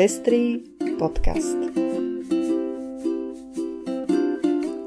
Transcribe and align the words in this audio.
Pestrý 0.00 0.64
podcast. 0.96 1.60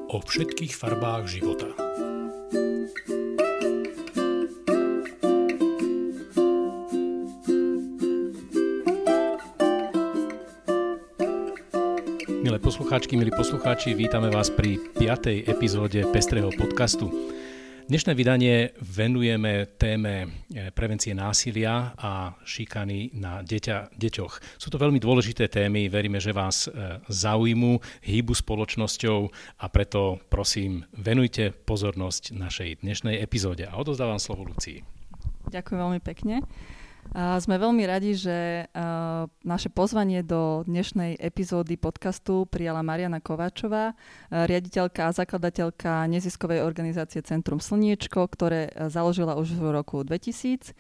O 0.10 0.18
všetkých 0.18 0.74
farbách 0.74 1.30
života. 1.30 1.70
Milé 12.42 12.58
poslucháčky, 12.58 13.14
milí 13.14 13.30
poslucháči, 13.38 13.94
vítame 13.94 14.34
vás 14.34 14.50
pri 14.50 14.82
5. 14.98 15.46
epizóde 15.46 16.10
Pestrého 16.10 16.50
podcastu. 16.50 17.14
Dnešné 17.84 18.16
vydanie 18.16 18.72
venujeme 18.80 19.68
téme 19.76 20.48
e, 20.48 20.72
prevencie 20.72 21.12
násilia 21.12 21.92
a 22.00 22.32
šikany 22.48 23.12
na 23.12 23.44
deťa, 23.44 24.00
deťoch. 24.00 24.56
Sú 24.56 24.72
to 24.72 24.80
veľmi 24.80 25.04
dôležité 25.04 25.52
témy, 25.52 25.92
veríme, 25.92 26.16
že 26.24 26.32
vás 26.32 26.72
e, 26.72 27.04
zaujmú, 27.12 27.84
hýbu 28.08 28.32
spoločnosťou 28.32 29.28
a 29.60 29.66
preto 29.68 30.24
prosím, 30.32 30.88
venujte 30.96 31.52
pozornosť 31.52 32.32
našej 32.32 32.88
dnešnej 32.88 33.20
epizóde. 33.20 33.68
A 33.68 33.76
odozdávam 33.76 34.16
slovo 34.16 34.48
Lucii. 34.48 34.80
Ďakujem 35.52 35.80
veľmi 35.84 36.00
pekne. 36.00 36.40
Sme 37.14 37.60
veľmi 37.62 37.84
radi, 37.86 38.16
že 38.16 38.66
naše 39.44 39.70
pozvanie 39.70 40.24
do 40.24 40.64
dnešnej 40.64 41.20
epizódy 41.20 41.78
podcastu 41.78 42.48
prijala 42.50 42.82
Mariana 42.82 43.20
Kováčová, 43.22 43.94
riaditeľka 44.32 45.12
a 45.12 45.16
zakladateľka 45.16 46.10
neziskovej 46.10 46.64
organizácie 46.66 47.22
Centrum 47.22 47.62
Slniečko, 47.62 48.26
ktoré 48.32 48.74
založila 48.90 49.38
už 49.38 49.54
v 49.54 49.66
roku 49.76 50.02
2000. 50.02 50.74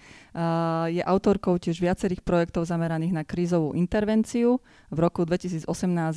Je 0.89 1.03
autorkou 1.05 1.59
tiež 1.61 1.77
viacerých 1.77 2.25
projektov 2.25 2.65
zameraných 2.65 3.13
na 3.13 3.21
krízovú 3.21 3.77
intervenciu. 3.77 4.57
V 4.93 5.01
roku 5.01 5.25
2018 5.25 5.65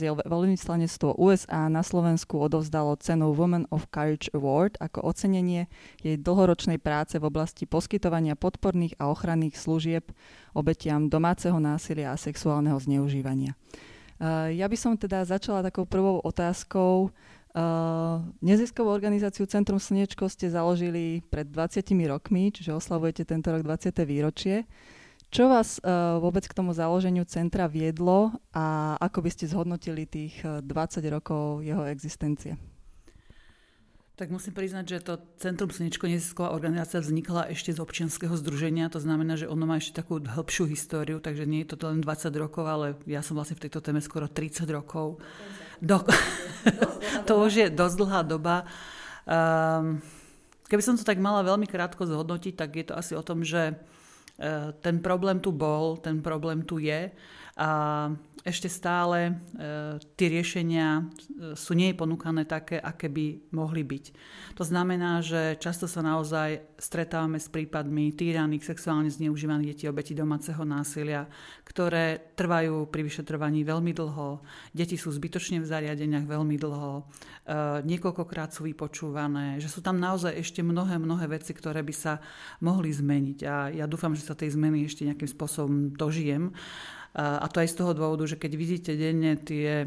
je 0.04 0.12
veľvyslanectvo 0.12 1.16
USA 1.16 1.72
na 1.72 1.80
Slovensku 1.80 2.36
odovzdalo 2.36 3.00
cenu 3.00 3.32
Women 3.32 3.72
of 3.72 3.88
Courage 3.88 4.28
Award 4.36 4.76
ako 4.84 5.00
ocenenie 5.00 5.72
jej 6.04 6.20
dlhoročnej 6.20 6.76
práce 6.76 7.16
v 7.16 7.24
oblasti 7.24 7.64
poskytovania 7.64 8.36
podporných 8.36 9.00
a 9.00 9.08
ochranných 9.08 9.56
služieb 9.56 10.12
obetiam 10.52 11.08
domáceho 11.08 11.56
násilia 11.56 12.12
a 12.12 12.20
sexuálneho 12.20 12.76
zneužívania. 12.76 13.56
Uh, 14.20 14.52
ja 14.52 14.68
by 14.68 14.76
som 14.76 14.92
teda 14.92 15.24
začala 15.24 15.64
takou 15.64 15.88
prvou 15.88 16.20
otázkou. 16.20 17.08
Uh, 17.56 18.20
neziskovú 18.44 18.92
organizáciu 18.92 19.48
Centrum 19.48 19.80
Slniečko 19.80 20.28
ste 20.28 20.52
založili 20.52 21.24
pred 21.32 21.48
20 21.48 21.80
rokmi, 22.12 22.52
čiže 22.52 22.76
oslavujete 22.76 23.24
tento 23.24 23.48
rok 23.48 23.64
20. 23.64 23.96
výročie. 24.04 24.68
Čo 25.30 25.50
vás 25.50 25.82
uh, 25.82 26.16
vôbec 26.22 26.46
k 26.46 26.56
tomu 26.56 26.72
založeniu 26.72 27.26
centra 27.26 27.66
viedlo 27.66 28.32
a 28.54 28.96
ako 29.02 29.26
by 29.26 29.30
ste 29.30 29.50
zhodnotili 29.50 30.06
tých 30.06 30.40
20 30.42 30.66
rokov 31.12 31.66
jeho 31.66 31.84
existencie? 31.86 32.56
Tak 34.16 34.32
musím 34.32 34.56
priznať, 34.56 34.84
že 34.88 35.04
to 35.04 35.20
Centrum 35.36 35.68
Slnečko 35.68 36.08
nezisková 36.08 36.56
organizácia 36.56 37.04
vznikla 37.04 37.52
ešte 37.52 37.76
z 37.76 37.84
občianského 37.84 38.32
združenia, 38.32 38.88
to 38.88 38.96
znamená, 38.96 39.36
že 39.36 39.44
ono 39.44 39.68
má 39.68 39.76
ešte 39.76 40.00
takú 40.00 40.24
hĺbšiu 40.24 40.72
históriu, 40.72 41.20
takže 41.20 41.44
nie 41.44 41.68
je 41.68 41.76
to 41.76 41.84
len 41.84 42.00
20 42.00 42.32
rokov, 42.40 42.64
ale 42.64 42.96
ja 43.04 43.20
som 43.20 43.36
vlastne 43.36 43.60
v 43.60 43.68
tejto 43.68 43.84
téme 43.84 44.00
skoro 44.00 44.24
30 44.24 44.64
rokov. 44.72 45.20
Do... 45.84 46.00
to 47.28 47.32
už 47.44 47.52
je 47.60 47.68
dosť 47.68 47.96
dlhá 48.00 48.20
doba. 48.24 48.64
Um, 49.28 50.00
keby 50.72 50.80
som 50.80 50.96
to 50.96 51.04
tak 51.04 51.20
mala 51.20 51.44
veľmi 51.44 51.68
krátko 51.68 52.08
zhodnotiť, 52.08 52.56
tak 52.56 52.72
je 52.72 52.88
to 52.88 52.96
asi 52.96 53.12
o 53.12 53.20
tom, 53.20 53.44
že 53.44 53.76
ten 54.84 55.00
problém 55.00 55.40
tu 55.40 55.48
bol, 55.48 55.96
ten 55.96 56.20
problém 56.20 56.60
tu 56.62 56.76
je 56.76 57.08
a 57.56 57.70
ešte 58.44 58.68
stále 58.68 59.18
e, 59.26 59.32
tie 60.14 60.28
riešenia 60.28 61.00
e, 61.00 61.02
sú 61.56 61.72
nie 61.72 61.96
ponúkané 61.96 62.44
také, 62.44 62.76
aké 62.76 63.08
by 63.08 63.50
mohli 63.50 63.80
byť. 63.82 64.04
To 64.54 64.62
znamená, 64.62 65.24
že 65.24 65.56
často 65.58 65.88
sa 65.88 66.04
naozaj 66.04 66.76
stretávame 66.76 67.40
s 67.40 67.48
prípadmi 67.48 68.12
týraných, 68.12 68.76
sexuálne 68.76 69.08
zneužívaných 69.08 69.68
detí, 69.72 69.84
obeti 69.88 70.12
domáceho 70.12 70.62
násilia, 70.68 71.26
ktoré 71.64 72.36
trvajú 72.36 72.86
pri 72.92 73.08
vyšetrovaní 73.08 73.64
veľmi 73.64 73.90
dlho. 73.96 74.44
Deti 74.76 75.00
sú 75.00 75.10
zbytočne 75.10 75.58
v 75.64 75.66
zariadeniach 75.66 76.28
veľmi 76.28 76.60
dlho, 76.60 77.08
niekoľkokrát 77.86 78.50
sú 78.50 78.66
vypočúvané, 78.66 79.62
že 79.62 79.70
sú 79.70 79.78
tam 79.78 80.02
naozaj 80.02 80.34
ešte 80.34 80.66
mnohé, 80.66 80.98
mnohé 80.98 81.30
veci, 81.30 81.54
ktoré 81.54 81.78
by 81.86 81.94
sa 81.94 82.18
mohli 82.58 82.90
zmeniť. 82.90 83.38
A 83.46 83.54
ja 83.70 83.86
dúfam, 83.86 84.18
že 84.18 84.25
sa 84.26 84.34
tej 84.34 84.58
zmeny 84.58 84.90
ešte 84.90 85.06
nejakým 85.06 85.30
spôsobom 85.30 85.94
dožijem. 85.94 86.50
A 87.14 87.46
to 87.48 87.62
aj 87.62 87.70
z 87.70 87.78
toho 87.78 87.92
dôvodu, 87.94 88.26
že 88.26 88.36
keď 88.36 88.52
vidíte 88.58 88.92
denne 88.98 89.38
tie 89.38 89.86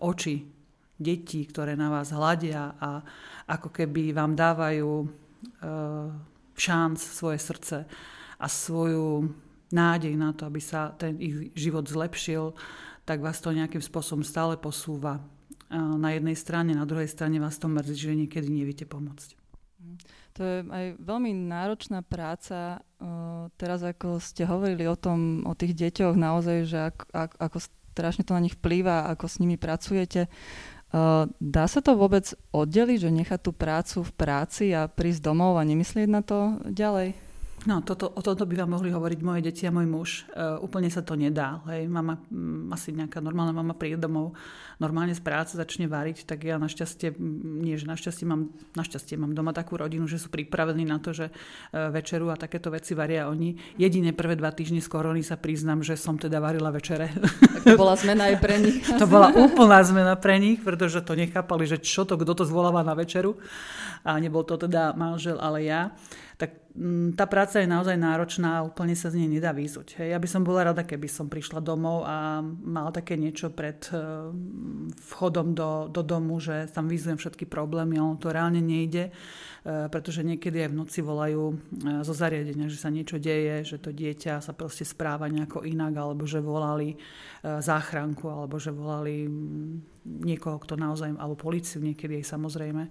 oči 0.00 0.48
detí, 0.96 1.44
ktoré 1.44 1.76
na 1.76 1.92
vás 1.92 2.08
hľadia 2.10 2.74
a 2.80 3.04
ako 3.46 3.68
keby 3.68 4.16
vám 4.16 4.32
dávajú 4.32 5.04
e, 5.04 5.06
šanc 6.56 6.96
svoje 6.96 7.36
srdce 7.36 7.84
a 8.40 8.46
svoju 8.48 9.28
nádej 9.76 10.16
na 10.16 10.32
to, 10.32 10.48
aby 10.48 10.56
sa 10.56 10.96
ten 10.96 11.20
ich 11.20 11.52
život 11.52 11.84
zlepšil, 11.84 12.56
tak 13.04 13.20
vás 13.20 13.38
to 13.44 13.52
nejakým 13.52 13.84
spôsobom 13.84 14.24
stále 14.24 14.56
posúva 14.56 15.20
na 15.70 16.14
jednej 16.14 16.38
strane, 16.38 16.72
na 16.74 16.86
druhej 16.86 17.10
strane 17.10 17.42
vás 17.42 17.58
to 17.58 17.66
mrzí, 17.66 17.94
že 17.94 18.14
niekedy 18.14 18.46
neviete 18.46 18.86
pomôcť. 18.86 19.34
To 20.36 20.40
je 20.44 20.56
aj 20.68 20.86
veľmi 21.00 21.32
náročná 21.32 22.04
práca. 22.04 22.84
Teraz 23.56 23.80
ako 23.80 24.20
ste 24.20 24.44
hovorili 24.44 24.84
o 24.84 24.96
tom, 24.96 25.44
o 25.48 25.56
tých 25.56 25.72
deťoch, 25.72 26.12
naozaj, 26.12 26.58
že 26.68 26.78
ako, 26.92 27.34
ako 27.40 27.58
strašne 27.96 28.22
to 28.28 28.36
na 28.36 28.44
nich 28.44 28.56
vplýva, 28.56 29.08
ako 29.16 29.24
s 29.24 29.40
nimi 29.40 29.56
pracujete. 29.56 30.28
Dá 31.40 31.64
sa 31.66 31.80
to 31.82 31.98
vôbec 31.98 32.30
oddeliť, 32.52 32.98
že 33.08 33.10
nechať 33.10 33.40
tú 33.42 33.56
prácu 33.56 34.04
v 34.04 34.12
práci 34.12 34.64
a 34.76 34.86
prísť 34.86 35.24
domov 35.24 35.56
a 35.58 35.66
nemyslieť 35.66 36.08
na 36.08 36.22
to 36.22 36.60
ďalej? 36.68 37.25
No, 37.64 37.80
toto, 37.80 38.12
o 38.12 38.20
tomto 38.20 38.44
by 38.44 38.62
vám 38.62 38.76
mohli 38.76 38.92
hovoriť 38.92 39.20
moje 39.24 39.40
deti 39.40 39.64
a 39.64 39.72
môj 39.72 39.86
muž. 39.88 40.10
Uh, 40.30 40.60
úplne 40.60 40.92
sa 40.92 41.00
to 41.00 41.16
nedá. 41.16 41.64
Hej. 41.72 41.88
Mama, 41.88 42.20
m, 42.28 42.68
asi 42.68 42.92
nejaká 42.92 43.18
normálna 43.24 43.56
mama 43.56 43.72
príde 43.72 43.96
domov, 43.96 44.36
normálne 44.76 45.16
z 45.16 45.24
práce 45.24 45.56
začne 45.56 45.88
variť, 45.88 46.28
tak 46.28 46.46
ja 46.46 46.60
našťastie, 46.60 47.16
nie 47.64 47.74
že 47.80 47.88
našťastie 47.88 48.28
mám, 48.28 48.54
našťastie 48.76 49.16
mám 49.18 49.32
doma 49.32 49.56
takú 49.56 49.80
rodinu, 49.80 50.04
že 50.06 50.20
sú 50.20 50.28
pripravení 50.28 50.84
na 50.84 51.00
to, 51.00 51.16
že 51.16 51.32
uh, 51.32 51.88
večeru 51.90 52.28
a 52.28 52.36
takéto 52.36 52.68
veci 52.68 52.92
varia 52.92 53.26
oni. 53.26 53.56
Jedine 53.80 54.12
prvé 54.12 54.36
dva 54.36 54.52
týždne 54.52 54.78
z 54.78 54.86
korony 54.86 55.24
sa 55.24 55.40
priznám, 55.40 55.80
že 55.80 55.98
som 55.98 56.20
teda 56.20 56.38
varila 56.38 56.68
večere. 56.68 57.08
Tak 57.66 57.72
to 57.72 57.80
bola 57.80 57.96
zmena 57.98 58.30
aj 58.30 58.36
pre 58.36 58.62
nich. 58.62 58.84
to 59.00 59.08
bola 59.08 59.32
úplná 59.32 59.80
zmena 59.82 60.14
pre 60.14 60.36
nich, 60.38 60.60
pretože 60.60 61.02
to 61.02 61.18
nechápali, 61.18 61.66
že 61.66 61.82
čo 61.82 62.06
to, 62.06 62.14
kto 62.14 62.36
to 62.36 62.44
zvoláva 62.46 62.86
na 62.86 62.94
večeru. 62.94 63.40
A 64.06 64.22
nebol 64.22 64.46
to 64.46 64.54
teda 64.54 64.94
manžel, 64.94 65.40
ale 65.42 65.66
ja 65.66 65.90
tak 66.36 66.68
mm, 66.76 67.16
tá 67.16 67.24
práca 67.24 67.64
je 67.64 67.68
naozaj 67.68 67.96
náročná 67.96 68.60
a 68.60 68.66
úplne 68.68 68.92
sa 68.92 69.08
z 69.08 69.24
nej 69.24 69.40
nedá 69.40 69.56
výzuť. 69.56 69.96
Hej. 69.96 70.08
Ja 70.12 70.18
by 70.20 70.28
som 70.28 70.44
bola 70.44 70.68
rada, 70.68 70.84
keby 70.84 71.08
som 71.08 71.32
prišla 71.32 71.64
domov 71.64 72.04
a 72.04 72.44
mala 72.44 72.92
také 72.92 73.16
niečo 73.16 73.48
pred 73.48 73.80
eh, 73.88 74.00
vchodom 75.16 75.56
do, 75.56 75.88
do 75.88 76.04
domu, 76.04 76.36
že 76.36 76.68
tam 76.68 76.92
výzujem 76.92 77.16
všetky 77.16 77.48
problémy, 77.48 77.96
ale 77.96 78.20
to 78.20 78.28
reálne 78.28 78.60
nejde, 78.60 79.08
eh, 79.08 79.88
pretože 79.88 80.20
niekedy 80.20 80.68
aj 80.68 80.70
v 80.76 80.78
noci 80.84 81.00
volajú 81.00 81.42
eh, 81.56 81.56
zo 82.04 82.12
zariadenia, 82.12 82.68
že 82.68 82.76
sa 82.76 82.92
niečo 82.92 83.16
deje, 83.16 83.64
že 83.64 83.80
to 83.80 83.96
dieťa 83.96 84.44
sa 84.44 84.52
proste 84.52 84.84
správa 84.84 85.32
nejako 85.32 85.64
inak, 85.64 85.96
alebo 85.96 86.28
že 86.28 86.44
volali 86.44 87.00
záchranku, 87.46 88.26
alebo 88.26 88.58
že 88.58 88.74
volali 88.74 89.24
mm, 89.24 89.96
niekoho, 90.26 90.58
kto 90.58 90.74
naozaj, 90.78 91.14
alebo 91.16 91.38
policiu 91.38 91.82
niekedy 91.82 92.22
aj 92.22 92.36
samozrejme, 92.36 92.82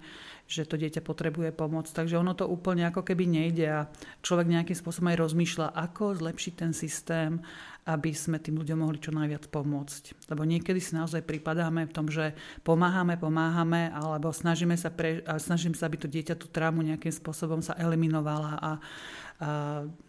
že 0.46 0.62
to 0.62 0.78
dieťa 0.78 1.02
potrebuje 1.02 1.50
pomoc. 1.50 1.90
Takže 1.90 2.18
ono 2.18 2.32
to 2.32 2.46
úplne 2.46 2.86
ako 2.86 3.02
keby 3.02 3.26
nejde 3.26 3.66
a 3.66 3.90
človek 4.22 4.46
nejakým 4.46 4.78
spôsobom 4.78 5.10
aj 5.10 5.20
rozmýšľa, 5.26 5.74
ako 5.74 6.18
zlepšiť 6.22 6.54
ten 6.54 6.70
systém, 6.70 7.42
aby 7.86 8.10
sme 8.14 8.42
tým 8.42 8.58
ľuďom 8.58 8.82
mohli 8.82 8.98
čo 8.98 9.14
najviac 9.14 9.46
pomôcť. 9.50 10.30
Lebo 10.30 10.42
niekedy 10.42 10.82
si 10.82 10.94
naozaj 10.94 11.22
pripadáme 11.22 11.86
v 11.86 11.94
tom, 11.94 12.06
že 12.10 12.34
pomáhame, 12.66 13.14
pomáhame, 13.18 13.90
alebo 13.94 14.34
snažíme 14.34 14.74
sa, 14.74 14.90
pre, 14.90 15.22
snažím 15.38 15.74
sa, 15.74 15.86
aby 15.86 15.98
to 15.98 16.10
dieťa 16.10 16.34
tú 16.34 16.50
trámu 16.50 16.82
nejakým 16.82 17.14
spôsobom 17.14 17.62
sa 17.62 17.78
eliminovala 17.78 18.52
a, 18.58 18.58
a 18.58 18.70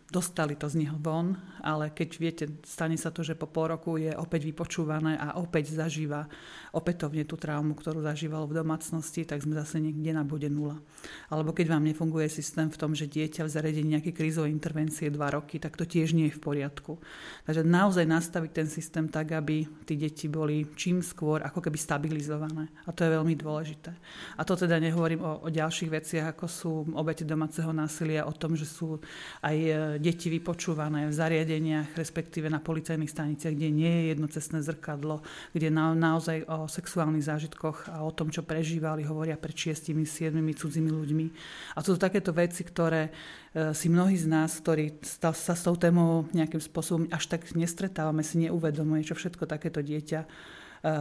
dostali 0.08 0.56
to 0.56 0.72
z 0.72 0.88
neho 0.88 0.96
von, 0.96 1.36
ale 1.60 1.92
keď 1.92 2.10
viete, 2.16 2.46
stane 2.64 2.96
sa 2.96 3.12
to, 3.12 3.28
že 3.28 3.36
po 3.36 3.44
pol 3.44 3.76
roku 3.76 4.00
je 4.00 4.16
opäť 4.16 4.48
vypočúvané 4.48 5.20
a 5.20 5.36
opäť 5.36 5.76
zažíva 5.76 6.32
opätovne 6.72 7.28
tú 7.28 7.36
traumu, 7.36 7.76
ktorú 7.76 8.00
zažíval 8.00 8.48
v 8.48 8.56
domácnosti, 8.64 9.28
tak 9.28 9.44
sme 9.44 9.60
zase 9.60 9.84
niekde 9.84 10.16
na 10.16 10.24
bode 10.24 10.48
nula. 10.48 10.80
Alebo 11.28 11.52
keď 11.52 11.76
vám 11.76 11.84
nefunguje 11.84 12.32
systém 12.32 12.72
v 12.72 12.80
tom, 12.80 12.96
že 12.96 13.12
dieťa 13.12 13.44
v 13.44 13.52
zariadení 13.52 14.00
nejaké 14.00 14.16
krízové 14.16 14.48
intervencie 14.48 15.12
dva 15.12 15.28
roky, 15.28 15.60
tak 15.60 15.76
to 15.76 15.84
tiež 15.84 16.16
nie 16.16 16.32
je 16.32 16.38
v 16.40 16.44
poriadku. 16.44 17.04
Takže 17.44 17.68
naozaj 17.68 18.08
nastaviť 18.08 18.52
ten 18.56 18.68
systém 18.72 19.12
tak, 19.12 19.36
aby 19.36 19.68
tí 19.84 20.00
deti 20.00 20.32
boli 20.32 20.72
čím 20.80 21.04
skôr 21.04 21.44
ako 21.44 21.60
keby 21.60 21.76
stabilizované. 21.76 22.72
A 22.88 22.96
to 22.96 23.04
je 23.04 23.12
veľmi 23.12 23.36
dôležité. 23.36 23.92
A 24.40 24.42
to 24.48 24.56
teda 24.56 24.80
nehovorím 24.80 25.20
o, 25.20 25.44
o 25.44 25.50
ďalších 25.52 25.92
veciach, 25.92 26.26
ako 26.32 26.46
sú 26.48 26.72
obete 26.96 27.28
domáceho 27.28 27.76
násilia, 27.76 28.24
o 28.24 28.32
tom, 28.32 28.56
že 28.56 28.64
sú 28.64 29.02
aj 29.44 29.97
deti 29.98 30.32
vypočúvané 30.32 31.10
v 31.10 31.14
zariadeniach, 31.14 31.98
respektíve 31.98 32.48
na 32.48 32.62
policajných 32.62 33.10
staniciach, 33.10 33.54
kde 33.54 33.70
nie 33.70 33.90
je 33.90 34.04
jednocestné 34.14 34.60
zrkadlo, 34.64 35.26
kde 35.52 35.74
na, 35.74 35.98
naozaj 35.98 36.46
o 36.48 36.70
sexuálnych 36.70 37.26
zážitkoch 37.26 37.90
a 37.90 38.06
o 38.06 38.12
tom, 38.14 38.30
čo 38.30 38.46
prežívali, 38.46 39.06
hovoria 39.06 39.36
pred 39.36 39.58
šiestimi, 39.58 40.06
siedmimi 40.06 40.54
cudzími 40.54 40.90
ľuďmi. 40.94 41.26
A 41.76 41.82
to 41.82 41.94
sú 41.94 42.00
takéto 42.00 42.30
veci, 42.34 42.62
ktoré 42.62 43.10
e, 43.10 43.12
si 43.74 43.90
mnohí 43.90 44.14
z 44.14 44.30
nás, 44.30 44.62
ktorí 44.62 45.02
sa 45.02 45.34
s 45.34 45.62
tou 45.66 45.74
témou 45.74 46.30
nejakým 46.32 46.62
spôsobom 46.62 47.10
až 47.10 47.30
tak 47.32 47.50
nestretávame, 47.58 48.22
si 48.22 48.38
neuvedomuje, 48.46 49.08
čo 49.08 49.18
všetko 49.18 49.50
takéto 49.50 49.82
dieťa 49.82 50.20
e, 50.22 50.28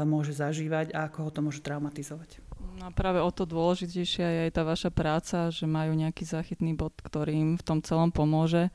môže 0.09 0.33
zažívať 0.33 0.97
a 0.97 1.13
ako 1.13 1.19
ho 1.27 1.31
to 1.35 1.41
môže 1.45 1.61
traumatizovať. 1.61 2.46
No 2.57 2.93
práve 2.93 3.21
o 3.21 3.29
to 3.33 3.49
dôležitejšia 3.49 4.27
je 4.29 4.41
aj 4.49 4.53
tá 4.53 4.63
vaša 4.65 4.91
práca, 4.93 5.49
že 5.49 5.65
majú 5.65 5.97
nejaký 5.97 6.25
záchytný 6.25 6.77
bod, 6.77 6.93
ktorý 7.01 7.33
im 7.33 7.51
v 7.57 7.65
tom 7.65 7.81
celom 7.81 8.13
pomôže. 8.13 8.69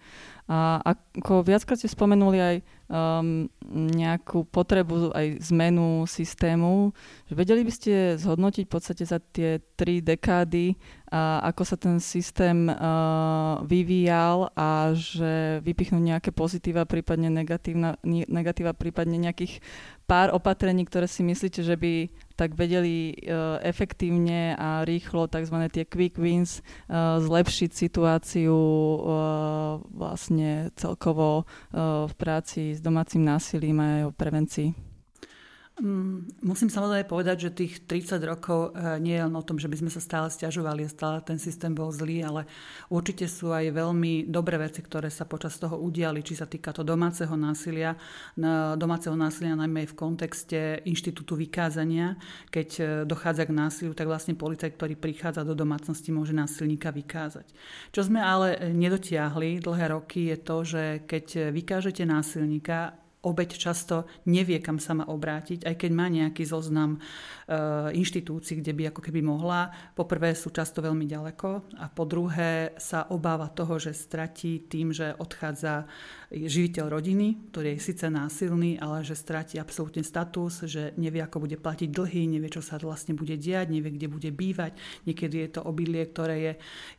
A 0.49 0.83
ako 0.83 1.45
viackrát 1.45 1.79
ste 1.79 1.87
spomenuli 1.87 2.39
aj 2.41 2.55
um, 2.91 3.47
nejakú 3.71 4.43
potrebu, 4.49 5.15
aj 5.15 5.39
zmenu 5.53 6.03
systému, 6.09 6.91
že 7.29 7.33
vedeli 7.37 7.63
by 7.63 7.71
ste 7.71 7.93
zhodnotiť 8.19 8.67
v 8.67 8.73
podstate 8.73 9.03
za 9.05 9.21
tie 9.21 9.63
tri 9.77 10.03
dekády, 10.03 10.75
a 11.11 11.43
ako 11.51 11.63
sa 11.67 11.75
ten 11.75 11.99
systém 11.99 12.71
uh, 12.71 13.59
vyvíjal 13.67 14.47
a 14.55 14.95
že 14.95 15.59
vypichnúť 15.59 16.03
nejaké 16.03 16.31
pozitíva, 16.31 16.87
prípadne 16.87 17.27
negatíva, 17.27 18.71
prípadne 18.71 19.19
nejakých 19.19 19.59
pár 20.07 20.31
opatrení, 20.31 20.87
ktoré 20.87 21.11
si 21.11 21.23
myslíte, 21.23 21.63
že 21.63 21.75
by 21.75 22.11
tak 22.41 22.57
vedeli 22.57 23.13
uh, 23.13 23.61
efektívne 23.61 24.57
a 24.57 24.81
rýchlo 24.81 25.29
tzv. 25.29 25.69
tie 25.69 25.85
quick 25.85 26.17
wins 26.17 26.65
uh, 26.89 27.21
zlepšiť 27.21 27.69
situáciu 27.69 28.57
uh, 28.57 29.77
vlastne 29.93 30.73
celkovo 30.73 31.45
v 32.09 32.13
práci 32.17 32.73
s 32.73 32.81
domácim 32.81 33.21
násilím 33.21 33.77
a 33.77 33.85
aj 34.01 34.03
o 34.09 34.11
prevencii. 34.11 34.90
Mm, 35.81 36.45
musím 36.45 36.69
samozrejme 36.69 37.09
povedať, 37.09 37.49
že 37.49 37.57
tých 37.57 37.89
30 37.89 38.21
rokov 38.29 38.69
e, 38.77 39.01
nie 39.01 39.17
je 39.17 39.25
len 39.25 39.33
o 39.33 39.41
tom, 39.41 39.57
že 39.57 39.65
by 39.65 39.81
sme 39.81 39.89
sa 39.89 39.97
stále 39.97 40.29
stiažovali 40.29 40.85
a 40.85 40.93
stále 40.93 41.25
ten 41.25 41.41
systém 41.41 41.73
bol 41.73 41.89
zlý, 41.89 42.21
ale 42.21 42.45
určite 42.93 43.25
sú 43.25 43.49
aj 43.49 43.73
veľmi 43.73 44.29
dobré 44.29 44.61
veci, 44.61 44.85
ktoré 44.85 45.09
sa 45.09 45.25
počas 45.25 45.57
toho 45.57 45.81
udiali, 45.81 46.21
či 46.21 46.37
sa 46.37 46.45
týka 46.45 46.69
to 46.69 46.85
domáceho 46.85 47.33
násilia, 47.33 47.97
domáceho 48.77 49.17
násilia 49.17 49.57
najmä 49.57 49.89
v 49.89 49.97
kontexte 49.97 50.85
inštitútu 50.85 51.33
vykázania. 51.33 52.13
Keď 52.53 52.69
e, 52.77 52.83
dochádza 53.09 53.49
k 53.49 53.57
násiliu, 53.57 53.97
tak 53.97 54.05
vlastne 54.05 54.37
policajt, 54.37 54.77
ktorý 54.77 54.93
prichádza 54.93 55.41
do 55.41 55.57
domácnosti, 55.57 56.13
môže 56.13 56.37
násilníka 56.37 56.93
vykázať. 56.93 57.49
Čo 57.89 58.05
sme 58.05 58.21
ale 58.21 58.69
nedotiahli 58.69 59.65
dlhé 59.65 59.97
roky 59.97 60.29
je 60.29 60.37
to, 60.45 60.57
že 60.61 60.83
keď 61.09 61.49
vykážete 61.49 62.05
násilníka, 62.05 63.00
obeď 63.21 63.49
často 63.53 64.09
nevie, 64.25 64.57
kam 64.57 64.81
sa 64.81 64.97
má 64.97 65.05
obrátiť, 65.05 65.61
aj 65.69 65.75
keď 65.77 65.91
má 65.93 66.09
nejaký 66.09 66.41
zoznam 66.41 66.97
e, 66.97 66.99
inštitúcií, 67.93 68.65
kde 68.65 68.73
by 68.73 68.83
ako 68.89 69.01
keby 69.05 69.21
mohla. 69.21 69.69
Po 69.93 70.09
prvé 70.09 70.33
sú 70.33 70.49
často 70.49 70.81
veľmi 70.81 71.05
ďaleko 71.05 71.77
a 71.77 71.85
po 71.93 72.03
druhé 72.09 72.73
sa 72.81 73.05
obáva 73.13 73.53
toho, 73.53 73.77
že 73.77 73.93
stratí 73.93 74.65
tým, 74.65 74.89
že 74.89 75.13
odchádza 75.21 75.85
živiteľ 76.33 76.87
rodiny, 76.87 77.51
ktorý 77.51 77.75
je 77.75 77.85
síce 77.91 78.07
násilný, 78.07 78.79
ale 78.79 79.03
že 79.05 79.19
stratí 79.19 79.59
absolútne 79.59 80.01
status, 80.01 80.65
že 80.65 80.95
nevie, 80.95 81.19
ako 81.19 81.43
bude 81.43 81.59
platiť 81.59 81.91
dlhy, 81.91 82.39
nevie, 82.39 82.49
čo 82.49 82.63
sa 82.63 82.79
vlastne 82.79 83.13
bude 83.13 83.35
diať, 83.35 83.69
nevie, 83.69 83.93
kde 83.93 84.07
bude 84.07 84.31
bývať. 84.31 84.73
Niekedy 85.05 85.35
je 85.45 85.49
to 85.59 85.61
obydlie, 85.61 86.07
ktoré 86.07 86.35
je, 86.39 86.53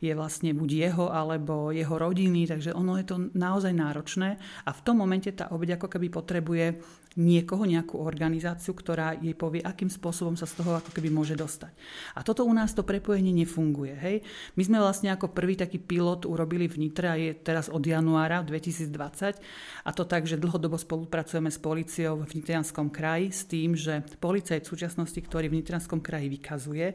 je 0.05 0.13
vlastne 0.13 0.53
buď 0.53 0.69
jeho 0.87 1.05
alebo 1.09 1.73
jeho 1.73 1.97
rodiny, 1.97 2.45
takže 2.45 2.71
ono 2.71 2.95
je 3.01 3.05
to 3.09 3.17
naozaj 3.33 3.73
náročné 3.73 4.37
a 4.63 4.69
v 4.69 4.83
tom 4.85 5.01
momente 5.01 5.33
tá 5.33 5.49
obeď 5.49 5.81
ako 5.81 5.89
keby 5.89 6.12
potrebuje 6.13 6.77
niekoho, 7.13 7.69
nejakú 7.69 8.01
organizáciu, 8.01 8.73
ktorá 8.73 9.13
jej 9.21 9.37
povie, 9.37 9.61
akým 9.61 9.89
spôsobom 9.89 10.33
sa 10.33 10.49
z 10.49 10.61
toho 10.61 10.81
ako 10.81 10.89
keby 10.89 11.13
môže 11.13 11.37
dostať. 11.37 11.69
A 12.17 12.25
toto 12.25 12.41
u 12.45 12.53
nás 12.53 12.73
to 12.73 12.81
prepojenie 12.81 13.29
nefunguje. 13.33 13.93
Hej? 13.93 14.15
My 14.57 14.63
sme 14.65 14.77
vlastne 14.81 15.13
ako 15.13 15.29
prvý 15.29 15.53
taký 15.53 15.77
pilot 15.77 16.25
urobili 16.25 16.65
v 16.65 16.89
Nitre 16.89 17.07
a 17.09 17.15
je 17.17 17.37
teraz 17.37 17.69
od 17.69 17.85
januára 17.85 18.41
2020 18.41 19.37
a 19.85 19.89
to 19.93 20.03
tak, 20.09 20.25
že 20.25 20.41
dlhodobo 20.41 20.77
spolupracujeme 20.79 21.53
s 21.53 21.61
policiou 21.61 22.25
v 22.25 22.33
Nitrianskom 22.41 22.89
kraji 22.89 23.29
s 23.29 23.41
tým, 23.45 23.77
že 23.77 24.01
policajt 24.17 24.65
v 24.65 24.71
súčasnosti, 24.73 25.19
ktorý 25.21 25.53
v 25.53 25.61
Nitrianskom 25.61 26.01
kraji 26.01 26.33
vykazuje, 26.33 26.87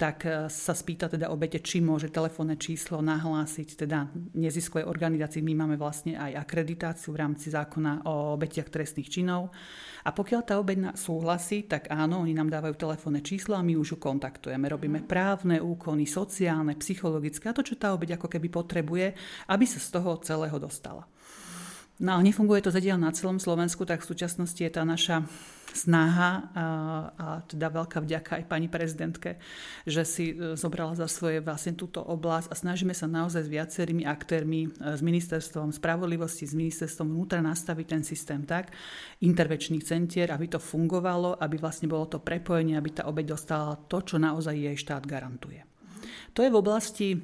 tak 0.00 0.24
e, 0.24 0.48
sa 0.48 0.72
spýta 0.72 1.12
teda 1.12 1.28
obete, 1.28 1.60
či 1.60 1.84
môže 1.84 2.08
telefónne 2.08 2.56
číslo 2.56 3.04
nahlásiť 3.04 3.84
teda 3.84 4.08
neziskovej 4.38 4.88
organizácii. 4.88 5.44
My 5.44 5.66
máme 5.66 5.76
vlastne 5.76 6.16
aj 6.16 6.40
akreditáciu 6.40 7.12
v 7.12 7.20
rámci 7.20 7.52
zákona 7.52 8.08
o 8.08 8.38
obetiach 8.58 8.74
trestných 8.74 9.06
činov 9.06 9.54
a 10.02 10.10
pokiaľ 10.10 10.40
tá 10.42 10.58
obeď 10.58 10.98
súhlasí, 10.98 11.70
tak 11.70 11.86
áno, 11.94 12.26
oni 12.26 12.34
nám 12.34 12.50
dávajú 12.50 12.74
telefónne 12.74 13.22
číslo 13.22 13.54
a 13.54 13.62
my 13.62 13.78
už 13.78 13.94
ju 13.94 13.98
kontaktujeme. 14.02 14.66
Robíme 14.66 15.06
právne 15.06 15.62
úkony, 15.62 16.10
sociálne, 16.10 16.74
psychologické 16.74 17.50
a 17.50 17.54
to, 17.54 17.62
čo 17.62 17.78
tá 17.78 17.94
obeď 17.94 18.18
ako 18.18 18.26
keby 18.26 18.50
potrebuje, 18.50 19.06
aby 19.46 19.64
sa 19.64 19.78
z 19.78 19.88
toho 19.94 20.18
celého 20.26 20.58
dostala. 20.58 21.06
No 21.98 22.18
ale 22.18 22.30
nefunguje 22.30 22.62
to 22.62 22.74
zatiaľ 22.74 22.98
na 22.98 23.14
celom 23.14 23.38
Slovensku, 23.38 23.82
tak 23.86 24.02
v 24.02 24.10
súčasnosti 24.10 24.58
je 24.58 24.70
tá 24.70 24.82
naša 24.86 25.26
snaha 25.74 26.30
a, 26.32 27.42
teda 27.44 27.68
veľká 27.68 27.98
vďaka 28.00 28.30
aj 28.40 28.44
pani 28.48 28.68
prezidentke, 28.70 29.36
že 29.84 30.02
si 30.04 30.24
e, 30.32 30.56
zobrala 30.56 30.96
za 30.96 31.08
svoje 31.10 31.44
vlastne 31.44 31.76
túto 31.76 32.00
oblasť 32.00 32.48
a 32.52 32.54
snažíme 32.56 32.94
sa 32.96 33.10
naozaj 33.10 33.46
s 33.46 33.52
viacerými 33.52 34.04
aktérmi, 34.08 34.68
e, 34.68 34.96
s 34.96 35.00
ministerstvom 35.04 35.72
spravodlivosti, 35.74 36.48
s 36.48 36.56
ministerstvom 36.56 37.12
vnútra 37.12 37.44
nastaviť 37.44 37.86
ten 37.86 38.02
systém 38.04 38.40
tak, 38.44 38.72
intervenčných 39.20 39.84
centier, 39.84 40.28
aby 40.32 40.48
to 40.48 40.60
fungovalo, 40.60 41.36
aby 41.36 41.60
vlastne 41.60 41.90
bolo 41.90 42.08
to 42.08 42.18
prepojenie, 42.22 42.76
aby 42.78 43.02
tá 43.02 43.02
obeď 43.08 43.36
dostala 43.36 43.76
to, 43.76 44.00
čo 44.00 44.16
naozaj 44.16 44.56
jej 44.56 44.76
štát 44.76 45.04
garantuje. 45.04 45.64
To 46.36 46.44
je 46.44 46.52
v 46.52 46.60
oblasti 46.60 47.08
e, 47.12 47.18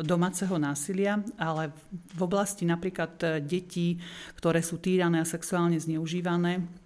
domáceho 0.00 0.56
násilia, 0.56 1.20
ale 1.36 1.70
v 2.14 2.20
oblasti 2.24 2.64
napríklad 2.64 3.44
detí, 3.44 4.00
ktoré 4.38 4.64
sú 4.64 4.80
týrané 4.80 5.20
a 5.20 5.28
sexuálne 5.28 5.76
zneužívané, 5.76 6.83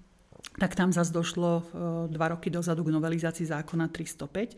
tak 0.59 0.75
tam 0.75 0.93
zase 0.93 1.13
došlo 1.13 1.63
e, 1.63 2.09
dva 2.09 2.29
roky 2.29 2.51
dozadu 2.51 2.85
k 2.85 2.89
novelizácii 2.89 3.47
zákona 3.47 3.89
305 3.89 4.57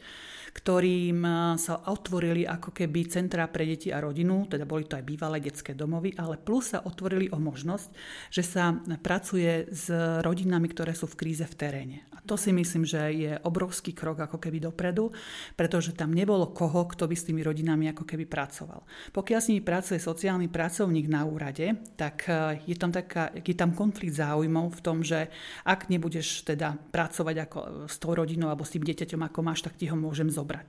ktorým 0.52 1.18
eh, 1.22 1.34
sa 1.56 1.86
otvorili 1.86 2.44
ako 2.46 2.74
keby 2.74 3.06
centrá 3.10 3.46
pre 3.46 3.66
deti 3.66 3.94
a 3.94 4.02
rodinu, 4.02 4.46
teda 4.50 4.66
boli 4.66 4.86
to 4.86 4.98
aj 4.98 5.04
bývalé 5.06 5.38
detské 5.38 5.72
domovy, 5.74 6.14
ale 6.18 6.38
plus 6.38 6.74
sa 6.74 6.82
otvorili 6.82 7.30
o 7.30 7.38
možnosť, 7.38 7.88
že 8.30 8.42
sa 8.42 8.74
pracuje 9.02 9.70
s 9.70 9.90
rodinami, 10.22 10.70
ktoré 10.70 10.94
sú 10.94 11.06
v 11.10 11.18
kríze 11.26 11.46
v 11.46 11.54
teréne. 11.56 11.98
A 12.14 12.22
to 12.26 12.36
si 12.36 12.52
myslím, 12.52 12.84
že 12.84 13.00
je 13.16 13.32
obrovský 13.46 13.96
krok 13.96 14.20
ako 14.20 14.36
keby 14.36 14.68
dopredu, 14.68 15.14
pretože 15.56 15.96
tam 15.96 16.12
nebolo 16.12 16.52
koho, 16.52 16.84
kto 16.90 17.08
by 17.08 17.16
s 17.16 17.26
tými 17.26 17.40
rodinami 17.40 17.88
ako 17.90 18.04
keby 18.04 18.28
pracoval. 18.28 18.84
Pokiaľ 19.14 19.40
s 19.40 19.48
nimi 19.48 19.62
pracuje 19.64 19.98
sociálny 20.02 20.52
pracovník 20.52 21.08
na 21.08 21.24
úrade, 21.24 21.78
tak 21.96 22.26
eh, 22.28 22.60
je 22.66 22.76
tam, 22.76 22.90
taká, 22.92 23.32
je 23.34 23.54
tam 23.56 23.72
konflikt 23.72 24.18
záujmov 24.18 24.76
v 24.76 24.80
tom, 24.84 25.00
že 25.00 25.30
ak 25.64 25.88
nebudeš 25.88 26.44
teda 26.44 26.76
pracovať 26.90 27.36
ako 27.48 27.58
s 27.86 27.96
tou 27.96 28.12
rodinou 28.12 28.50
alebo 28.50 28.66
s 28.66 28.74
tým 28.74 28.84
dieťaťom, 28.84 29.20
ako 29.26 29.38
máš, 29.40 29.64
tak 29.64 29.78
ti 29.78 29.88
ho 29.88 29.96
môžem 29.96 30.28
zobrať 30.28 30.39
zobrať. 30.40 30.66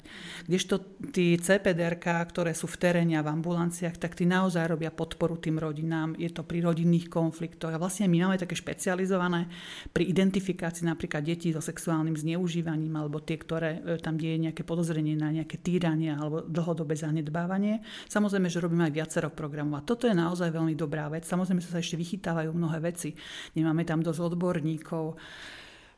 Kdežto 0.52 0.76
tí 1.16 1.40
CPDR, 1.40 1.96
ktoré 2.02 2.52
sú 2.52 2.68
v 2.68 2.76
teréne 2.76 3.16
a 3.16 3.24
v 3.24 3.32
ambulanciách, 3.32 3.96
tak 3.96 4.20
tí 4.20 4.28
naozaj 4.28 4.68
robia 4.68 4.92
podporu 4.92 5.40
tým 5.40 5.56
rodinám. 5.56 6.20
Je 6.20 6.28
to 6.28 6.44
pri 6.44 6.60
rodinných 6.60 7.08
konfliktoch. 7.08 7.72
A 7.72 7.80
vlastne 7.80 8.12
my 8.12 8.28
máme 8.28 8.36
také 8.36 8.60
špecializované 8.60 9.48
pri 9.96 10.12
identifikácii 10.12 10.84
napríklad 10.84 11.24
detí 11.24 11.56
so 11.56 11.64
sexuálnym 11.64 12.20
zneužívaním 12.20 12.92
alebo 13.00 13.24
tie, 13.24 13.40
ktoré 13.40 13.80
e, 13.80 14.02
tam 14.04 14.20
je 14.20 14.36
nejaké 14.36 14.68
podozrenie 14.68 15.16
na 15.16 15.32
nejaké 15.32 15.62
týranie 15.64 16.12
alebo 16.12 16.44
dlhodobé 16.44 17.00
zanedbávanie. 17.00 17.80
Samozrejme, 18.12 18.52
že 18.52 18.60
robíme 18.60 18.92
aj 18.92 18.94
viacero 18.94 19.30
programov. 19.32 19.80
A 19.80 19.88
toto 19.88 20.10
je 20.10 20.16
naozaj 20.18 20.52
veľmi 20.52 20.76
dobrá 20.76 21.08
vec. 21.08 21.24
Samozrejme, 21.24 21.64
sa 21.64 21.80
ešte 21.80 21.96
vychytávajú 21.96 22.52
mnohé 22.52 22.84
veci. 22.84 23.16
Nemáme 23.56 23.88
tam 23.88 24.04
dosť 24.04 24.36
odborníkov 24.36 25.16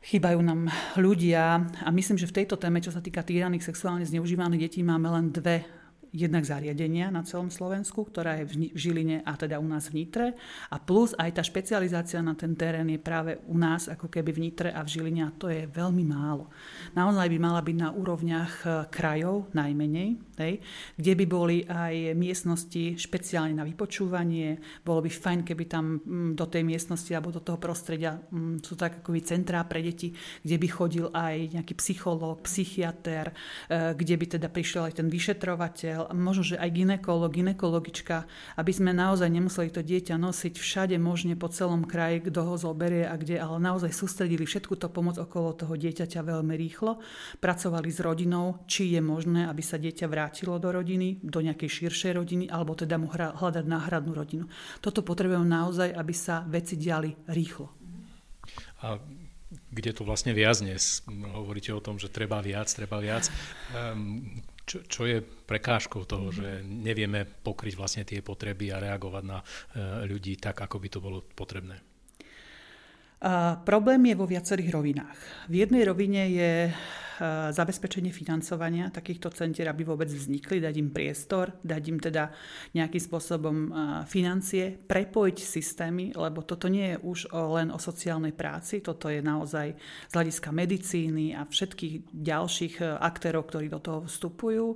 chýbajú 0.03 0.39
nám 0.43 0.67
ľudia 0.99 1.63
a 1.63 1.89
myslím, 1.89 2.19
že 2.19 2.27
v 2.27 2.43
tejto 2.43 2.59
téme, 2.59 2.83
čo 2.83 2.91
sa 2.91 2.99
týka 2.99 3.23
týraných 3.23 3.63
sexuálne 3.63 4.03
zneužívaných 4.03 4.67
detí, 4.67 4.83
máme 4.83 5.07
len 5.07 5.31
dve 5.31 5.63
jednak 6.13 6.45
zariadenia 6.45 7.09
na 7.09 7.25
celom 7.25 7.49
Slovensku, 7.49 8.05
ktorá 8.05 8.37
je 8.39 8.45
v 8.45 8.53
Žiline 8.77 9.25
a 9.25 9.33
teda 9.33 9.57
u 9.57 9.65
nás 9.65 9.89
v 9.89 10.05
Nitre. 10.05 10.37
A 10.69 10.77
plus 10.77 11.17
aj 11.17 11.41
tá 11.41 11.43
špecializácia 11.43 12.21
na 12.21 12.37
ten 12.37 12.53
terén 12.53 12.85
je 12.87 13.01
práve 13.01 13.41
u 13.49 13.57
nás 13.57 13.89
ako 13.89 14.07
keby 14.07 14.29
v 14.29 14.41
Nitre 14.47 14.69
a 14.69 14.85
v 14.85 14.91
Žiline 14.93 15.25
a 15.25 15.33
to 15.33 15.49
je 15.49 15.65
veľmi 15.65 16.05
málo. 16.05 16.53
Naozaj 16.93 17.27
by 17.33 17.37
mala 17.41 17.65
byť 17.65 17.77
na 17.81 17.89
úrovniach 17.89 18.53
e, 18.61 18.67
krajov 18.93 19.49
najmenej, 19.57 20.09
hej, 20.37 20.53
kde 21.01 21.13
by 21.17 21.25
boli 21.25 21.57
aj 21.65 22.13
miestnosti 22.13 23.01
špeciálne 23.01 23.57
na 23.57 23.65
vypočúvanie. 23.65 24.61
Bolo 24.85 25.01
by 25.01 25.09
fajn, 25.09 25.39
keby 25.41 25.63
tam 25.65 25.97
mm, 25.97 26.37
do 26.37 26.45
tej 26.45 26.61
miestnosti 26.61 27.09
alebo 27.09 27.33
do 27.33 27.41
toho 27.41 27.57
prostredia 27.57 28.21
mm, 28.21 28.61
sú 28.61 28.77
tak 28.77 29.01
ako 29.01 29.17
centrá 29.25 29.65
pre 29.65 29.81
deti, 29.81 30.13
kde 30.45 30.55
by 30.61 30.67
chodil 30.69 31.07
aj 31.09 31.57
nejaký 31.57 31.73
psychológ, 31.79 32.45
psychiatr, 32.45 33.33
e, 33.67 33.97
kde 33.97 34.15
by 34.19 34.25
teda 34.37 34.47
prišiel 34.53 34.91
aj 34.91 35.01
ten 35.01 35.07
vyšetrovateľ, 35.09 36.02
možno, 36.11 36.43
že 36.43 36.59
aj 36.59 36.69
ginekolog, 36.75 37.31
ginekologička, 37.31 38.27
aby 38.59 38.71
sme 38.75 38.91
naozaj 38.91 39.31
nemuseli 39.31 39.71
to 39.71 39.79
dieťa 39.79 40.19
nosiť 40.19 40.59
všade 40.59 40.95
možne 40.99 41.39
po 41.39 41.47
celom 41.47 41.87
kraji, 41.87 42.27
kto 42.27 42.43
ho 42.43 42.55
zoberie 42.59 43.07
a 43.07 43.15
kde, 43.15 43.39
ale 43.39 43.63
naozaj 43.63 43.95
sústredili 43.95 44.43
všetku 44.43 44.75
to 44.75 44.91
pomoc 44.91 45.15
okolo 45.15 45.55
toho 45.55 45.73
dieťaťa 45.79 46.19
veľmi 46.19 46.53
rýchlo, 46.59 46.99
pracovali 47.39 47.89
s 47.89 47.99
rodinou, 48.03 48.59
či 48.67 48.91
je 48.91 48.99
možné, 48.99 49.47
aby 49.47 49.63
sa 49.63 49.79
dieťa 49.79 50.05
vrátilo 50.11 50.59
do 50.59 50.69
rodiny, 50.73 51.23
do 51.23 51.39
nejakej 51.39 51.87
širšej 51.87 52.11
rodiny, 52.19 52.45
alebo 52.51 52.75
teda 52.75 52.99
mu 52.99 53.07
hľadať 53.07 53.65
náhradnú 53.65 54.11
rodinu. 54.11 54.45
Toto 54.83 55.05
potrebujem 55.05 55.47
naozaj, 55.47 55.93
aby 55.95 56.13
sa 56.13 56.43
veci 56.43 56.75
diali 56.75 57.15
rýchlo. 57.29 57.71
A 58.83 58.99
kde 59.73 59.91
to 59.93 60.05
vlastne 60.05 60.33
viazne? 60.33 60.73
Hovoríte 61.33 61.73
o 61.73 61.81
tom, 61.83 62.01
že 62.01 62.09
treba 62.09 62.41
viac, 62.41 62.69
treba 62.73 62.97
viac. 62.97 63.29
Um, 63.73 64.41
čo, 64.63 64.83
čo 64.87 65.03
je 65.03 65.19
prekážkou 65.21 66.07
toho, 66.07 66.31
že 66.31 66.63
nevieme 66.63 67.27
pokryť 67.27 67.73
vlastne 67.75 68.03
tie 68.07 68.23
potreby 68.23 68.71
a 68.71 68.79
reagovať 68.79 69.23
na 69.23 69.39
uh, 69.39 70.03
ľudí 70.07 70.39
tak, 70.39 70.63
ako 70.63 70.79
by 70.79 70.87
to 70.87 70.99
bolo 71.03 71.19
potrebné? 71.35 71.92
Problém 73.63 74.11
je 74.11 74.19
vo 74.19 74.27
viacerých 74.27 74.69
rovinách. 74.75 75.17
V 75.47 75.63
jednej 75.63 75.87
rovine 75.87 76.27
je 76.27 76.53
Eh, 77.13 77.53
zabezpečenie 77.53 78.09
financovania 78.09 78.89
takýchto 78.89 79.29
centier, 79.29 79.69
aby 79.69 79.85
vôbec 79.85 80.09
vznikli, 80.09 80.57
dať 80.57 80.75
im 80.81 80.89
priestor, 80.89 81.53
dať 81.61 81.83
im 81.93 82.01
teda 82.01 82.33
nejakým 82.73 82.97
spôsobom 82.97 83.57
eh, 83.69 83.71
financie, 84.09 84.73
prepojiť 84.73 85.37
systémy, 85.37 86.17
lebo 86.17 86.41
toto 86.41 86.65
nie 86.65 86.97
je 86.97 86.97
už 87.05 87.19
len 87.31 87.69
o 87.69 87.77
sociálnej 87.77 88.33
práci, 88.33 88.81
toto 88.81 89.13
je 89.13 89.21
naozaj 89.21 89.77
z 90.09 90.13
hľadiska 90.13 90.49
medicíny 90.49 91.37
a 91.37 91.45
všetkých 91.45 92.17
ďalších 92.17 92.75
eh, 92.81 92.97
aktérov, 92.97 93.45
ktorí 93.45 93.69
do 93.69 93.77
toho 93.77 94.09
vstupujú, 94.09 94.75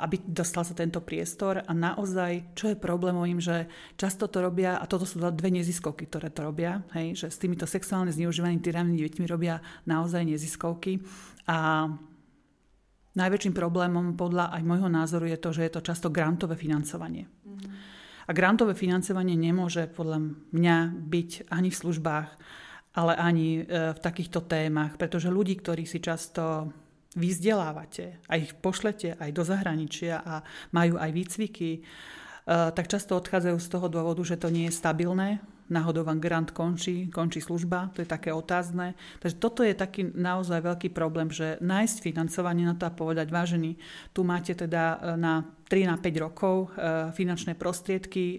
aby 0.00 0.20
dostal 0.28 0.68
sa 0.68 0.76
tento 0.76 1.00
priestor 1.00 1.64
a 1.64 1.72
naozaj, 1.72 2.52
čo 2.52 2.68
je 2.72 2.76
problémovým, 2.76 3.40
že 3.40 3.68
často 3.96 4.28
to 4.28 4.44
robia, 4.44 4.76
a 4.76 4.84
toto 4.84 5.08
sú 5.08 5.16
dve 5.16 5.48
neziskovky, 5.48 6.04
ktoré 6.08 6.28
to 6.28 6.44
robia, 6.44 6.84
hej, 6.92 7.16
že 7.16 7.32
s 7.36 7.42
týmito 7.44 7.68
sexuálne 7.68 8.08
zneužívanými 8.08 8.64
tyranými 8.64 8.96
deťmi 8.96 9.24
robia 9.28 9.60
naozaj 9.84 10.24
neziskovky 10.24 11.04
a 11.44 11.92
najväčším 13.12 13.52
problémom 13.52 14.16
podľa 14.16 14.56
aj 14.56 14.62
môjho 14.64 14.88
názoru 14.88 15.28
je 15.28 15.38
to, 15.40 15.50
že 15.52 15.62
je 15.68 15.72
to 15.76 15.80
často 15.84 16.08
grantové 16.08 16.56
financovanie. 16.56 17.28
Mm-hmm. 17.28 17.70
A 18.26 18.30
grantové 18.34 18.74
financovanie 18.74 19.38
nemôže 19.38 19.86
podľa 19.86 20.18
mňa 20.50 20.76
byť 20.96 21.30
ani 21.52 21.68
v 21.70 21.78
službách, 21.78 22.28
ale 22.96 23.12
ani 23.14 23.62
e, 23.62 23.92
v 23.94 24.00
takýchto 24.00 24.48
témach, 24.48 24.96
pretože 24.96 25.30
ľudí, 25.30 25.60
ktorí 25.60 25.86
si 25.86 26.00
často 26.02 26.72
vyzdelávate, 27.16 28.20
aj 28.28 28.38
ich 28.40 28.52
pošlete 28.58 29.16
aj 29.16 29.30
do 29.32 29.42
zahraničia 29.46 30.20
a 30.20 30.44
majú 30.74 30.98
aj 30.98 31.10
výcviky, 31.14 31.70
e, 31.76 31.80
tak 32.48 32.90
často 32.90 33.14
odchádzajú 33.14 33.56
z 33.62 33.68
toho 33.70 33.86
dôvodu, 33.86 34.20
že 34.26 34.40
to 34.40 34.50
nie 34.50 34.68
je 34.68 34.74
stabilné, 34.74 35.38
náhodou 35.70 36.04
vám 36.04 36.20
grant 36.20 36.50
končí, 36.50 37.10
končí 37.10 37.40
služba, 37.40 37.90
to 37.94 38.02
je 38.02 38.08
také 38.08 38.30
otázne. 38.32 38.94
Takže 39.18 39.36
toto 39.36 39.66
je 39.66 39.74
taký 39.74 40.14
naozaj 40.14 40.62
veľký 40.62 40.88
problém, 40.94 41.30
že 41.30 41.58
nájsť 41.58 41.96
financovanie 42.02 42.64
na 42.66 42.74
to 42.78 42.86
a 42.86 42.94
povedať, 42.94 43.30
vážený, 43.30 43.74
tu 44.14 44.22
máte 44.22 44.54
teda 44.54 44.98
e, 44.98 45.18
na 45.18 45.55
3 45.66 45.90
na 45.90 45.98
5 45.98 46.22
rokov 46.22 46.70
e, 46.74 47.10
finančné 47.10 47.58
prostriedky, 47.58 48.24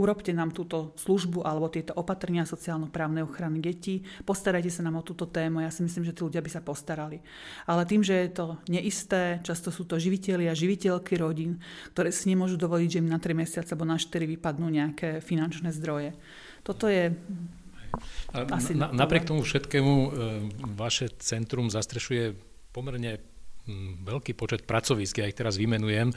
urobte 0.00 0.32
nám 0.32 0.56
túto 0.56 0.96
službu 0.96 1.44
alebo 1.44 1.68
tieto 1.68 1.92
opatrenia 1.92 2.48
sociálno-právnej 2.48 3.20
ochrany 3.20 3.60
detí, 3.60 4.00
postarajte 4.24 4.72
sa 4.72 4.80
nám 4.80 5.04
o 5.04 5.06
túto 5.06 5.28
tému, 5.28 5.60
ja 5.60 5.68
si 5.68 5.84
myslím, 5.84 6.08
že 6.08 6.16
tí 6.16 6.24
ľudia 6.24 6.40
by 6.40 6.50
sa 6.50 6.64
postarali. 6.64 7.20
Ale 7.68 7.84
tým, 7.84 8.00
že 8.00 8.16
je 8.16 8.30
to 8.32 8.46
neisté, 8.72 9.44
často 9.44 9.68
sú 9.68 9.84
to 9.84 10.00
živiteľi 10.00 10.48
a 10.48 10.56
živiteľky 10.56 11.20
rodín, 11.20 11.60
ktoré 11.92 12.08
si 12.08 12.32
nemôžu 12.32 12.56
dovoliť, 12.56 12.88
že 12.88 13.00
im 13.04 13.12
na 13.12 13.20
3 13.20 13.36
mesiace 13.36 13.76
alebo 13.76 13.84
na 13.84 14.00
4 14.00 14.24
vypadnú 14.24 14.72
nejaké 14.72 15.20
finančné 15.20 15.68
zdroje. 15.68 16.16
Toto 16.64 16.88
je 16.88 17.12
asi 18.32 18.74
na, 18.74 18.88
napriek 18.90 19.28
tomu 19.28 19.44
všetkému 19.44 19.92
e, 19.94 20.08
vaše 20.74 21.12
centrum 21.20 21.68
zastrešuje 21.68 22.34
pomerne 22.74 23.33
veľký 24.04 24.36
počet 24.36 24.68
pracovisk, 24.68 25.24
ja 25.24 25.28
ich 25.28 25.36
teraz 25.36 25.56
vymenujem, 25.56 26.12
e, 26.12 26.14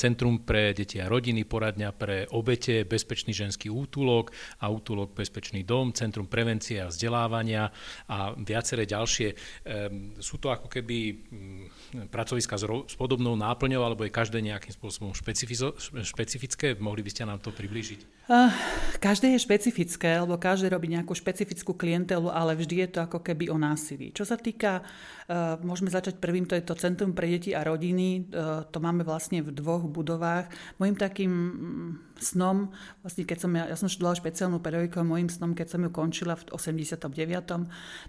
Centrum 0.00 0.40
pre 0.40 0.72
deti 0.72 0.96
a 0.96 1.10
rodiny, 1.12 1.44
poradňa 1.44 1.90
pre 1.92 2.24
obete, 2.32 2.88
Bezpečný 2.88 3.36
ženský 3.36 3.68
útulok 3.68 4.32
a 4.64 4.72
útulok 4.72 5.12
Bezpečný 5.12 5.62
dom, 5.62 5.92
Centrum 5.92 6.24
prevencie 6.24 6.80
a 6.80 6.88
vzdelávania 6.88 7.68
a 8.08 8.32
viaceré 8.32 8.88
ďalšie. 8.88 9.28
Ehm, 9.68 10.16
sú 10.18 10.40
to 10.40 10.48
ako 10.48 10.72
keby 10.72 10.96
mm, 11.12 12.08
pracoviska 12.08 12.56
s 12.56 12.94
podobnou 12.96 13.36
náplňou, 13.36 13.84
alebo 13.84 14.08
je 14.08 14.16
každé 14.16 14.40
nejakým 14.40 14.72
spôsobom 14.72 15.12
špecifické? 15.12 16.76
Mohli 16.80 17.02
by 17.04 17.10
ste 17.12 17.28
nám 17.28 17.44
to 17.44 17.52
priblížiť? 17.52 18.15
Uh, 18.26 18.50
každé 18.98 19.38
je 19.38 19.46
špecifické, 19.46 20.18
lebo 20.18 20.34
každé 20.34 20.66
robí 20.74 20.90
nejakú 20.90 21.14
špecifickú 21.14 21.78
klientelu, 21.78 22.26
ale 22.26 22.58
vždy 22.58 22.82
je 22.82 22.88
to 22.90 23.06
ako 23.06 23.22
keby 23.22 23.46
o 23.46 23.54
násilí. 23.54 24.10
Čo 24.10 24.26
sa 24.26 24.34
týka, 24.34 24.82
uh, 24.82 25.54
môžeme 25.62 25.94
začať 25.94 26.18
prvým, 26.18 26.42
to 26.42 26.58
je 26.58 26.66
to 26.66 26.74
Centrum 26.74 27.14
pre 27.14 27.30
deti 27.30 27.54
a 27.54 27.62
rodiny, 27.62 28.26
e, 28.26 28.42
to 28.66 28.78
máme 28.82 29.06
vlastne 29.06 29.46
v 29.46 29.54
dvoch 29.54 29.86
budovách. 29.86 30.50
Mojím 30.82 30.98
takým 30.98 31.30
mm, 31.30 31.90
snom, 32.18 32.74
vlastne 33.06 33.22
keď 33.22 33.38
som 33.38 33.50
ja, 33.54 33.64
ja 33.70 33.76
som 33.78 33.86
študovala 33.86 34.18
špeciálnu 34.18 34.58
pedagogiku, 34.58 35.06
môjim 35.06 35.30
snom, 35.30 35.54
keď 35.54 35.78
som 35.78 35.80
ju 35.86 35.90
končila 35.94 36.34
v 36.34 36.50
89., 36.50 37.06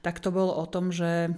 tak 0.02 0.16
to 0.18 0.34
bolo 0.34 0.50
o 0.58 0.66
tom, 0.66 0.90
že 0.90 1.30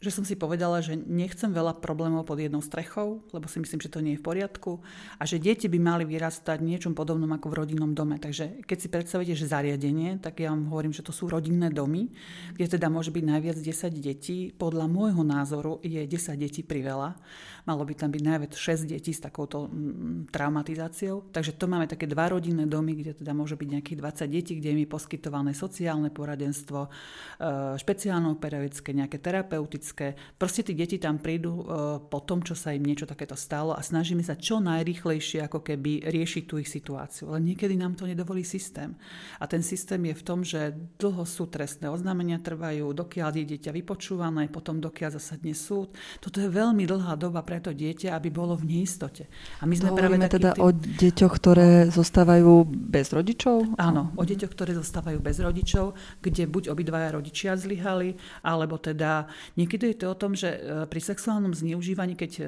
že 0.00 0.08
som 0.08 0.24
si 0.24 0.32
povedala, 0.32 0.80
že 0.80 0.96
nechcem 0.96 1.52
veľa 1.52 1.76
problémov 1.84 2.24
pod 2.24 2.40
jednou 2.40 2.64
strechou, 2.64 3.20
lebo 3.36 3.44
si 3.52 3.60
myslím, 3.60 3.84
že 3.84 3.92
to 3.92 4.00
nie 4.00 4.16
je 4.16 4.20
v 4.24 4.32
poriadku 4.32 4.80
a 5.20 5.28
že 5.28 5.36
deti 5.36 5.68
by 5.68 5.76
mali 5.76 6.08
vyrastať 6.08 6.56
niečom 6.64 6.96
podobnom 6.96 7.28
ako 7.36 7.52
v 7.52 7.58
rodinnom 7.60 7.92
dome. 7.92 8.16
Takže 8.16 8.64
keď 8.64 8.78
si 8.80 8.88
predstavíte, 8.88 9.36
že 9.36 9.52
zariadenie, 9.52 10.16
tak 10.16 10.40
ja 10.40 10.56
vám 10.56 10.72
hovorím, 10.72 10.96
že 10.96 11.04
to 11.04 11.12
sú 11.12 11.28
rodinné 11.28 11.68
domy, 11.68 12.08
kde 12.56 12.80
teda 12.80 12.88
môže 12.88 13.12
byť 13.12 13.24
najviac 13.28 13.60
10 13.60 13.92
detí. 14.00 14.56
Podľa 14.56 14.88
môjho 14.88 15.20
názoru 15.20 15.84
je 15.84 16.00
10 16.00 16.16
detí 16.40 16.64
priveľa. 16.64 17.20
Malo 17.68 17.84
by 17.84 17.92
tam 17.92 18.08
byť 18.08 18.22
najviac 18.24 18.56
6 18.56 18.88
detí 18.88 19.12
s 19.12 19.20
takouto 19.20 19.68
mm, 19.68 20.32
traumatizáciou. 20.32 21.28
Takže 21.28 21.60
to 21.60 21.68
máme 21.68 21.84
také 21.84 22.08
dva 22.08 22.32
rodinné 22.32 22.64
domy, 22.64 22.96
kde 22.96 23.20
teda 23.20 23.36
môže 23.36 23.52
byť 23.52 23.68
nejakých 23.68 23.98
20 24.00 24.32
detí, 24.32 24.52
kde 24.56 24.72
je 24.72 24.76
mi 24.80 24.88
poskytované 24.88 25.52
sociálne 25.52 26.08
poradenstvo, 26.08 26.88
e, 26.88 27.76
špeciálne 27.76 28.32
pedagogické, 28.40 28.96
nejaké 28.96 29.20
terapeutické 29.20 29.89
psychické. 29.90 30.14
Proste 30.38 30.62
tí 30.62 30.72
deti 30.78 30.96
tam 31.02 31.18
prídu 31.18 31.52
e, 31.60 31.64
po 32.06 32.20
tom, 32.22 32.40
čo 32.46 32.54
sa 32.54 32.70
im 32.70 32.86
niečo 32.86 33.10
takéto 33.10 33.34
stalo 33.34 33.74
a 33.74 33.82
snažíme 33.82 34.22
sa 34.22 34.38
čo 34.38 34.62
najrychlejšie 34.62 35.44
ako 35.50 35.60
keby 35.66 36.06
riešiť 36.06 36.44
tú 36.46 36.62
ich 36.62 36.70
situáciu. 36.70 37.34
Ale 37.34 37.42
niekedy 37.42 37.74
nám 37.74 37.98
to 37.98 38.06
nedovolí 38.06 38.46
systém. 38.46 38.94
A 39.42 39.50
ten 39.50 39.60
systém 39.66 39.98
je 40.06 40.14
v 40.14 40.22
tom, 40.22 40.46
že 40.46 40.72
dlho 40.96 41.26
sú 41.26 41.50
trestné 41.50 41.90
oznámenia 41.90 42.38
trvajú, 42.38 42.94
dokiaľ 42.94 43.28
je 43.42 43.44
dieťa 43.56 43.70
vypočúvané, 43.74 44.46
potom 44.48 44.78
dokiaľ 44.78 45.18
zasadne 45.18 45.52
súd. 45.52 45.92
Toto 46.22 46.38
je 46.38 46.48
veľmi 46.48 46.86
dlhá 46.86 47.18
doba 47.18 47.42
pre 47.42 47.58
to 47.58 47.74
dieťa, 47.74 48.14
aby 48.14 48.30
bolo 48.30 48.54
v 48.54 48.78
neistote. 48.78 49.26
A 49.60 49.66
my 49.66 49.74
sme 49.74 49.90
práve 49.92 50.16
teda 50.30 50.54
tým... 50.54 50.62
o 50.64 50.68
deťoch, 50.72 51.32
ktoré 51.34 51.68
zostávajú 51.90 52.64
bez 52.70 53.10
rodičov? 53.10 53.76
Áno, 53.76 54.14
o 54.14 54.22
deťoch, 54.22 54.52
ktoré 54.52 54.72
zostávajú 54.78 55.18
bez 55.18 55.42
rodičov, 55.42 55.98
kde 56.22 56.46
buď 56.46 56.72
obidvaja 56.72 57.16
rodičia 57.16 57.56
zlyhali, 57.58 58.16
alebo 58.44 58.76
teda 58.78 59.26
niekedy 59.56 59.79
Niekedy 59.80 59.96
je 59.96 60.04
to 60.04 60.12
o 60.12 60.20
tom, 60.20 60.36
že 60.36 60.50
e, 60.52 60.84
pri 60.84 61.00
sexuálnom 61.00 61.56
zneužívaní, 61.56 62.12
keď 62.12 62.32
e, 62.36 62.42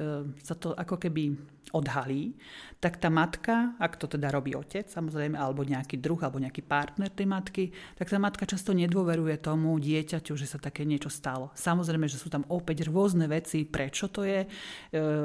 sa 0.45 0.53
to 0.53 0.77
ako 0.77 1.01
keby 1.01 1.33
odhalí, 1.73 2.37
tak 2.77 3.01
tá 3.01 3.09
matka, 3.09 3.73
ak 3.81 3.97
to 3.97 4.05
teda 4.05 4.29
robí 4.29 4.53
otec, 4.53 4.85
samozrejme, 4.85 5.33
alebo 5.33 5.65
nejaký 5.65 5.97
druh, 5.97 6.21
alebo 6.21 6.37
nejaký 6.37 6.61
partner 6.61 7.09
tej 7.09 7.25
matky, 7.25 7.63
tak 7.97 8.13
tá 8.13 8.21
matka 8.21 8.45
často 8.45 8.77
nedôveruje 8.77 9.41
tomu 9.41 9.73
dieťaťu, 9.81 10.37
že 10.37 10.45
sa 10.45 10.61
také 10.61 10.85
niečo 10.85 11.09
stalo. 11.09 11.49
Samozrejme, 11.57 12.05
že 12.05 12.21
sú 12.21 12.29
tam 12.29 12.45
opäť 12.53 12.85
rôzne 12.85 13.25
veci, 13.25 13.65
prečo 13.65 14.13
to 14.13 14.21
je, 14.21 14.45
e, 14.45 14.47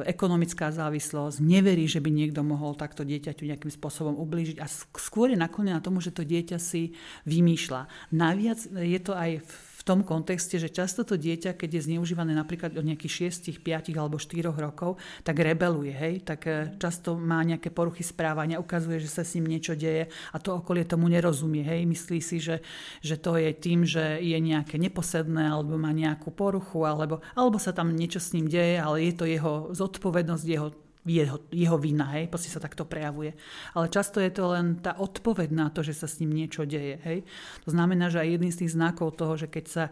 ekonomická 0.09 0.73
závislosť, 0.73 1.45
neverí, 1.45 1.85
že 1.85 2.01
by 2.01 2.09
niekto 2.09 2.41
mohol 2.41 2.73
takto 2.73 3.05
dieťaťu 3.05 3.45
nejakým 3.45 3.69
spôsobom 3.69 4.17
ublížiť 4.17 4.57
a 4.57 4.67
skôr 4.97 5.29
je 5.29 5.37
naklonená 5.37 5.85
tomu, 5.85 6.01
že 6.01 6.17
to 6.17 6.25
dieťa 6.25 6.57
si 6.57 6.97
vymýšľa. 7.29 8.17
Naviac 8.17 8.65
je 8.73 9.01
to 9.05 9.13
aj 9.13 9.45
v 9.45 9.68
tom 9.89 10.05
kontexte, 10.05 10.61
že 10.61 10.69
často 10.69 11.01
to 11.01 11.17
dieťa, 11.17 11.57
keď 11.57 11.81
je 11.81 11.87
zneužívané 11.89 12.37
napríklad 12.37 12.77
od 12.77 12.85
nejakých 12.85 13.33
6, 13.33 13.65
5 13.65 13.97
alebo 13.97 14.21
4 14.21 14.45
rokov, 14.53 15.01
tak 15.25 15.41
rebeluje, 15.41 15.93
hej, 15.97 16.15
tak 16.29 16.45
e, 16.45 16.77
často 16.77 17.17
má 17.17 17.41
nejaké 17.41 17.73
poruchy 17.73 18.05
správania, 18.05 18.61
ukazuje, 18.61 19.01
že 19.01 19.09
sa 19.09 19.25
s 19.25 19.33
ním 19.41 19.49
niečo 19.57 19.73
deje 19.73 20.13
a 20.13 20.37
to 20.37 20.61
okolie 20.61 20.85
tomu 20.85 21.09
nerozumie, 21.09 21.65
hej, 21.65 21.89
myslí 21.89 22.21
si, 22.21 22.37
že, 22.37 22.61
že 23.01 23.17
to 23.17 23.41
je 23.41 23.49
tým, 23.57 23.89
že 23.89 24.21
je 24.21 24.37
nejaké 24.37 24.77
neposedné 24.77 25.49
alebo 25.49 25.81
má 25.81 25.89
nejakú 25.97 26.29
poruchu, 26.29 26.85
alebo, 26.85 27.25
alebo 27.33 27.57
sa 27.57 27.73
tam 27.73 27.97
niečo 27.97 28.21
s 28.21 28.37
ním 28.37 28.45
deje, 28.45 28.77
ale 28.77 29.09
je 29.09 29.15
to 29.17 29.25
jeho 29.25 29.73
zodpovednosť, 29.73 30.45
jeho 30.45 30.69
jeho, 31.09 31.49
jeho 31.49 31.77
vina, 31.81 32.13
hej, 32.21 32.29
proste 32.29 32.53
sa 32.53 32.61
takto 32.61 32.85
prejavuje. 32.85 33.33
Ale 33.73 33.89
často 33.89 34.21
je 34.21 34.29
to 34.29 34.53
len 34.53 34.79
tá 34.85 35.01
odpoveď 35.01 35.49
na 35.51 35.73
to, 35.73 35.81
že 35.81 35.97
sa 35.97 36.07
s 36.07 36.21
ním 36.21 36.37
niečo 36.37 36.69
deje, 36.69 37.01
hej. 37.03 37.19
To 37.65 37.73
znamená, 37.73 38.13
že 38.13 38.21
aj 38.21 38.29
jedným 38.37 38.53
z 38.53 38.61
tých 38.65 38.75
znakov 38.77 39.17
toho, 39.17 39.35
že 39.41 39.49
keď 39.49 39.65
sa 39.67 39.85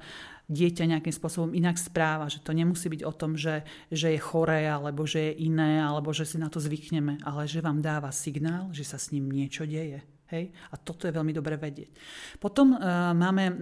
dieťa 0.47 0.87
nejakým 0.87 1.11
spôsobom 1.11 1.51
inak 1.59 1.75
správa, 1.75 2.31
že 2.31 2.39
to 2.39 2.55
nemusí 2.55 2.87
byť 2.87 3.03
o 3.03 3.13
tom, 3.13 3.35
že, 3.35 3.67
že 3.91 4.15
je 4.15 4.21
choré, 4.23 4.71
alebo 4.71 5.03
že 5.03 5.33
je 5.33 5.51
iné, 5.51 5.83
alebo 5.83 6.15
že 6.15 6.23
si 6.23 6.39
na 6.39 6.47
to 6.47 6.63
zvykneme, 6.63 7.19
ale 7.27 7.51
že 7.51 7.59
vám 7.59 7.83
dáva 7.83 8.15
signál, 8.15 8.71
že 8.71 8.87
sa 8.87 8.95
s 8.95 9.11
ním 9.11 9.27
niečo 9.27 9.67
deje. 9.67 10.07
Hej? 10.31 10.55
A 10.71 10.75
toto 10.79 11.07
je 11.07 11.15
veľmi 11.15 11.35
dobre 11.35 11.59
vedieť. 11.59 11.91
Potom 12.39 12.75
uh, 12.75 13.11
máme 13.15 13.45
uh, 13.47 13.57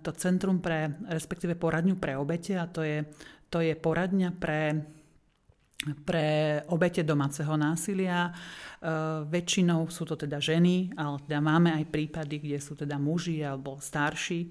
to 0.00 0.12
Centrum 0.16 0.64
pre, 0.64 0.96
respektíve 1.12 1.56
poradňu 1.56 1.96
pre 2.00 2.16
obete 2.16 2.56
a 2.56 2.68
to 2.68 2.84
je, 2.84 3.04
to 3.52 3.60
je 3.60 3.76
poradňa 3.76 4.32
pre 4.36 4.80
pre 6.04 6.60
obete 6.68 7.00
domáceho 7.00 7.56
násilia. 7.56 8.28
E, 8.28 8.32
väčšinou 9.24 9.88
sú 9.88 10.04
to 10.04 10.16
teda 10.16 10.36
ženy, 10.36 10.92
ale 10.92 11.24
teda 11.24 11.40
máme 11.40 11.72
aj 11.72 11.84
prípady, 11.88 12.36
kde 12.36 12.58
sú 12.60 12.76
teda 12.76 13.00
muži 13.00 13.40
alebo 13.40 13.80
starší, 13.80 14.40
e, 14.44 14.50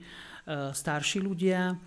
starší 0.74 1.22
ľudia. 1.22 1.78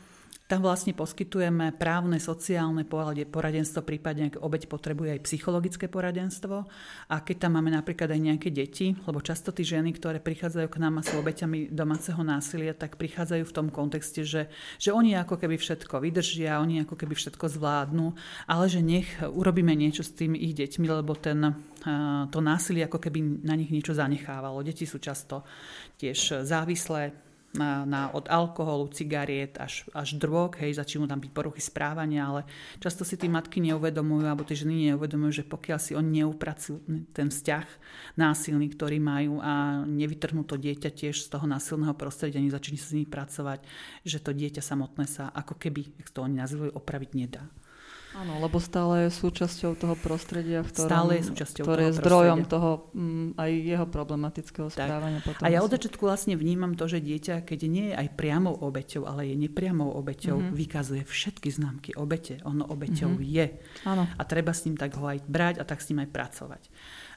Tam 0.52 0.60
vlastne 0.60 0.92
poskytujeme 0.92 1.72
právne, 1.80 2.20
sociálne 2.20 2.84
poradenstvo, 2.84 3.80
prípadne 3.80 4.28
ak 4.28 4.36
obeď 4.36 4.68
potrebuje 4.68 5.16
aj 5.16 5.24
psychologické 5.24 5.88
poradenstvo. 5.88 6.68
A 7.08 7.24
keď 7.24 7.48
tam 7.48 7.56
máme 7.56 7.72
napríklad 7.72 8.12
aj 8.12 8.20
nejaké 8.20 8.52
deti, 8.52 8.92
lebo 8.92 9.24
často 9.24 9.48
tí 9.56 9.64
ženy, 9.64 9.96
ktoré 9.96 10.20
prichádzajú 10.20 10.68
k 10.68 10.76
nám 10.76 11.00
a 11.00 11.06
sú 11.08 11.16
obeťami 11.24 11.72
domáceho 11.72 12.20
násilia, 12.20 12.76
tak 12.76 13.00
prichádzajú 13.00 13.48
v 13.48 13.56
tom 13.56 13.72
kontexte, 13.72 14.28
že, 14.28 14.52
že 14.76 14.92
oni 14.92 15.16
ako 15.16 15.40
keby 15.40 15.56
všetko 15.56 16.04
vydržia, 16.04 16.60
oni 16.60 16.84
ako 16.84 17.00
keby 17.00 17.16
všetko 17.16 17.48
zvládnu, 17.48 18.12
ale 18.44 18.68
že 18.68 18.84
nech 18.84 19.08
urobíme 19.24 19.72
niečo 19.72 20.04
s 20.04 20.12
tými 20.12 20.36
ich 20.36 20.52
deťmi, 20.52 20.84
lebo 20.84 21.16
ten, 21.16 21.48
to 22.28 22.38
násilie 22.44 22.84
ako 22.84 23.00
keby 23.00 23.40
na 23.40 23.56
nich 23.56 23.72
niečo 23.72 23.96
zanechávalo. 23.96 24.60
Deti 24.60 24.84
sú 24.84 25.00
často 25.00 25.48
tiež 25.96 26.44
závislé, 26.44 27.31
na, 27.52 27.84
na, 27.84 28.08
od 28.12 28.28
alkoholu, 28.32 28.88
cigariet 28.88 29.60
až, 29.60 29.84
až 29.92 30.16
drog, 30.16 30.56
hej, 30.56 30.80
začínajú 30.80 31.08
tam 31.08 31.20
byť 31.20 31.32
poruchy 31.32 31.60
správania, 31.60 32.24
ale 32.24 32.40
často 32.80 33.04
si 33.04 33.20
tí 33.20 33.28
matky 33.28 33.60
neuvedomujú, 33.60 34.24
alebo 34.24 34.44
tie 34.44 34.56
ženy 34.56 34.92
neuvedomujú, 34.92 35.44
že 35.44 35.44
pokiaľ 35.44 35.78
si 35.78 35.92
oni 35.92 36.24
neupracujú 36.24 37.12
ten 37.12 37.28
vzťah 37.28 37.66
násilný, 38.16 38.72
ktorý 38.72 38.96
majú 38.98 39.44
a 39.44 39.84
nevytrhnú 39.84 40.48
to 40.48 40.56
dieťa 40.56 40.90
tiež 40.92 41.20
z 41.20 41.28
toho 41.28 41.44
násilného 41.44 41.92
prostredia, 41.92 42.40
nezačínajú 42.40 42.80
sa 42.80 42.88
s 42.88 42.96
nimi 42.96 43.08
pracovať, 43.08 43.60
že 44.04 44.18
to 44.18 44.32
dieťa 44.32 44.64
samotné 44.64 45.04
sa 45.04 45.28
ako 45.30 45.60
keby, 45.60 45.92
jak 46.00 46.08
to 46.08 46.24
oni 46.24 46.40
nazývajú, 46.40 46.72
opraviť 46.72 47.10
nedá. 47.14 47.44
Áno, 48.12 48.44
lebo 48.44 48.60
stále 48.60 49.08
je 49.08 49.10
súčasťou 49.16 49.72
toho 49.72 49.96
prostredia, 49.96 50.60
v 50.60 50.68
ktorom, 50.68 50.88
stále 50.88 51.10
je 51.16 51.24
súčasťou 51.32 51.64
ktoré 51.64 51.82
toho 51.82 51.88
je 51.88 51.98
zdrojom 51.98 52.38
toho 52.44 52.70
m, 52.92 53.32
aj 53.40 53.50
jeho 53.50 53.86
problematického 53.88 54.68
tak. 54.68 54.84
správania. 54.84 55.20
Potom 55.24 55.40
a 55.40 55.48
ja 55.48 55.64
od 55.64 55.72
začiatku 55.72 56.02
vlastne 56.04 56.36
vnímam 56.36 56.76
to, 56.76 56.84
že 56.84 57.00
dieťa, 57.00 57.40
keď 57.48 57.60
nie 57.72 57.86
je 57.92 57.94
aj 57.96 58.08
priamou 58.12 58.52
obeťou, 58.52 59.08
ale 59.08 59.32
je 59.32 59.36
nepriamou 59.40 59.96
obeťou, 59.96 60.36
mm-hmm. 60.36 60.56
vykazuje 60.56 61.02
všetky 61.08 61.48
známky 61.48 61.90
obete. 61.96 62.36
Ono 62.44 62.68
obeťou 62.68 63.16
mm-hmm. 63.16 63.32
je. 63.32 63.46
Áno. 63.88 64.04
A 64.04 64.22
treba 64.28 64.52
s 64.52 64.68
ním 64.68 64.76
tak 64.76 64.92
ho 65.00 65.08
aj 65.08 65.24
brať 65.24 65.54
a 65.60 65.64
tak 65.64 65.80
s 65.80 65.88
ním 65.88 66.04
aj 66.04 66.10
pracovať. 66.12 66.62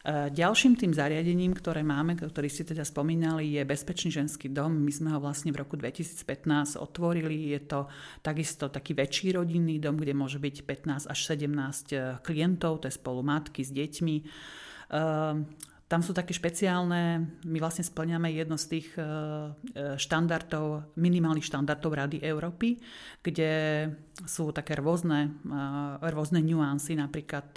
E, 0.06 0.30
ďalším 0.30 0.78
tým 0.78 0.94
zariadením, 0.94 1.58
ktoré 1.58 1.82
máme, 1.82 2.14
ktorý 2.14 2.46
ste 2.46 2.62
teda 2.62 2.86
spomínali, 2.86 3.58
je 3.58 3.66
Bezpečný 3.66 4.14
ženský 4.14 4.54
dom. 4.54 4.70
My 4.70 4.94
sme 4.94 5.10
ho 5.10 5.18
vlastne 5.18 5.50
v 5.50 5.66
roku 5.66 5.74
2015 5.74 6.78
otvorili. 6.78 7.58
Je 7.58 7.66
to 7.66 7.90
takisto 8.22 8.70
taký 8.70 8.94
väčší 8.94 9.34
rodinný 9.34 9.82
dom, 9.82 9.98
kde 9.98 10.14
môže 10.14 10.38
byť 10.38 10.62
15 10.62 11.10
až 11.10 11.20
17 11.26 11.90
e, 11.90 12.22
klientov, 12.22 12.86
to 12.86 12.88
je 12.88 12.94
spolu 12.94 13.26
matky 13.26 13.66
s 13.66 13.74
deťmi. 13.74 14.16
E, 14.22 14.24
tam 15.86 16.02
sú 16.02 16.18
také 16.18 16.34
špeciálne, 16.34 17.30
my 17.46 17.58
vlastne 17.62 17.86
splňame 17.86 18.34
jedno 18.34 18.58
z 18.58 18.66
tých 18.74 18.98
štandardov, 20.02 20.98
minimálnych 20.98 21.46
štandardov 21.46 21.94
Rady 21.94 22.26
Európy, 22.26 22.82
kde 23.22 23.54
sú 24.26 24.50
také 24.50 24.82
rôzne, 24.82 25.38
rôzne 26.02 26.42
nuancy, 26.42 26.98
napríklad 26.98 27.54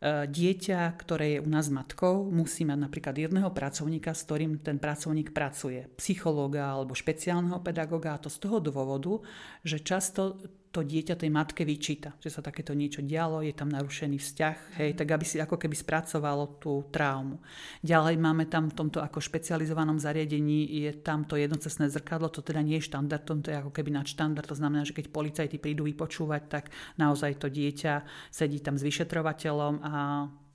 Dieťa, 0.00 0.96
ktoré 0.96 1.36
je 1.36 1.44
u 1.44 1.48
nás 1.52 1.68
matkou, 1.68 2.24
musí 2.32 2.64
mať 2.64 2.88
napríklad 2.88 3.20
jedného 3.20 3.52
pracovníka, 3.52 4.16
s 4.16 4.24
ktorým 4.24 4.64
ten 4.64 4.80
pracovník 4.80 5.36
pracuje. 5.36 5.92
Psychológa 6.00 6.72
alebo 6.72 6.96
špeciálneho 6.96 7.60
pedagóga. 7.60 8.16
A 8.16 8.22
to 8.24 8.32
z 8.32 8.40
toho 8.40 8.64
dôvodu, 8.64 9.20
že 9.60 9.76
často 9.84 10.40
to 10.70 10.86
dieťa 10.86 11.18
tej 11.18 11.30
matke 11.34 11.66
vyčíta, 11.66 12.14
že 12.22 12.30
sa 12.30 12.38
takéto 12.46 12.70
niečo 12.78 13.02
dialo, 13.02 13.42
je 13.42 13.50
tam 13.50 13.66
narušený 13.74 14.22
vzťah, 14.22 14.56
hej, 14.78 14.90
tak 14.94 15.10
aby 15.10 15.26
si 15.26 15.42
ako 15.42 15.58
keby 15.58 15.74
spracovalo 15.74 16.62
tú 16.62 16.86
traumu. 16.94 17.42
Ďalej 17.82 18.14
máme 18.22 18.46
tam 18.46 18.70
v 18.70 18.78
tomto 18.78 19.02
ako 19.02 19.18
špecializovanom 19.18 19.98
zariadení, 19.98 20.70
je 20.86 20.94
tam 21.02 21.26
to 21.26 21.34
jednocestné 21.34 21.90
zrkadlo, 21.90 22.30
to 22.30 22.46
teda 22.46 22.62
nie 22.62 22.78
je 22.78 22.86
štandardom, 22.86 23.42
to 23.42 23.50
je 23.50 23.58
ako 23.58 23.74
keby 23.74 23.90
nadštandard, 23.90 24.46
to 24.46 24.54
znamená, 24.54 24.86
že 24.86 24.94
keď 24.94 25.10
policajti 25.10 25.58
prídu 25.58 25.90
vypočúvať, 25.90 26.42
tak 26.46 26.64
naozaj 27.02 27.42
to 27.42 27.50
dieťa 27.50 28.06
sedí 28.30 28.62
tam 28.62 28.78
s 28.78 28.86
vyšetrovateľom 28.86 29.74
a 29.82 29.92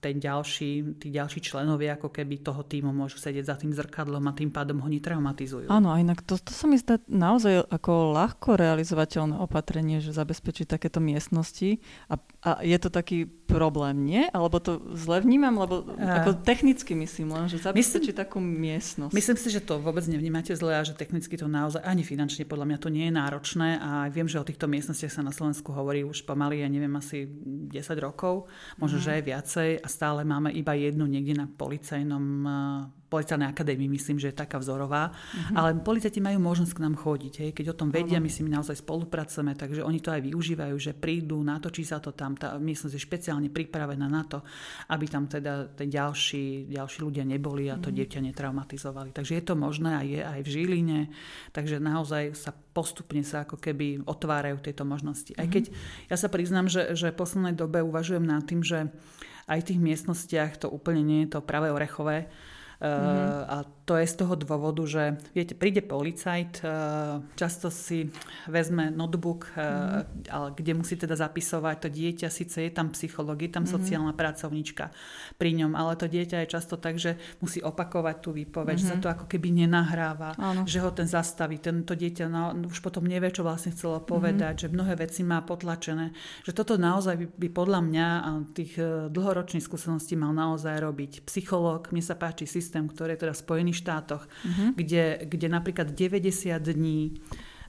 ten 0.05 0.21
ďalší, 0.21 1.01
tí 1.01 1.09
ďalší 1.09 1.41
členovia 1.41 1.97
ako 1.97 2.13
keby 2.13 2.45
toho 2.45 2.61
týmu 2.61 2.93
môžu 2.93 3.17
sedieť 3.17 3.49
za 3.49 3.55
tým 3.57 3.73
zrkadlom 3.73 4.21
a 4.29 4.37
tým 4.37 4.53
pádom 4.53 4.77
ho 4.85 4.85
netraumatizujú. 4.85 5.65
Áno, 5.73 5.89
a 5.89 5.97
inak 5.97 6.21
to, 6.21 6.37
to 6.37 6.53
sa 6.53 6.69
mi 6.69 6.77
zdá 6.77 7.01
naozaj 7.09 7.65
ako 7.73 8.13
ľahko 8.13 8.53
realizovateľné 8.53 9.41
opatrenie, 9.41 10.05
že 10.05 10.13
zabezpečiť 10.13 10.69
takéto 10.69 11.01
miestnosti 11.01 11.81
a, 12.05 12.21
a 12.45 12.61
je 12.61 12.77
to 12.77 12.93
taký 12.93 13.25
problém, 13.49 14.05
nie? 14.05 14.29
Alebo 14.29 14.61
to 14.61 14.77
zle 14.93 15.17
vnímam, 15.17 15.57
lebo 15.57 15.81
ako 15.97 16.45
technicky 16.45 16.93
myslím 16.93 17.33
len, 17.33 17.49
že 17.49 17.57
zabezpečiť 17.57 18.13
myslím, 18.13 18.21
takú 18.21 18.37
miestnosť. 18.37 19.13
Myslím 19.17 19.37
si, 19.41 19.49
že 19.49 19.65
to 19.65 19.81
vôbec 19.81 20.05
nevnímate 20.05 20.53
zle 20.53 20.77
a 20.77 20.85
že 20.85 20.93
technicky 20.93 21.33
to 21.41 21.49
naozaj 21.49 21.81
ani 21.81 22.05
finančne 22.05 22.45
podľa 22.45 22.69
mňa 22.69 22.77
to 22.77 22.93
nie 22.93 23.09
je 23.09 23.17
náročné 23.17 23.69
a 23.81 23.89
viem, 24.13 24.29
že 24.29 24.37
o 24.37 24.45
týchto 24.45 24.69
miestnostiach 24.69 25.09
sa 25.09 25.25
na 25.25 25.33
Slovensku 25.33 25.73
hovorí 25.73 26.05
už 26.05 26.21
pomaly, 26.21 26.61
ja 26.61 26.69
neviem, 26.69 26.93
asi 26.93 27.25
10 27.25 27.73
rokov, 27.97 28.45
možno, 28.77 29.01
mm. 29.01 29.03
že 29.03 29.09
aj 29.17 29.23
viacej 29.25 29.69
a 29.81 29.87
stále 29.89 30.21
máme 30.21 30.53
iba 30.53 30.77
jednu 30.77 31.09
niekde 31.09 31.33
na 31.33 31.49
policajnom 31.49 32.25
policajnej 33.15 33.47
akadémii, 33.47 33.87
myslím, 33.95 34.19
že 34.19 34.35
je 34.35 34.41
taká 34.43 34.59
vzorová. 34.59 35.15
Mm-hmm. 35.15 35.55
Ale 35.55 35.69
policajti 35.79 36.19
majú 36.19 36.43
možnosť 36.43 36.73
k 36.75 36.83
nám 36.83 36.95
chodiť. 36.99 37.33
Hej. 37.39 37.49
Keď 37.55 37.65
o 37.71 37.79
tom 37.79 37.89
vedia, 37.95 38.19
my 38.19 38.27
s 38.27 38.43
nimi 38.43 38.51
naozaj 38.51 38.83
spolupracujeme, 38.83 39.55
takže 39.55 39.79
oni 39.79 40.03
to 40.03 40.11
aj 40.11 40.21
využívajú, 40.27 40.75
že 40.75 40.91
prídu, 40.91 41.39
natočí 41.39 41.87
sa 41.87 42.03
to 42.03 42.11
tam. 42.11 42.35
Tá 42.35 42.59
miestnosť 42.59 42.93
je 42.93 43.01
špeciálne 43.01 43.47
pripravená 43.47 44.11
na 44.11 44.27
to, 44.27 44.43
aby 44.91 45.07
tam 45.07 45.31
teda 45.31 45.71
tí 45.79 45.87
ďalší, 45.87 46.67
ďalší 46.67 46.99
ľudia 46.99 47.23
neboli 47.23 47.71
a 47.71 47.79
to 47.79 47.87
mm-hmm. 47.87 47.97
dieťa 48.03 48.19
netraumatizovali. 48.27 49.15
Takže 49.15 49.39
je 49.39 49.43
to 49.47 49.55
možné 49.55 49.91
a 49.95 50.01
je 50.03 50.19
aj 50.19 50.39
v 50.43 50.51
Žiline. 50.51 50.99
Takže 51.55 51.79
naozaj 51.79 52.35
sa 52.35 52.51
postupne 52.51 53.23
sa 53.23 53.47
ako 53.47 53.55
keby 53.55 54.03
otvárajú 54.03 54.59
tieto 54.59 54.83
možnosti. 54.83 55.31
Aj 55.39 55.47
mhm. 55.47 55.53
keď 55.55 55.63
ja 56.11 56.19
sa 56.19 56.27
priznám, 56.27 56.67
že, 56.67 56.91
že 56.91 57.15
v 57.15 57.19
poslednej 57.23 57.55
dobe 57.55 57.79
uvažujem 57.79 58.27
nad 58.27 58.43
tým, 58.43 58.59
že 58.59 58.91
aj 59.47 59.61
v 59.61 59.67
tých 59.71 59.79
miestnostiach 59.79 60.51
to 60.59 60.67
úplne 60.67 61.05
nie 61.05 61.19
je 61.25 61.37
to 61.37 61.45
pravé 61.45 61.69
orechové, 61.69 62.27
Mm-hmm. 62.81 63.47
A 63.47 63.57
to 63.85 63.93
je 64.01 64.09
z 64.09 64.15
toho 64.17 64.33
dôvodu, 64.33 64.81
že 64.89 65.21
viete, 65.37 65.53
príde 65.53 65.85
policajt, 65.85 66.65
eh, 66.65 67.21
často 67.37 67.69
si 67.69 68.09
vezme 68.49 68.89
notebook, 68.89 69.53
mm-hmm. 69.53 70.57
kde 70.57 70.71
musí 70.73 70.97
teda 70.97 71.13
zapisovať 71.13 71.75
to 71.85 71.89
dieťa, 71.93 72.27
síce 72.33 72.65
je 72.65 72.71
tam 72.73 72.89
psychológ, 72.97 73.45
je 73.45 73.53
tam 73.53 73.63
mm-hmm. 73.63 73.75
sociálna 73.77 74.13
pracovníčka 74.17 74.89
pri 75.37 75.51
ňom, 75.61 75.77
ale 75.77 75.93
to 75.95 76.09
dieťa 76.09 76.43
je 76.43 76.53
často 76.57 76.81
tak, 76.81 76.97
že 76.97 77.15
musí 77.39 77.61
opakovať 77.61 78.15
tú 78.25 78.33
výpoveď, 78.33 78.77
mm-hmm. 78.81 78.89
sa 78.89 78.95
mhm. 78.97 79.03
to 79.05 79.07
ako 79.13 79.25
keby 79.29 79.53
nenahráva, 79.53 80.33
Áno. 80.41 80.65
že 80.65 80.81
ho 80.81 80.89
ten 80.89 81.05
zastaví. 81.05 81.61
Tento 81.61 81.93
dieťa 81.93 82.25
no, 82.25 82.57
už 82.65 82.81
potom 82.81 83.05
nevie, 83.05 83.29
čo 83.29 83.45
vlastne 83.45 83.71
chcelo 83.71 84.01
povedať, 84.01 84.65
mm-hmm. 84.65 84.71
že 84.71 84.73
mnohé 84.73 84.93
veci 84.97 85.21
má 85.21 85.45
potlačené. 85.45 86.11
Že 86.43 86.51
toto 86.57 86.73
naozaj 86.81 87.15
by, 87.21 87.25
by 87.37 87.47
podľa 87.53 87.79
mňa 87.85 88.07
tých 88.57 88.73
dlhoročných 89.13 89.61
skúseností 89.61 90.17
mal 90.17 90.33
naozaj 90.33 90.81
robiť 90.81 91.11
psychológ. 91.29 91.93
Mne 91.93 92.01
sa 92.01 92.17
páči 92.17 92.49
systém, 92.49 92.74
ktorý 92.83 93.15
je 93.15 93.21
teda 93.23 93.33
v 93.33 93.43
Spojených 93.47 93.79
štátoch, 93.79 94.27
mm-hmm. 94.27 94.69
kde, 94.75 95.03
kde 95.31 95.47
napríklad 95.47 95.87
90 95.95 96.59
dní 96.59 97.15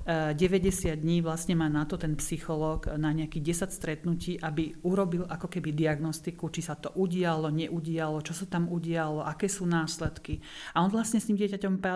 90 0.06 1.02
dní 1.02 1.18
vlastne 1.18 1.58
má 1.58 1.66
na 1.66 1.82
to 1.82 1.98
ten 1.98 2.14
psychológ 2.14 2.86
na 2.94 3.10
nejakých 3.10 3.66
10 3.66 3.74
stretnutí, 3.74 4.32
aby 4.38 4.78
urobil 4.86 5.26
ako 5.26 5.50
keby 5.50 5.74
diagnostiku, 5.74 6.46
či 6.46 6.62
sa 6.62 6.78
to 6.78 6.94
udialo, 6.94 7.50
neudialo, 7.50 8.22
čo 8.22 8.30
sa 8.30 8.46
tam 8.46 8.70
udialo, 8.70 9.26
aké 9.26 9.50
sú 9.50 9.66
následky. 9.66 10.38
A 10.78 10.86
on 10.86 10.94
vlastne 10.94 11.18
s 11.18 11.26
tým 11.26 11.34
dieťaťom 11.34 11.74
e, 11.74 11.86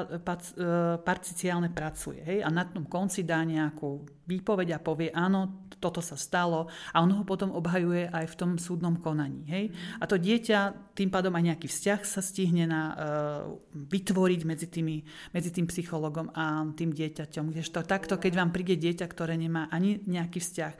parciálne 1.06 1.70
pracuje. 1.70 2.18
Hej? 2.26 2.42
A 2.42 2.50
na 2.50 2.66
tom 2.66 2.90
konci 2.90 3.22
dá 3.22 3.46
nejakú 3.46 4.02
výpoveď 4.30 4.76
a 4.76 4.82
povie, 4.82 5.14
áno, 5.14 5.70
toto 5.80 6.04
sa 6.04 6.18
stalo 6.18 6.68
a 6.92 7.00
on 7.00 7.10
ho 7.14 7.24
potom 7.24 7.54
obhajuje 7.56 8.12
aj 8.12 8.26
v 8.30 8.38
tom 8.38 8.50
súdnom 8.60 9.00
konaní. 9.00 9.48
Hej? 9.48 9.64
A 9.96 10.04
to 10.04 10.20
dieťa 10.20 10.92
tým 10.92 11.08
pádom 11.08 11.32
aj 11.32 11.54
nejaký 11.54 11.66
vzťah 11.70 12.00
sa 12.04 12.20
stihne 12.20 12.68
na, 12.68 12.82
uh, 12.92 12.96
vytvoriť 13.72 14.40
medzi, 14.44 14.68
tými, 14.68 15.00
medzi 15.32 15.50
tým 15.54 15.64
psychologom 15.72 16.28
a 16.36 16.68
tým 16.76 16.92
dieťaťom. 16.92 17.48
Kdežto 17.48 17.80
tak 17.80 18.00
takto, 18.00 18.16
keď 18.16 18.32
vám 18.40 18.50
príde 18.50 18.80
dieťa, 18.80 19.04
ktoré 19.12 19.36
nemá 19.36 19.68
ani 19.68 20.00
nejaký 20.08 20.40
vzťah, 20.40 20.72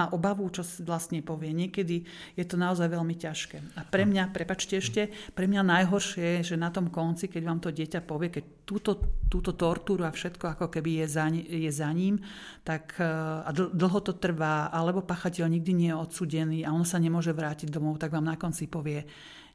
má 0.00 0.08
obavu, 0.08 0.48
čo 0.48 0.64
vlastne 0.88 1.20
povie. 1.20 1.52
Niekedy 1.52 2.08
je 2.32 2.44
to 2.48 2.56
naozaj 2.56 2.88
veľmi 2.88 3.12
ťažké. 3.12 3.76
A 3.76 3.84
pre 3.84 4.08
mňa, 4.08 4.32
prepačte 4.32 4.80
ešte, 4.80 5.12
pre 5.36 5.44
mňa 5.44 5.60
najhoršie 5.60 6.40
je, 6.40 6.52
že 6.52 6.56
na 6.56 6.72
tom 6.72 6.88
konci, 6.88 7.28
keď 7.28 7.42
vám 7.44 7.60
to 7.60 7.68
dieťa 7.68 8.00
povie, 8.08 8.32
keď 8.32 8.44
túto, 8.72 8.92
túto 9.28 9.52
tortúru 9.52 10.08
a 10.08 10.14
všetko 10.14 10.56
ako 10.56 10.66
keby 10.72 11.04
je 11.04 11.06
za, 11.12 11.28
je 11.32 11.68
za 11.68 11.92
ním, 11.92 12.16
tak 12.64 12.96
e, 12.96 13.04
a 13.44 13.50
dlho 13.52 14.00
to 14.00 14.16
trvá, 14.16 14.72
alebo 14.72 15.04
pachateľ 15.04 15.52
nikdy 15.52 15.72
nie 15.76 15.90
je 15.92 16.00
odsudený 16.00 16.58
a 16.64 16.72
on 16.72 16.88
sa 16.88 16.96
nemôže 16.96 17.36
vrátiť 17.36 17.68
domov, 17.68 18.00
tak 18.00 18.16
vám 18.16 18.24
na 18.24 18.40
konci 18.40 18.66
povie, 18.72 19.04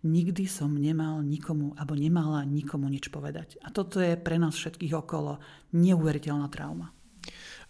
nikdy 0.06 0.46
som 0.46 0.78
nemal 0.78 1.26
nikomu, 1.26 1.74
alebo 1.74 1.98
nemala 1.98 2.46
nikomu 2.46 2.86
nič 2.86 3.10
povedať. 3.10 3.58
A 3.66 3.74
toto 3.74 3.98
je 3.98 4.14
pre 4.14 4.38
nás 4.38 4.54
všetkých 4.54 4.94
okolo 4.94 5.42
neuveriteľná 5.74 6.46
trauma. 6.54 6.94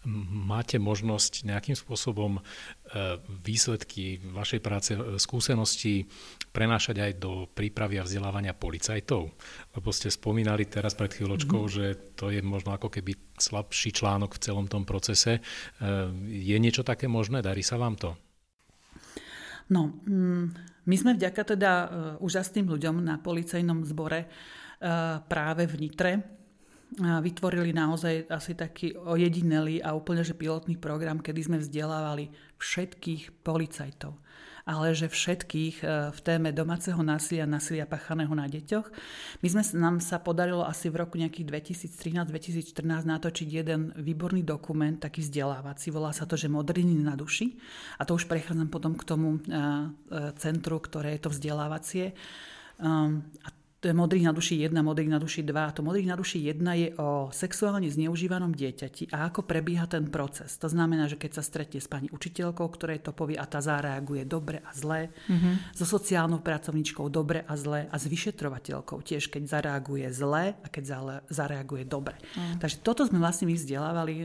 Máte 0.06 0.78
možnosť 0.78 1.42
nejakým 1.42 1.74
spôsobom 1.74 2.38
výsledky 3.44 4.20
vašej 4.32 4.60
práce, 4.64 4.96
e, 4.96 5.20
skúsenosti 5.20 6.08
prenášať 6.48 6.96
aj 7.04 7.12
do 7.20 7.32
prípravy 7.52 8.00
a 8.00 8.06
vzdelávania 8.06 8.56
policajtov? 8.56 9.22
Lebo 9.76 9.88
ste 9.92 10.08
spomínali 10.08 10.64
teraz 10.64 10.96
pred 10.96 11.12
chvíľočkou, 11.12 11.62
mm-hmm. 11.68 11.76
že 11.76 12.16
to 12.16 12.32
je 12.32 12.40
možno 12.40 12.72
ako 12.72 12.88
keby 12.88 13.12
slabší 13.36 13.92
článok 13.92 14.36
v 14.36 14.42
celom 14.42 14.66
tom 14.66 14.88
procese. 14.88 15.38
E, 15.38 15.40
je 16.28 16.56
niečo 16.56 16.80
také 16.80 17.10
možné? 17.10 17.44
Darí 17.44 17.60
sa 17.60 17.76
vám 17.76 17.96
to? 18.00 18.10
No, 19.68 20.00
mm, 20.08 20.46
my 20.88 20.96
sme 20.96 21.12
vďaka 21.12 21.42
teda 21.44 21.72
úžasným 22.24 22.64
ľuďom 22.64 23.04
na 23.04 23.20
policajnom 23.20 23.84
zbore 23.84 24.24
práve 25.28 25.68
v 25.68 25.74
Nitre 25.76 26.37
vytvorili 26.96 27.76
naozaj 27.76 28.32
asi 28.32 28.56
taký 28.56 28.96
ojedinelý 28.96 29.84
a 29.84 29.92
úplne 29.92 30.24
že 30.24 30.32
pilotný 30.32 30.80
program, 30.80 31.20
kedy 31.20 31.40
sme 31.44 31.58
vzdelávali 31.60 32.32
všetkých 32.56 33.44
policajtov 33.44 34.16
ale 34.68 34.92
že 34.92 35.08
všetkých 35.08 35.76
e, 35.80 35.84
v 36.12 36.20
téme 36.20 36.52
domáceho 36.52 37.00
násilia, 37.00 37.48
násilia 37.48 37.88
pachaného 37.88 38.28
na 38.36 38.44
deťoch. 38.44 38.84
My 39.40 39.48
sme, 39.48 39.64
nám 39.80 39.96
sa 40.04 40.20
podarilo 40.20 40.60
asi 40.60 40.92
v 40.92 41.00
roku 41.00 41.16
nejakých 41.16 41.48
2013-2014 41.88 42.84
natočiť 42.84 43.48
jeden 43.48 43.96
výborný 43.96 44.44
dokument, 44.44 45.00
taký 45.00 45.24
vzdelávací, 45.24 45.88
volá 45.88 46.12
sa 46.12 46.28
to, 46.28 46.36
že 46.36 46.52
Modriny 46.52 47.00
na 47.00 47.16
duši. 47.16 47.56
A 47.96 48.04
to 48.04 48.12
už 48.12 48.28
prechádzam 48.28 48.68
potom 48.68 48.92
k 48.92 49.08
tomu 49.08 49.40
e, 49.40 49.48
e, 49.48 50.36
centru, 50.36 50.76
ktoré 50.84 51.16
je 51.16 51.24
to 51.24 51.32
vzdelávacie. 51.32 52.12
Um, 52.78 53.26
a 53.42 53.50
to 53.78 53.86
je 53.86 53.94
Modrých 53.94 54.26
na 54.26 54.34
duši 54.34 54.58
1, 54.66 54.74
Modrých 54.74 55.06
na 55.06 55.22
duši 55.22 55.46
2. 55.46 55.54
A 55.54 55.70
to 55.70 55.86
Modrých 55.86 56.10
na 56.10 56.18
duši 56.18 56.50
1 56.50 56.82
je 56.82 56.88
o 56.98 57.30
sexuálne 57.30 57.86
zneužívanom 57.86 58.50
dieťati 58.50 59.14
a 59.14 59.30
ako 59.30 59.46
prebieha 59.46 59.86
ten 59.86 60.10
proces. 60.10 60.58
To 60.58 60.66
znamená, 60.66 61.06
že 61.06 61.14
keď 61.14 61.38
sa 61.38 61.46
stretne 61.46 61.78
s 61.78 61.86
pani 61.86 62.10
učiteľkou, 62.10 62.66
ktorej 62.74 63.06
to 63.06 63.14
povie 63.14 63.38
a 63.38 63.46
tá 63.46 63.62
zareaguje 63.62 64.26
dobre 64.26 64.66
a 64.66 64.74
zle, 64.74 65.14
mm-hmm. 65.14 65.78
so 65.78 65.86
sociálnou 65.86 66.42
pracovníčkou 66.42 67.06
dobre 67.06 67.46
a 67.46 67.54
zle 67.54 67.86
a 67.86 67.94
s 67.94 68.10
vyšetrovateľkou 68.10 68.98
tiež, 68.98 69.30
keď 69.30 69.46
zareaguje 69.46 70.10
zle 70.10 70.58
a 70.58 70.66
keď 70.66 70.82
zareaguje 71.30 71.86
dobre. 71.86 72.18
Mm. 72.34 72.58
Takže 72.58 72.82
toto 72.82 73.06
sme 73.06 73.22
vlastne 73.22 73.46
my 73.46 73.54
vzdelávali 73.54 74.14
e, 74.18 74.24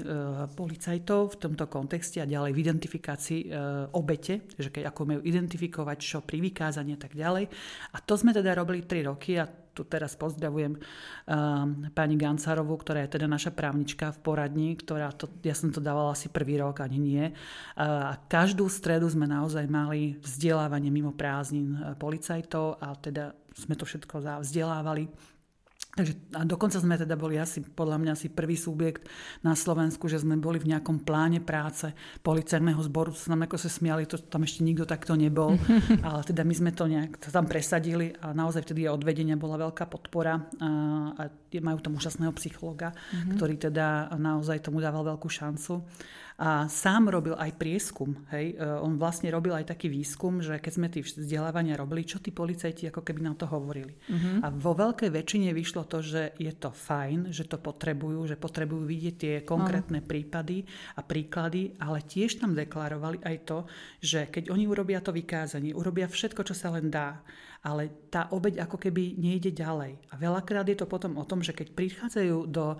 policajtov 0.57 1.37
v 1.37 1.39
tomto 1.45 1.69
kontexte 1.69 2.17
a 2.17 2.25
ďalej 2.25 2.57
v 2.57 2.61
identifikácii 2.65 3.39
e, 3.45 3.47
obete, 3.93 4.49
že 4.57 4.73
keď 4.73 4.89
ako 4.89 5.01
majú 5.13 5.21
identifikovať, 5.21 5.97
čo 6.01 6.25
pri 6.25 6.41
vykázaní 6.41 6.97
a 6.97 6.99
tak 7.05 7.13
ďalej. 7.13 7.45
A 7.93 7.97
to 8.01 8.17
sme 8.17 8.33
teda 8.33 8.57
robili 8.57 8.81
3 8.81 9.13
roky 9.13 9.42
ja 9.43 9.45
tu 9.73 9.81
teraz 9.81 10.13
pozdravujem 10.13 10.77
uh, 10.77 11.65
pani 11.97 12.15
Gancarovú, 12.15 12.77
ktorá 12.77 13.03
je 13.03 13.17
teda 13.17 13.25
naša 13.25 13.49
právnička 13.49 14.13
v 14.13 14.21
poradni, 14.21 14.77
ktorá 14.77 15.09
to, 15.11 15.25
ja 15.41 15.57
som 15.57 15.73
to 15.73 15.81
dávala 15.81 16.13
asi 16.13 16.29
prvý 16.29 16.61
rok, 16.61 16.85
ani 16.85 17.01
nie. 17.01 17.25
Uh, 17.73 18.13
a 18.13 18.21
každú 18.29 18.69
stredu 18.69 19.09
sme 19.09 19.25
naozaj 19.25 19.65
mali 19.65 20.21
vzdelávanie 20.21 20.93
mimo 20.93 21.09
prázdnin 21.09 21.73
uh, 21.73 21.97
policajtov 21.97 22.77
a 22.77 22.93
teda 22.93 23.33
sme 23.57 23.73
to 23.73 23.85
všetko 23.85 24.45
vzdelávali 24.45 25.09
Takže 25.93 26.13
a 26.33 26.41
dokonca 26.41 26.81
sme 26.81 26.97
teda 26.97 27.13
boli 27.13 27.37
asi, 27.37 27.61
podľa 27.61 28.01
mňa 28.01 28.11
asi 28.17 28.25
prvý 28.33 28.57
subjekt 28.57 29.05
na 29.45 29.53
Slovensku, 29.53 30.09
že 30.09 30.17
sme 30.17 30.41
boli 30.41 30.57
v 30.57 30.73
nejakom 30.73 31.05
pláne 31.05 31.37
práce 31.37 31.93
policajného 32.25 32.81
zboru, 32.81 33.13
to 33.13 33.29
nám 33.29 33.45
ako 33.45 33.61
sa 33.61 33.69
smiali, 33.69 34.09
to 34.09 34.17
tam 34.17 34.41
ešte 34.41 34.65
nikto 34.65 34.89
takto 34.89 35.13
nebol, 35.13 35.53
ale 36.07 36.25
teda 36.25 36.41
my 36.41 36.53
sme 36.57 36.71
to 36.73 36.89
nejak 36.89 37.21
to 37.21 37.29
tam 37.29 37.45
presadili 37.45 38.09
a 38.25 38.33
naozaj 38.33 38.65
vtedy 38.65 38.89
odvedenia 38.89 39.37
bola 39.37 39.69
veľká 39.69 39.85
podpora 39.85 40.41
a, 40.57 40.69
a 41.13 41.23
majú 41.61 41.77
tam 41.77 41.93
úžasného 41.93 42.33
psychologa, 42.41 42.89
mm-hmm. 42.89 43.37
ktorý 43.37 43.55
teda 43.61 44.17
naozaj 44.17 44.65
tomu 44.65 44.81
dával 44.81 45.05
veľkú 45.05 45.29
šancu. 45.29 45.77
A 46.41 46.65
sám 46.65 47.13
robil 47.13 47.37
aj 47.37 47.53
prieskum. 47.61 48.17
Hej. 48.33 48.57
E, 48.57 48.65
on 48.81 48.97
vlastne 48.97 49.29
robil 49.29 49.53
aj 49.53 49.69
taký 49.69 49.89
výskum, 49.89 50.41
že 50.41 50.57
keď 50.57 50.71
sme 50.73 50.87
tí 50.89 51.05
vzdelávania 51.05 51.77
robili, 51.77 52.07
čo 52.07 52.17
tí 52.17 52.33
policajti 52.33 52.89
ako 52.89 53.05
keby 53.05 53.21
nám 53.21 53.37
to 53.37 53.45
hovorili. 53.45 53.93
Uh-huh. 54.09 54.41
A 54.41 54.47
vo 54.49 54.73
veľkej 54.73 55.13
väčšine 55.13 55.53
vyšlo 55.53 55.85
to, 55.85 56.01
že 56.01 56.33
je 56.41 56.49
to 56.57 56.73
fajn, 56.73 57.29
že 57.29 57.45
to 57.45 57.61
potrebujú, 57.61 58.25
že 58.25 58.35
potrebujú 58.39 58.83
vidieť 58.83 59.15
tie 59.15 59.35
konkrétne 59.45 60.01
uh-huh. 60.01 60.09
prípady 60.09 60.65
a 60.97 61.01
príklady, 61.05 61.77
ale 61.77 62.01
tiež 62.01 62.41
tam 62.41 62.57
deklarovali 62.57 63.21
aj 63.21 63.35
to, 63.45 63.57
že 64.01 64.33
keď 64.33 64.49
oni 64.49 64.65
urobia 64.65 64.99
to 65.05 65.13
vykázanie, 65.13 65.77
urobia 65.77 66.09
všetko, 66.09 66.41
čo 66.41 66.57
sa 66.57 66.73
len 66.73 66.89
dá, 66.89 67.21
ale 67.63 68.09
tá 68.11 68.27
obeď 68.35 68.67
ako 68.67 68.75
keby 68.75 69.15
nejde 69.15 69.55
ďalej. 69.55 69.95
A 70.11 70.19
veľakrát 70.19 70.67
je 70.67 70.75
to 70.75 70.89
potom 70.89 71.15
o 71.15 71.23
tom, 71.23 71.39
že 71.39 71.55
keď 71.55 71.71
prichádzajú 71.71 72.37
do 72.51 72.75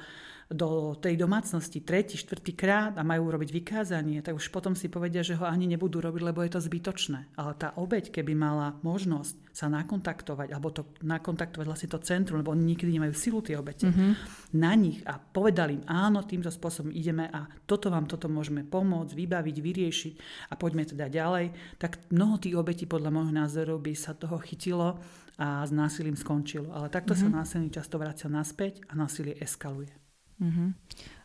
do 0.54 0.94
tej 0.96 1.18
domácnosti 1.18 1.82
tretí, 1.82 2.16
štvrtý 2.16 2.54
krát 2.54 2.94
a 2.96 3.04
majú 3.04 3.34
robiť 3.34 3.50
vykázanie, 3.50 4.22
tak 4.22 4.38
už 4.38 4.54
potom 4.54 4.78
si 4.78 4.88
povedia, 4.88 5.26
že 5.26 5.34
ho 5.34 5.50
ani 5.50 5.66
nebudú 5.66 6.00
robiť, 6.00 6.22
lebo 6.22 6.46
je 6.46 6.54
to 6.54 6.62
zbytočné. 6.62 7.34
Ale 7.36 7.58
tá 7.58 7.74
obeď, 7.76 8.14
keby 8.14 8.38
mala 8.38 8.78
možnosť 8.86 9.54
sa 9.54 9.70
nakontaktovať, 9.70 10.50
alebo 10.54 10.70
to 10.74 10.86
nakontaktovať 11.02 11.66
vlastne 11.66 11.90
to 11.90 12.00
centrum, 12.02 12.42
lebo 12.42 12.54
oni 12.54 12.74
nikdy 12.74 12.90
nemajú 12.98 13.14
silu 13.14 13.42
tie 13.42 13.58
obete, 13.58 13.90
mm-hmm. 13.90 14.12
na 14.58 14.74
nich 14.74 15.02
a 15.06 15.18
povedali 15.18 15.82
im, 15.82 15.84
áno, 15.86 16.26
týmto 16.26 16.50
spôsobom 16.50 16.94
ideme 16.94 17.30
a 17.30 17.46
toto 17.66 17.90
vám 17.90 18.06
toto 18.10 18.30
môžeme 18.30 18.66
pomôcť, 18.66 19.14
vybaviť, 19.14 19.56
vyriešiť 19.58 20.14
a 20.50 20.54
poďme 20.58 20.90
teda 20.90 21.10
ďalej, 21.10 21.54
tak 21.82 22.02
mnoho 22.10 22.42
tých 22.42 22.58
obetí 22.58 22.86
podľa 22.86 23.10
môjho 23.14 23.34
názoru 23.34 23.78
by 23.78 23.94
sa 23.94 24.14
toho 24.14 24.38
chytilo 24.42 24.98
a 25.38 25.66
s 25.66 25.72
násilím 25.74 26.18
skončilo. 26.18 26.70
Ale 26.74 26.94
takto 26.94 27.18
mm-hmm. 27.18 27.34
sa 27.34 27.38
násilný 27.42 27.70
často 27.74 27.98
vracia 27.98 28.30
naspäť 28.30 28.86
a 28.90 28.94
násilie 28.94 29.38
eskaluje. 29.42 30.03
Uh-huh. 30.44 30.76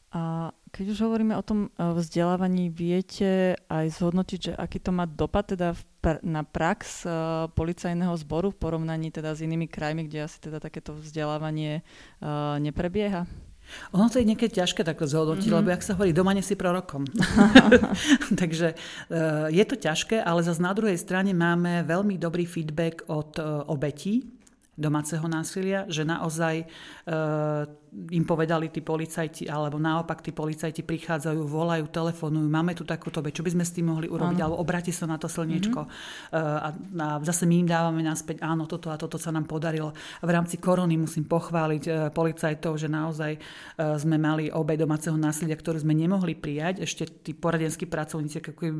A 0.08 0.56
keď 0.72 0.96
už 0.96 0.98
hovoríme 1.04 1.36
o 1.36 1.44
tom 1.44 1.68
e, 1.68 1.70
vzdelávaní, 1.76 2.72
viete 2.72 3.60
aj 3.68 4.00
zhodnotiť, 4.00 4.38
že 4.40 4.52
aký 4.56 4.80
to 4.80 4.88
má 4.88 5.04
dopad 5.04 5.52
teda 5.52 5.76
pr- 6.00 6.22
na 6.24 6.46
prax 6.46 7.04
uh, 7.04 7.50
policajného 7.52 8.14
zboru 8.16 8.48
v 8.54 8.60
porovnaní 8.60 9.12
teda 9.12 9.36
s 9.36 9.44
inými 9.44 9.68
krajmi, 9.68 10.08
kde 10.08 10.24
asi 10.24 10.40
teda 10.40 10.62
takéto 10.62 10.96
vzdelávanie 10.96 11.84
uh, 12.24 12.56
neprebieha? 12.56 13.28
Ono 13.92 14.08
to 14.08 14.16
je 14.16 14.24
niekedy 14.24 14.64
ťažké 14.64 14.80
takto 14.80 15.04
zhodnotiť, 15.04 15.44
mm-hmm. 15.44 15.60
lebo 15.60 15.68
jak 15.76 15.84
sa 15.84 15.92
hovorí, 15.92 16.16
doma 16.16 16.32
si 16.40 16.56
prorokom. 16.56 17.04
Takže 18.40 18.72
je 19.52 19.64
to 19.68 19.76
ťažké, 19.76 20.24
ale 20.24 20.40
zase 20.40 20.64
na 20.64 20.72
druhej 20.72 20.96
strane 20.96 21.36
máme 21.36 21.84
veľmi 21.84 22.16
dobrý 22.16 22.48
feedback 22.48 23.04
od 23.12 23.36
obetí 23.68 24.24
domáceho 24.78 25.26
násilia, 25.28 25.84
že 25.90 26.06
naozaj 26.06 26.64
im 28.08 28.24
povedali 28.24 28.70
tí 28.70 28.80
policajti, 28.80 29.50
alebo 29.50 29.76
naopak 29.82 30.22
tí 30.22 30.30
policajti 30.30 30.86
prichádzajú, 30.86 31.40
volajú, 31.42 31.90
telefonujú, 31.90 32.46
máme 32.46 32.72
tu 32.78 32.86
takúto 32.86 33.18
vec, 33.18 33.34
čo 33.34 33.42
by 33.42 33.58
sme 33.58 33.64
s 33.66 33.74
tým 33.74 33.90
mohli 33.90 34.06
urobiť, 34.06 34.38
ano. 34.38 34.44
alebo 34.46 34.56
obráti 34.62 34.94
sa 34.94 35.10
na 35.10 35.18
to 35.18 35.26
slniečko. 35.26 35.80
Mm-hmm. 35.82 36.36
A, 36.38 36.68
a 36.70 37.06
zase 37.26 37.44
my 37.50 37.66
im 37.66 37.68
dávame 37.68 38.06
naspäť, 38.06 38.46
áno, 38.46 38.70
toto 38.70 38.94
a 38.94 38.96
toto 38.96 39.18
sa 39.18 39.34
nám 39.34 39.50
podarilo. 39.50 39.90
V 40.22 40.30
rámci 40.30 40.62
korony 40.62 40.94
musím 40.94 41.26
pochváliť 41.26 41.82
e, 41.84 41.90
policajtov, 42.14 42.78
že 42.78 42.86
naozaj 42.86 43.32
e, 43.34 43.40
sme 43.98 44.16
mali 44.16 44.46
obe 44.54 44.78
domáceho 44.78 45.18
násilia, 45.18 45.58
ktorú 45.58 45.82
sme 45.82 45.96
nemohli 45.96 46.38
prijať. 46.38 46.86
Ešte 46.86 47.02
tí 47.26 47.34
poradenskí 47.34 47.90
pracovníci, 47.90 48.38
ako 48.38 48.52
keby 48.54 48.70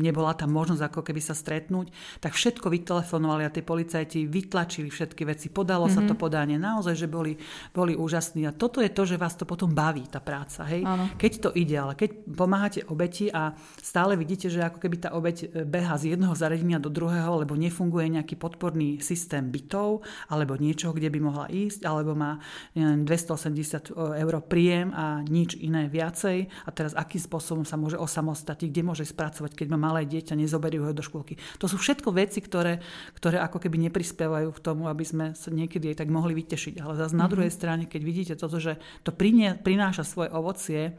nebola 0.00 0.32
tá 0.32 0.48
možnosť 0.48 0.82
ako 0.88 1.00
keby 1.04 1.20
sa 1.20 1.36
stretnúť, 1.36 1.92
tak 2.24 2.32
všetko 2.32 2.72
vytelefonovali 2.72 3.44
a 3.44 3.52
tí 3.52 3.60
policajti 3.60 4.24
vytlačili 4.24 4.88
všetky 4.88 5.22
veci. 5.28 5.52
Podalo 5.52 5.90
mm-hmm. 5.90 6.06
sa 6.06 6.08
to 6.08 6.14
mhm. 6.16 6.20
podanie. 6.20 6.56
Naozaj, 6.56 6.94
že 6.96 7.06
boli, 7.10 7.36
boli 7.76 7.92
úžasní. 7.92 8.45
A 8.48 8.54
toto 8.54 8.78
je 8.78 8.90
to, 8.90 9.02
že 9.02 9.20
vás 9.20 9.34
to 9.34 9.44
potom 9.44 9.74
baví, 9.74 10.06
tá 10.06 10.22
práca. 10.22 10.64
Hej? 10.66 10.86
Keď 11.18 11.32
to 11.42 11.50
ide, 11.52 11.76
ale 11.76 11.92
keď 11.98 12.26
pomáhate 12.32 12.80
obeti 12.86 13.28
a 13.30 13.52
stále 13.82 14.14
vidíte, 14.14 14.48
že 14.48 14.62
ako 14.62 14.78
keby 14.78 14.96
tá 15.02 15.10
obeť 15.14 15.36
e, 15.46 15.66
beha 15.66 15.94
z 15.98 16.14
jedného 16.14 16.34
zariadenia 16.34 16.78
do 16.78 16.88
druhého, 16.88 17.42
lebo 17.42 17.58
nefunguje 17.58 18.08
nejaký 18.18 18.38
podporný 18.38 19.02
systém 19.02 19.50
bytov, 19.50 20.06
alebo 20.30 20.56
niečo, 20.56 20.94
kde 20.94 21.10
by 21.10 21.18
mohla 21.18 21.46
ísť, 21.50 21.84
alebo 21.84 22.14
má 22.14 22.38
neviem, 22.72 23.04
280 23.04 23.92
e, 23.92 24.22
eur 24.22 24.34
príjem 24.46 24.94
a 24.94 25.20
nič 25.26 25.58
iné 25.58 25.90
viacej. 25.90 26.46
A 26.66 26.70
teraz 26.70 26.94
akým 26.94 27.20
spôsobom 27.20 27.64
sa 27.66 27.74
môže 27.76 27.98
osamostať, 27.98 28.68
kde 28.70 28.82
môže 28.86 29.04
spracovať, 29.06 29.52
keď 29.54 29.66
má 29.74 29.78
malé 29.90 30.06
dieťa, 30.06 30.38
nezoberú 30.38 30.86
ho 30.86 30.92
do 30.94 31.02
škôlky. 31.04 31.38
To 31.58 31.66
sú 31.66 31.78
všetko 31.80 32.14
veci, 32.14 32.38
ktoré, 32.40 32.80
ktoré 33.16 33.42
ako 33.42 33.58
keby 33.62 33.90
neprispievajú 33.90 34.48
k 34.54 34.62
tomu, 34.62 34.86
aby 34.86 35.04
sme 35.04 35.26
sa 35.34 35.48
niekedy 35.50 35.92
aj 35.92 36.04
tak 36.04 36.10
mohli 36.12 36.36
vytešiť. 36.36 36.80
Ale 36.82 36.94
zase 36.96 37.14
mm-hmm. 37.14 37.20
na 37.20 37.26
mhm. 37.26 37.32
druhej 37.32 37.52
strane, 37.52 37.84
keď 37.88 38.02
vidíte 38.02 38.25
vidíte 38.26 38.42
toto, 38.42 38.58
že 38.58 38.82
to 39.06 39.14
prináša 39.62 40.02
svoje 40.02 40.34
ovocie 40.34 40.98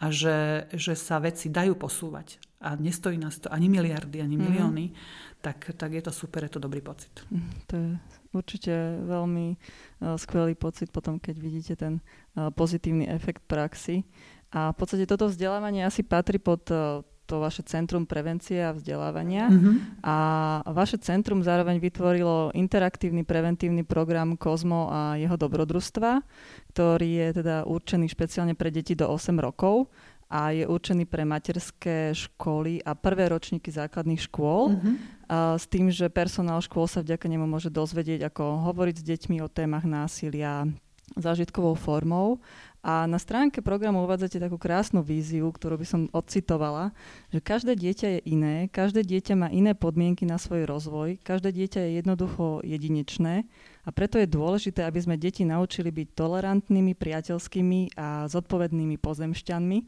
a 0.00 0.08
že, 0.08 0.64
že 0.72 0.96
sa 0.96 1.20
veci 1.20 1.52
dajú 1.52 1.76
posúvať 1.76 2.40
a 2.64 2.78
nestojí 2.78 3.20
nás 3.20 3.36
to 3.36 3.52
ani 3.52 3.68
miliardy, 3.68 4.24
ani 4.24 4.40
mhm. 4.40 4.42
milióny, 4.48 4.86
mm-hmm. 4.88 5.42
tak, 5.44 5.76
tak 5.76 5.92
je 5.92 6.02
to 6.08 6.14
super, 6.14 6.48
je 6.48 6.56
to 6.56 6.64
dobrý 6.64 6.80
pocit. 6.80 7.12
Mhm, 7.28 7.50
to 7.68 7.72
je 7.76 7.88
určite 8.32 8.72
veľmi 9.04 9.46
uh, 9.52 10.16
skvelý 10.16 10.56
pocit 10.56 10.88
potom, 10.88 11.20
keď 11.20 11.36
vidíte 11.36 11.74
ten 11.76 12.00
uh, 12.00 12.48
pozitívny 12.48 13.04
efekt 13.12 13.44
praxi. 13.44 14.08
A 14.52 14.72
v 14.72 14.76
podstate 14.80 15.04
toto 15.04 15.28
vzdelávanie 15.28 15.84
asi 15.84 16.00
patrí 16.04 16.40
pod 16.40 16.64
uh, 16.72 17.04
to 17.26 17.40
vaše 17.40 17.62
Centrum 17.64 18.04
prevencie 18.04 18.60
a 18.60 18.74
vzdelávania. 18.74 19.48
Mm-hmm. 19.48 20.04
A 20.04 20.16
vaše 20.68 20.98
centrum 20.98 21.40
zároveň 21.40 21.78
vytvorilo 21.78 22.50
interaktívny 22.52 23.22
preventívny 23.24 23.86
program 23.86 24.36
Kozmo 24.36 24.90
a 24.90 25.16
jeho 25.16 25.38
dobrodružstva, 25.38 26.20
ktorý 26.74 27.08
je 27.08 27.28
teda 27.42 27.56
určený 27.64 28.10
špeciálne 28.10 28.54
pre 28.58 28.68
deti 28.74 28.92
do 28.92 29.08
8 29.08 29.38
rokov 29.38 29.88
a 30.32 30.56
je 30.56 30.64
určený 30.64 31.04
pre 31.04 31.28
materské 31.28 32.16
školy 32.16 32.80
a 32.80 32.96
prvé 32.96 33.28
ročníky 33.28 33.68
základných 33.68 34.24
škôl. 34.32 34.72
Mm-hmm. 34.72 34.94
A 35.28 35.60
s 35.60 35.68
tým, 35.68 35.92
že 35.92 36.08
personál 36.08 36.60
škôl 36.64 36.88
sa 36.88 37.04
vďaka 37.04 37.28
nemu 37.28 37.44
môže 37.44 37.68
dozvedieť, 37.68 38.32
ako 38.32 38.64
hovoriť 38.72 38.96
s 38.96 39.04
deťmi 39.04 39.44
o 39.44 39.52
témach 39.52 39.84
násilia 39.84 40.64
zážitkovou 41.16 41.76
formou 41.76 42.40
a 42.82 43.06
na 43.06 43.14
stránke 43.22 43.62
programu 43.62 44.02
uvádzate 44.02 44.42
takú 44.42 44.58
krásnu 44.58 45.06
víziu, 45.06 45.46
ktorú 45.46 45.78
by 45.78 45.86
som 45.86 46.00
odcitovala, 46.10 46.90
že 47.30 47.38
každé 47.38 47.78
dieťa 47.78 48.08
je 48.18 48.20
iné, 48.26 48.66
každé 48.66 49.06
dieťa 49.06 49.34
má 49.38 49.48
iné 49.54 49.70
podmienky 49.78 50.26
na 50.26 50.34
svoj 50.34 50.66
rozvoj, 50.66 51.22
každé 51.22 51.54
dieťa 51.54 51.78
je 51.78 51.90
jednoducho 52.02 52.58
jedinečné 52.66 53.46
a 53.82 53.90
preto 53.90 54.14
je 54.14 54.30
dôležité, 54.30 54.86
aby 54.86 55.02
sme 55.02 55.18
deti 55.18 55.42
naučili 55.42 55.90
byť 55.90 56.14
tolerantnými, 56.14 56.94
priateľskými 56.94 57.98
a 57.98 58.30
zodpovednými 58.30 58.94
pozemšťanmi. 58.94 59.78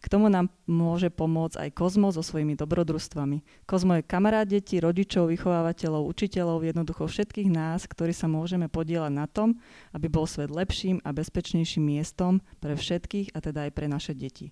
K 0.00 0.06
tomu 0.08 0.32
nám 0.32 0.48
môže 0.64 1.12
pomôcť 1.12 1.68
aj 1.68 1.76
Kozmo 1.76 2.08
so 2.08 2.24
svojimi 2.24 2.56
dobrodružstvami. 2.56 3.68
Kozmo 3.68 4.00
je 4.00 4.08
kamarát 4.08 4.48
detí, 4.48 4.80
rodičov, 4.80 5.28
vychovávateľov, 5.28 6.08
učiteľov, 6.08 6.64
jednoducho 6.64 7.04
všetkých 7.04 7.52
nás, 7.52 7.84
ktorí 7.84 8.16
sa 8.16 8.24
môžeme 8.24 8.72
podielať 8.72 9.12
na 9.12 9.28
tom, 9.28 9.60
aby 9.92 10.08
bol 10.08 10.24
svet 10.24 10.48
lepším 10.48 11.04
a 11.04 11.12
bezpečnejším 11.12 11.84
miestom 11.84 12.40
pre 12.64 12.72
všetkých 12.72 13.36
a 13.36 13.38
teda 13.44 13.68
aj 13.68 13.72
pre 13.76 13.84
naše 13.84 14.16
deti. 14.16 14.48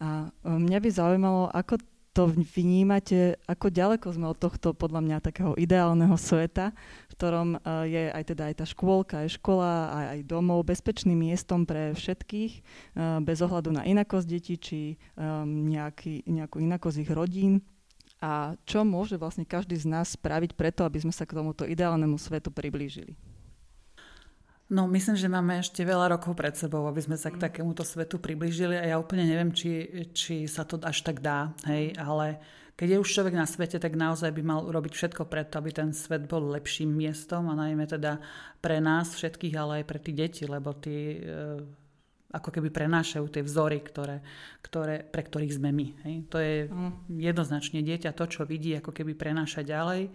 A 0.00 0.30
e, 0.30 0.48
mňa 0.48 0.78
by 0.80 0.88
zaujímalo, 0.88 1.52
ako 1.52 1.82
to 2.12 2.28
vnímate, 2.34 3.38
ako 3.46 3.70
ďaleko 3.70 4.06
sme 4.10 4.26
od 4.26 4.38
tohto 4.38 4.74
podľa 4.74 5.00
mňa 5.04 5.24
takého 5.24 5.52
ideálneho 5.54 6.14
sveta, 6.18 6.74
v 7.06 7.12
ktorom 7.14 7.48
uh, 7.58 7.86
je 7.86 8.10
aj 8.10 8.24
teda 8.34 8.42
aj 8.50 8.54
tá 8.58 8.64
škôlka, 8.66 9.22
aj 9.22 9.38
škola, 9.38 9.94
aj, 9.94 10.06
aj 10.18 10.20
domov 10.26 10.66
bezpečným 10.66 11.14
miestom 11.14 11.62
pre 11.62 11.94
všetkých, 11.94 12.52
uh, 12.58 13.22
bez 13.22 13.38
ohľadu 13.38 13.70
na 13.70 13.86
inakosť 13.86 14.26
detí, 14.26 14.54
či 14.58 14.80
um, 15.14 15.68
nejaký, 15.68 16.26
nejakú 16.26 16.58
inakosť 16.58 17.06
ich 17.06 17.10
rodín. 17.12 17.62
A 18.18 18.58
čo 18.66 18.82
môže 18.82 19.14
vlastne 19.14 19.46
každý 19.46 19.78
z 19.78 19.86
nás 19.86 20.18
spraviť 20.18 20.58
preto, 20.58 20.82
aby 20.82 20.98
sme 20.98 21.14
sa 21.14 21.22
k 21.22 21.38
tomuto 21.38 21.62
ideálnemu 21.62 22.18
svetu 22.18 22.50
priblížili? 22.50 23.14
No, 24.68 24.84
myslím, 24.84 25.16
že 25.16 25.32
máme 25.32 25.64
ešte 25.64 25.80
veľa 25.80 26.12
rokov 26.12 26.36
pred 26.36 26.52
sebou, 26.52 26.84
aby 26.84 27.00
sme 27.00 27.16
sa 27.16 27.32
k 27.32 27.40
mm. 27.40 27.44
takémuto 27.48 27.88
svetu 27.88 28.20
priblížili 28.20 28.76
a 28.76 28.84
ja 28.84 28.96
úplne 29.00 29.24
neviem, 29.24 29.48
či, 29.48 29.88
či 30.12 30.44
sa 30.44 30.68
to 30.68 30.76
až 30.84 31.00
tak 31.00 31.24
dá, 31.24 31.56
hej, 31.64 31.96
ale 31.96 32.36
keď 32.78 32.94
je 32.94 33.02
už 33.02 33.10
človek 33.10 33.34
na 33.34 33.48
svete, 33.48 33.80
tak 33.80 33.98
naozaj 33.98 34.30
by 34.30 34.42
mal 34.44 34.60
urobiť 34.62 34.92
všetko 34.94 35.26
preto, 35.26 35.58
aby 35.58 35.74
ten 35.74 35.90
svet 35.90 36.30
bol 36.30 36.52
lepším 36.52 36.94
miestom 36.94 37.50
a 37.50 37.58
najmä 37.58 37.88
teda 37.88 38.22
pre 38.62 38.78
nás 38.78 39.16
všetkých, 39.18 39.54
ale 39.58 39.82
aj 39.82 39.84
pre 39.88 39.98
tí 39.98 40.12
deti, 40.14 40.46
lebo 40.46 40.70
tí 40.78 41.18
e, 41.18 41.58
ako 42.30 42.48
keby 42.54 42.70
prenášajú 42.70 43.26
tie 43.34 43.42
vzory, 43.42 43.82
ktoré, 43.82 44.22
ktoré, 44.62 45.02
pre 45.02 45.26
ktorých 45.26 45.58
sme 45.58 45.74
my. 45.74 45.86
Hej. 46.06 46.14
To 46.30 46.38
je 46.38 46.54
mm. 46.70 47.18
jednoznačne 47.18 47.82
dieťa, 47.82 48.14
to, 48.14 48.30
čo 48.30 48.46
vidí, 48.46 48.76
ako 48.78 48.94
keby 48.94 49.18
prenáša 49.18 49.66
ďalej. 49.66 50.14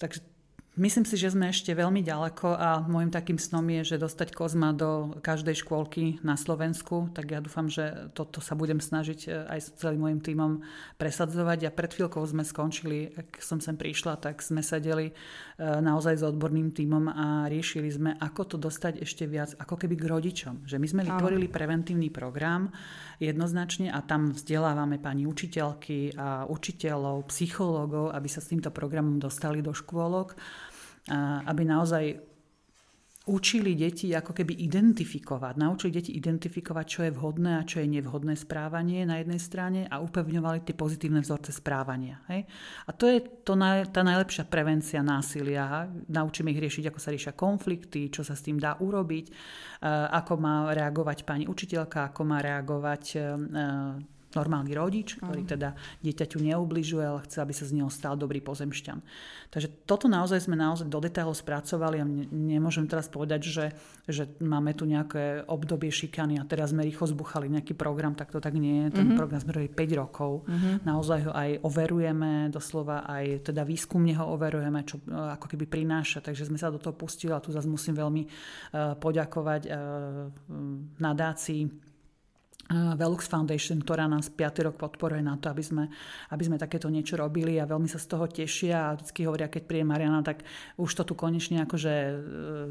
Takže 0.00 0.35
Myslím 0.76 1.08
si, 1.08 1.16
že 1.16 1.32
sme 1.32 1.48
ešte 1.48 1.72
veľmi 1.72 2.04
ďaleko 2.04 2.52
a 2.52 2.84
môjim 2.84 3.08
takým 3.08 3.40
snom 3.40 3.64
je, 3.80 3.96
že 3.96 3.96
dostať 3.96 4.36
Kozma 4.36 4.76
do 4.76 5.16
každej 5.24 5.64
škôlky 5.64 6.20
na 6.20 6.36
Slovensku, 6.36 7.08
tak 7.16 7.32
ja 7.32 7.40
dúfam, 7.40 7.64
že 7.64 8.12
toto 8.12 8.44
sa 8.44 8.52
budem 8.52 8.76
snažiť 8.76 9.20
e, 9.24 9.28
aj 9.56 9.58
s 9.64 9.68
celým 9.80 10.04
môjim 10.04 10.20
týmom 10.20 10.60
presadzovať. 11.00 11.64
A 11.64 11.70
pred 11.72 11.96
chvíľkou 11.96 12.20
sme 12.28 12.44
skončili, 12.44 13.08
ak 13.08 13.40
som 13.40 13.56
sem 13.56 13.72
prišla, 13.72 14.20
tak 14.20 14.44
sme 14.44 14.60
sedeli 14.60 15.08
e, 15.08 15.12
naozaj 15.64 16.20
s 16.20 16.28
odborným 16.28 16.68
týmom 16.76 17.08
a 17.08 17.48
riešili 17.48 17.88
sme, 17.88 18.12
ako 18.20 18.44
to 18.44 18.56
dostať 18.60 19.00
ešte 19.00 19.24
viac, 19.24 19.56
ako 19.56 19.80
keby 19.80 19.96
k 19.96 20.04
rodičom. 20.12 20.68
Že 20.68 20.76
my 20.76 20.86
sme 20.92 21.02
vytvorili 21.08 21.48
preventívny 21.48 22.12
program 22.12 22.68
jednoznačne 23.16 23.88
a 23.88 24.04
tam 24.04 24.36
vzdelávame 24.36 25.00
pani 25.00 25.24
učiteľky 25.24 26.20
a 26.20 26.44
učiteľov, 26.44 27.32
psychológov, 27.32 28.12
aby 28.12 28.28
sa 28.28 28.44
s 28.44 28.52
týmto 28.52 28.68
programom 28.68 29.16
dostali 29.16 29.64
do 29.64 29.72
škôlok 29.72 30.36
aby 31.46 31.62
naozaj 31.62 32.18
učili 33.26 33.74
deti 33.74 34.14
ako 34.14 34.30
keby 34.30 34.54
identifikovať, 34.70 35.58
naučili 35.58 35.98
deti 35.98 36.14
identifikovať, 36.14 36.86
čo 36.86 37.00
je 37.02 37.10
vhodné 37.10 37.58
a 37.58 37.66
čo 37.66 37.82
je 37.82 37.90
nevhodné 37.98 38.38
správanie 38.38 39.02
na 39.02 39.18
jednej 39.18 39.42
strane 39.42 39.82
a 39.90 39.98
upevňovali 39.98 40.62
tie 40.62 40.78
pozitívne 40.78 41.18
vzorce 41.26 41.50
správania. 41.50 42.22
Hej? 42.30 42.46
A 42.86 42.94
to 42.94 43.10
je 43.10 43.18
to 43.42 43.58
tá 43.90 44.06
najlepšia 44.06 44.46
prevencia 44.46 45.02
násilia. 45.02 45.90
Naučíme 46.06 46.54
ich 46.54 46.62
riešiť, 46.62 46.86
ako 46.86 47.02
sa 47.02 47.10
riešia 47.10 47.34
konflikty, 47.34 48.14
čo 48.14 48.22
sa 48.22 48.38
s 48.38 48.46
tým 48.46 48.62
dá 48.62 48.78
urobiť, 48.78 49.26
ako 50.14 50.32
má 50.38 50.70
reagovať 50.70 51.26
pani 51.26 51.50
učiteľka, 51.50 52.14
ako 52.14 52.22
má 52.22 52.38
reagovať 52.38 53.04
normálny 54.36 54.76
rodič, 54.76 55.16
ktorý 55.16 55.48
teda 55.48 55.72
dieťaťu 56.04 56.38
neubližuje, 56.44 57.04
ale 57.04 57.24
chce, 57.24 57.40
aby 57.40 57.56
sa 57.56 57.64
z 57.64 57.80
neho 57.80 57.88
stal 57.88 58.20
dobrý 58.20 58.44
pozemšťan. 58.44 58.98
Takže 59.48 59.88
toto 59.88 60.06
naozaj 60.06 60.44
sme 60.44 60.58
naozaj 60.58 60.92
do 60.92 61.00
detailov 61.00 61.40
spracovali 61.40 62.02
a 62.02 62.06
nemôžem 62.28 62.84
teraz 62.84 63.08
povedať, 63.08 63.40
že, 63.48 63.66
že 64.04 64.28
máme 64.44 64.76
tu 64.76 64.84
nejaké 64.84 65.48
obdobie 65.48 65.88
šikany 65.88 66.36
a 66.36 66.44
teraz 66.44 66.76
sme 66.76 66.84
rýchlo 66.84 67.08
zbuchali 67.08 67.48
nejaký 67.48 67.72
program, 67.72 68.12
tak 68.12 68.34
to 68.34 68.42
tak 68.42 68.52
nie 68.52 68.86
je. 68.86 69.00
Ten 69.00 69.08
mm-hmm. 69.08 69.18
program 69.18 69.40
sme 69.40 69.56
robili 69.56 69.72
5 69.72 70.02
rokov. 70.02 70.44
Mm-hmm. 70.44 70.74
Naozaj 70.84 71.20
ho 71.24 71.32
aj 71.32 71.50
overujeme, 71.64 72.52
doslova 72.52 73.08
aj 73.08 73.48
teda 73.48 73.64
výskumne 73.64 74.12
ho 74.18 74.36
overujeme, 74.36 74.84
čo 74.84 75.00
ako 75.08 75.46
keby 75.48 75.64
prináša. 75.64 76.20
Takže 76.20 76.50
sme 76.50 76.60
sa 76.60 76.68
do 76.68 76.82
toho 76.82 76.92
pustili 76.92 77.32
a 77.32 77.40
tu 77.40 77.54
zase 77.54 77.70
musím 77.70 77.96
veľmi 77.96 78.22
uh, 78.26 78.98
poďakovať 78.98 79.62
uh, 79.70 79.72
nadácii 81.00 81.86
Velux 82.70 83.22
Foundation, 83.30 83.78
ktorá 83.78 84.10
nás 84.10 84.26
5. 84.26 84.66
rok 84.66 84.74
podporuje 84.74 85.22
na 85.22 85.38
to, 85.38 85.54
aby 85.54 85.62
sme, 85.62 85.84
aby 86.34 86.42
sme 86.42 86.58
takéto 86.58 86.90
niečo 86.90 87.14
robili 87.14 87.62
a 87.62 87.68
veľmi 87.68 87.86
sa 87.86 88.02
z 88.02 88.06
toho 88.10 88.26
tešia 88.26 88.90
a 88.90 88.96
vždy 88.98 89.22
hovoria, 89.22 89.46
keď 89.46 89.62
príde 89.70 89.86
Mariana, 89.86 90.26
tak 90.26 90.42
už 90.74 90.90
to 90.98 91.02
tu 91.06 91.14
konečne 91.14 91.62
akože 91.62 91.94
e, 91.94 92.14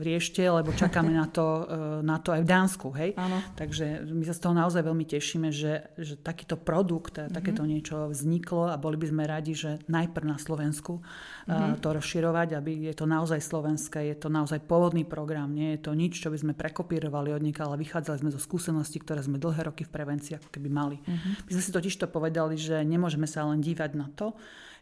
riešte, 0.04 0.44
lebo 0.44 0.76
čakáme 0.76 1.16
na 1.16 1.32
to, 1.32 1.64
e, 1.64 1.64
na 2.04 2.20
to 2.20 2.36
aj 2.36 2.44
v 2.44 2.48
Dánsku. 2.48 2.88
Hej? 2.92 3.16
Áno. 3.16 3.40
Takže 3.56 4.04
my 4.12 4.24
sa 4.28 4.36
z 4.36 4.42
toho 4.44 4.52
naozaj 4.52 4.84
veľmi 4.84 5.06
tešíme, 5.08 5.48
že, 5.56 5.88
že 5.96 6.20
takýto 6.20 6.60
produkt, 6.60 7.16
mm-hmm. 7.16 7.32
takéto 7.32 7.64
niečo 7.64 8.12
vzniklo 8.12 8.68
a 8.68 8.76
boli 8.76 9.00
by 9.00 9.08
sme 9.08 9.24
radi, 9.24 9.56
že 9.56 9.80
najprv 9.88 10.26
na 10.28 10.36
Slovensku 10.36 11.00
mm-hmm. 11.00 11.80
to 11.80 11.88
rozširovať, 11.96 12.60
aby 12.60 12.92
je 12.92 12.94
to 13.00 13.08
naozaj 13.08 13.40
slovenské, 13.40 14.12
je 14.12 14.18
to 14.20 14.28
naozaj 14.28 14.60
pôvodný 14.60 15.08
program, 15.08 15.56
nie 15.56 15.80
je 15.80 15.88
to 15.88 15.96
nič, 15.96 16.20
čo 16.20 16.28
by 16.28 16.36
sme 16.36 16.52
prekopírovali 16.52 17.32
od 17.32 17.40
nich, 17.40 17.56
ale 17.64 17.80
vychádzali 17.80 18.28
sme 18.28 18.36
zo 18.36 18.44
skúseností, 18.44 19.00
ktoré 19.00 19.24
sme 19.24 19.40
dlhé 19.40 19.72
roky 19.72 19.85
v 19.86 19.94
prevencii 19.94 20.42
ako 20.42 20.50
keby 20.50 20.70
mali. 20.74 20.98
Uh-huh. 21.00 21.32
My 21.46 21.52
sme 21.54 21.64
si 21.64 21.72
totiž 21.72 21.96
to 22.02 22.10
povedali, 22.10 22.58
že 22.58 22.82
nemôžeme 22.82 23.30
sa 23.30 23.46
len 23.46 23.62
dívať 23.62 23.92
na 23.94 24.10
to, 24.12 24.34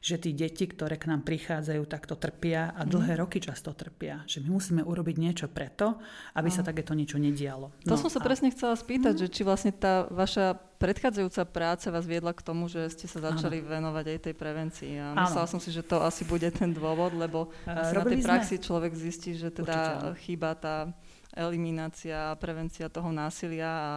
že 0.03 0.19
tí 0.19 0.35
deti, 0.35 0.67
ktoré 0.67 0.99
k 0.99 1.07
nám 1.07 1.23
prichádzajú, 1.23 1.87
takto 1.87 2.19
trpia 2.19 2.75
a 2.75 2.83
mhm. 2.83 2.89
dlhé 2.91 3.13
mm. 3.15 3.21
roky 3.23 3.39
často 3.39 3.71
trpia. 3.71 4.27
Že 4.27 4.43
my 4.43 4.49
musíme 4.51 4.81
urobiť 4.83 5.15
niečo 5.15 5.47
preto, 5.47 5.95
aby 6.35 6.51
sa 6.51 6.59
takéto 6.59 6.91
niečo 6.91 7.15
nedialo. 7.15 7.71
To 7.87 7.95
no, 7.95 8.01
som 8.03 8.11
sa 8.11 8.19
a... 8.19 8.25
presne 8.27 8.51
chcela 8.51 8.75
spýtať, 8.75 9.15
mm. 9.15 9.21
že 9.23 9.27
či 9.31 9.41
vlastne 9.47 9.71
tá 9.71 10.03
vaša 10.11 10.59
predchádzajúca 10.83 11.47
práca 11.47 11.87
vás 11.87 12.03
viedla 12.03 12.35
k 12.35 12.43
tomu, 12.43 12.67
že 12.67 12.91
ste 12.91 13.07
sa 13.07 13.31
začali 13.31 13.63
ano. 13.63 13.71
venovať 13.79 14.05
aj 14.11 14.19
tej 14.19 14.35
prevencii. 14.35 14.93
A 14.99 15.07
myslela 15.23 15.47
som 15.47 15.63
si, 15.63 15.71
že 15.71 15.79
to 15.79 16.03
asi 16.03 16.27
bude 16.27 16.51
ten 16.51 16.75
dôvod, 16.75 17.15
lebo 17.15 17.47
uh, 17.63 17.95
na 17.95 18.03
tej 18.03 18.19
praxi 18.19 18.59
sme... 18.59 18.65
človek 18.67 18.91
zistí, 18.91 19.39
že 19.39 19.55
teda 19.55 20.11
chýba 20.19 20.51
tá 20.59 20.91
eliminácia 21.33 22.31
a 22.31 22.37
prevencia 22.37 22.89
toho 22.89 23.09
násilia 23.09 23.69
a 23.69 23.93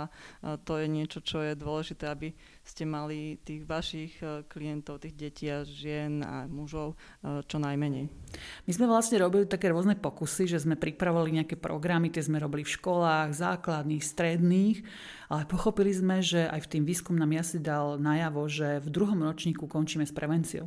to 0.65 0.81
je 0.81 0.87
niečo, 0.89 1.21
čo 1.21 1.45
je 1.45 1.53
dôležité, 1.53 2.09
aby 2.09 2.33
ste 2.67 2.83
mali 2.83 3.39
tých 3.47 3.63
vašich 3.63 4.13
e, 4.19 4.43
klientov, 4.51 4.99
tých 5.05 5.15
detí 5.15 5.47
a 5.47 5.63
žien 5.63 6.25
a 6.25 6.51
mužov 6.51 6.97
e, 6.97 7.45
čo 7.47 7.63
najmenej. 7.63 8.11
My 8.67 8.73
sme 8.75 8.91
vlastne 8.91 9.23
robili 9.23 9.47
také 9.47 9.71
rôzne 9.71 9.95
pokusy, 9.95 10.51
že 10.51 10.65
sme 10.65 10.75
pripravovali 10.75 11.43
nejaké 11.43 11.55
programy, 11.55 12.11
tie 12.11 12.27
sme 12.27 12.43
robili 12.43 12.67
v 12.67 12.75
školách, 12.75 13.37
základných, 13.37 14.03
stredných, 14.03 14.83
ale 15.31 15.43
pochopili 15.47 15.95
sme, 15.95 16.19
že 16.25 16.49
aj 16.51 16.67
v 16.67 16.71
tým 16.79 16.85
výskum 16.85 17.15
nám 17.15 17.31
jasne 17.37 17.63
dal 17.63 18.01
najavo, 18.03 18.43
že 18.51 18.83
v 18.83 18.89
druhom 18.91 19.23
ročníku 19.23 19.71
končíme 19.71 20.03
s 20.03 20.11
prevenciou 20.11 20.67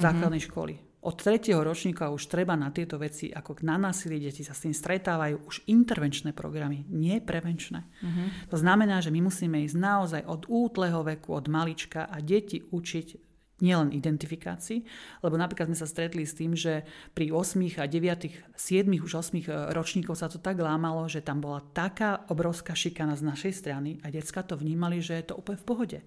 základnej 0.00 0.40
mm-hmm. 0.40 0.54
školy 0.54 0.89
od 1.00 1.16
tretieho 1.16 1.64
ročníka 1.64 2.12
už 2.12 2.28
treba 2.28 2.52
na 2.52 2.68
tieto 2.68 3.00
veci, 3.00 3.32
ako 3.32 3.64
na 3.64 3.80
násilie 3.80 4.20
deti 4.20 4.44
sa 4.44 4.52
s 4.52 4.68
tým 4.68 4.76
stretávajú, 4.76 5.48
už 5.48 5.64
intervenčné 5.64 6.36
programy, 6.36 6.84
nie 6.92 7.16
prevenčné. 7.24 7.80
Uh-huh. 7.80 8.28
To 8.52 8.56
znamená, 8.60 9.00
že 9.00 9.08
my 9.08 9.24
musíme 9.24 9.64
ísť 9.64 9.76
naozaj 9.80 10.22
od 10.28 10.44
útleho 10.52 11.00
veku, 11.00 11.32
od 11.32 11.48
malička 11.48 12.04
a 12.04 12.20
deti 12.20 12.60
učiť 12.60 13.29
nielen 13.62 13.94
identifikácii, 13.94 14.84
lebo 15.24 15.36
napríklad 15.38 15.70
sme 15.72 15.78
sa 15.78 15.88
stretli 15.88 16.26
s 16.26 16.36
tým, 16.36 16.52
že 16.52 16.84
pri 17.14 17.32
8 17.32 17.80
a 17.80 17.86
9, 17.88 18.56
7 18.56 19.06
už 19.06 19.12
8 19.14 19.72
ročníkov 19.72 20.18
sa 20.18 20.28
to 20.28 20.42
tak 20.42 20.58
lámalo, 20.58 21.06
že 21.06 21.24
tam 21.24 21.40
bola 21.40 21.62
taká 21.72 22.26
obrovská 22.28 22.76
šikana 22.76 23.14
z 23.14 23.22
našej 23.24 23.52
strany 23.54 23.90
a 24.02 24.10
decka 24.10 24.42
to 24.42 24.58
vnímali, 24.58 24.98
že 25.00 25.20
je 25.20 25.24
to 25.32 25.38
úplne 25.38 25.60
v 25.60 25.66
pohode. 25.68 25.98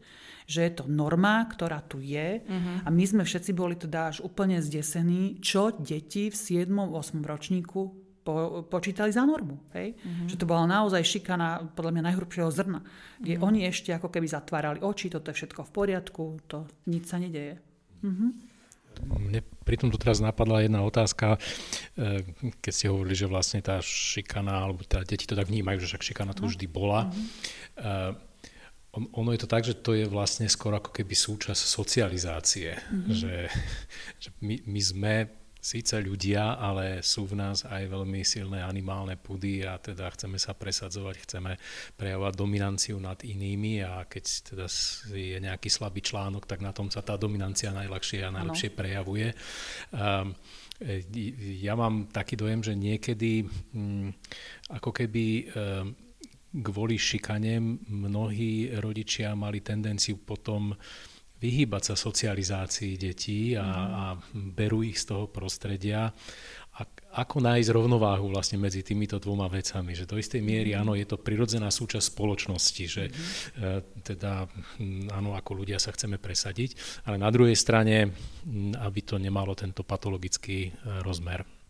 Že 0.44 0.60
je 0.60 0.72
to 0.76 0.84
norma, 0.92 1.48
ktorá 1.48 1.80
tu 1.88 2.04
je 2.04 2.44
uh-huh. 2.44 2.84
a 2.84 2.90
my 2.92 3.04
sme 3.08 3.24
všetci 3.24 3.56
boli 3.56 3.80
teda 3.80 4.12
až 4.12 4.26
úplne 4.28 4.60
zdesení, 4.60 5.40
čo 5.40 5.72
deti 5.72 6.28
v 6.28 6.36
7. 6.36 6.68
8. 6.68 7.24
ročníku 7.24 8.03
po, 8.24 8.64
počítali 8.66 9.12
za 9.12 9.28
normu. 9.28 9.60
Hej? 9.76 10.00
Mm-hmm. 10.00 10.28
Že 10.32 10.36
to 10.40 10.46
bola 10.48 10.64
naozaj 10.66 11.04
šikana 11.04 11.76
podľa 11.76 11.92
mňa 12.00 12.04
najhrubšieho 12.10 12.50
zrna. 12.50 12.80
Kde 13.20 13.36
mm-hmm. 13.36 13.48
oni 13.48 13.60
ešte 13.68 13.92
ako 13.92 14.08
keby 14.08 14.28
zatvárali 14.32 14.80
oči, 14.80 15.12
toto 15.12 15.30
je 15.30 15.38
všetko 15.44 15.68
v 15.68 15.72
poriadku, 15.76 16.24
to 16.48 16.66
nič 16.88 17.12
sa 17.12 17.20
nedeje. 17.20 17.60
Mm-hmm. 18.02 18.32
Mne 19.04 19.42
pri 19.66 19.76
tomto 19.76 19.98
teraz 19.98 20.22
napadla 20.22 20.64
jedna 20.64 20.86
otázka, 20.86 21.42
e, 21.98 22.22
keď 22.62 22.72
ste 22.72 22.92
hovorili, 22.94 23.16
že 23.18 23.28
vlastne 23.28 23.60
tá 23.60 23.82
šikana, 23.82 24.70
alebo 24.70 24.86
teda 24.86 25.04
deti 25.04 25.26
to 25.28 25.36
tak 25.36 25.50
vnímajú, 25.50 25.84
že 25.84 25.90
však 25.92 26.08
šikana 26.14 26.38
tu 26.38 26.46
no. 26.46 26.50
vždy 26.50 26.66
bola. 26.70 27.10
Mm-hmm. 27.10 28.32
On, 28.94 29.10
ono 29.18 29.34
je 29.34 29.42
to 29.42 29.50
tak, 29.50 29.66
že 29.66 29.74
to 29.82 29.98
je 29.98 30.06
vlastne 30.06 30.46
skoro 30.46 30.78
ako 30.78 30.94
keby 30.94 31.18
súčasť 31.18 31.58
socializácie. 31.58 32.78
Mm-hmm. 32.78 33.10
Že, 33.18 33.36
že 34.22 34.30
my, 34.46 34.56
my 34.70 34.82
sme 34.86 35.14
síce 35.64 35.96
ľudia, 36.04 36.60
ale 36.60 37.00
sú 37.00 37.24
v 37.24 37.40
nás 37.40 37.64
aj 37.64 37.88
veľmi 37.88 38.20
silné 38.28 38.60
animálne 38.60 39.16
pudy 39.16 39.64
a 39.64 39.80
teda 39.80 40.12
chceme 40.12 40.36
sa 40.36 40.52
presadzovať, 40.52 41.16
chceme 41.24 41.56
prejavovať 41.96 42.34
dominanciu 42.36 43.00
nad 43.00 43.16
inými 43.24 43.80
a 43.80 44.04
keď 44.04 44.24
teda 44.52 44.68
je 45.16 45.40
nejaký 45.40 45.72
slabý 45.72 46.04
článok, 46.04 46.44
tak 46.44 46.60
na 46.60 46.76
tom 46.76 46.92
sa 46.92 47.00
tá 47.00 47.16
dominancia 47.16 47.72
najľahšie 47.72 48.28
a 48.28 48.36
najlepšie 48.36 48.76
ano. 48.76 48.78
prejavuje. 48.84 49.28
Um, 49.96 50.36
ja 51.64 51.80
mám 51.80 52.12
taký 52.12 52.36
dojem, 52.36 52.60
že 52.60 52.76
niekedy 52.76 53.48
um, 53.72 54.12
ako 54.68 54.92
keby 54.92 55.48
um, 55.48 55.96
kvôli 56.60 57.00
šikane 57.00 57.58
mnohí 57.88 58.68
rodičia 58.84 59.32
mali 59.32 59.64
tendenciu 59.64 60.20
potom 60.20 60.76
vyhýbať 61.44 61.92
sa 61.92 61.96
socializácii 62.00 62.96
detí 62.96 63.60
a, 63.60 63.68
mhm. 63.68 63.92
a 64.00 64.04
berú 64.56 64.80
ich 64.88 65.04
z 65.04 65.12
toho 65.12 65.28
prostredia. 65.28 66.16
A 66.74 66.90
ako 67.22 67.38
nájsť 67.46 67.70
rovnováhu 67.70 68.34
vlastne 68.34 68.58
medzi 68.58 68.82
týmito 68.82 69.22
dvoma 69.22 69.46
vecami, 69.46 69.94
že 69.94 70.10
do 70.10 70.18
istej 70.18 70.42
miery 70.42 70.74
mhm. 70.74 70.80
áno, 70.82 70.92
je 70.98 71.06
to 71.06 71.22
prirodzená 71.22 71.70
súčasť 71.70 72.16
spoločnosti, 72.16 72.86
že 72.90 73.04
mm-hmm. 73.12 74.02
teda 74.02 74.50
hm, 74.82 75.14
áno, 75.14 75.38
ako 75.38 75.62
ľudia 75.62 75.78
sa 75.78 75.94
chceme 75.94 76.18
presadiť, 76.18 77.04
ale 77.06 77.22
na 77.22 77.30
druhej 77.30 77.54
strane, 77.54 78.10
aby 78.82 79.00
to 79.06 79.22
nemalo 79.22 79.54
tento 79.54 79.86
patologický 79.86 80.60
e, 80.66 80.72
rozmer. 81.06 81.63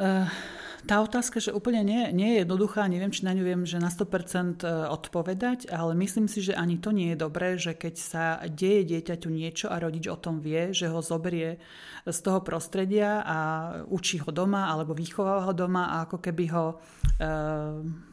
Uh 0.00 0.24
tá 0.88 1.04
otázka, 1.04 1.40
že 1.42 1.52
úplne 1.52 1.84
nie, 1.84 2.08
nie 2.16 2.28
je 2.36 2.40
jednoduchá, 2.44 2.88
neviem, 2.88 3.12
či 3.12 3.28
na 3.28 3.36
ňu 3.36 3.44
viem, 3.44 3.62
že 3.68 3.82
na 3.82 3.92
100% 3.92 4.64
e, 4.64 4.68
odpovedať, 4.88 5.68
ale 5.68 5.92
myslím 5.98 6.24
si, 6.24 6.40
že 6.40 6.56
ani 6.56 6.80
to 6.80 6.94
nie 6.94 7.12
je 7.12 7.18
dobré, 7.20 7.60
že 7.60 7.76
keď 7.76 7.94
sa 8.00 8.24
deje 8.48 8.88
dieťaťu 8.88 9.28
niečo 9.28 9.66
a 9.68 9.76
rodič 9.76 10.08
o 10.08 10.16
tom 10.16 10.40
vie, 10.40 10.72
že 10.72 10.88
ho 10.88 11.04
zoberie 11.04 11.60
z 12.08 12.18
toho 12.24 12.40
prostredia 12.40 13.20
a 13.20 13.38
učí 13.92 14.24
ho 14.24 14.32
doma 14.32 14.72
alebo 14.72 14.96
vychováva 14.96 15.44
ho 15.44 15.54
doma 15.54 15.92
a 15.92 16.08
ako 16.08 16.16
keby 16.20 16.44
ho... 16.52 16.80
Uh, 17.20 18.09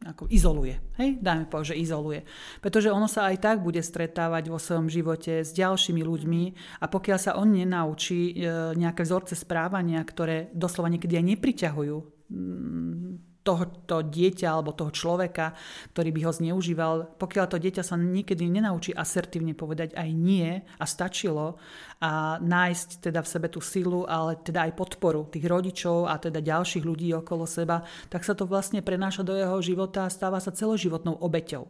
ako 0.00 0.32
izoluje. 0.32 0.80
Hej? 0.96 1.20
Dajme 1.20 1.44
povedať, 1.44 1.76
že 1.76 1.80
izoluje. 1.84 2.20
Pretože 2.64 2.88
ono 2.88 3.04
sa 3.04 3.28
aj 3.28 3.36
tak 3.44 3.56
bude 3.60 3.84
stretávať 3.84 4.48
vo 4.48 4.56
svojom 4.56 4.88
živote 4.88 5.44
s 5.44 5.52
ďalšími 5.52 6.00
ľuďmi 6.00 6.42
a 6.80 6.88
pokiaľ 6.88 7.18
sa 7.20 7.36
on 7.36 7.52
nenaučí 7.52 8.32
e, 8.32 8.34
nejaké 8.80 9.04
vzorce 9.04 9.36
správania, 9.36 10.00
ktoré 10.00 10.48
doslova 10.56 10.88
niekedy 10.88 11.20
aj 11.20 11.24
nepriťahujú 11.36 11.96
mm, 12.32 13.29
tohoto 13.50 14.06
dieťa 14.06 14.46
alebo 14.46 14.70
toho 14.70 14.94
človeka, 14.94 15.58
ktorý 15.90 16.10
by 16.14 16.20
ho 16.22 16.32
zneužíval, 16.32 16.94
pokiaľ 17.18 17.46
to 17.50 17.58
dieťa 17.58 17.82
sa 17.82 17.98
niekedy 17.98 18.46
nenaučí 18.46 18.94
asertívne 18.94 19.58
povedať 19.58 19.98
aj 19.98 20.08
nie 20.14 20.62
a 20.78 20.84
stačilo 20.86 21.58
a 21.98 22.38
nájsť 22.38 23.10
teda 23.10 23.26
v 23.26 23.30
sebe 23.30 23.48
tú 23.50 23.58
silu, 23.58 24.06
ale 24.06 24.38
teda 24.38 24.70
aj 24.70 24.78
podporu 24.78 25.26
tých 25.26 25.50
rodičov 25.50 26.06
a 26.06 26.14
teda 26.22 26.38
ďalších 26.38 26.86
ľudí 26.86 27.10
okolo 27.18 27.44
seba, 27.44 27.82
tak 28.06 28.22
sa 28.22 28.38
to 28.38 28.46
vlastne 28.46 28.86
prenáša 28.86 29.26
do 29.26 29.34
jeho 29.34 29.58
života 29.58 30.06
a 30.06 30.14
stáva 30.14 30.38
sa 30.38 30.54
celoživotnou 30.54 31.18
obeťou. 31.18 31.66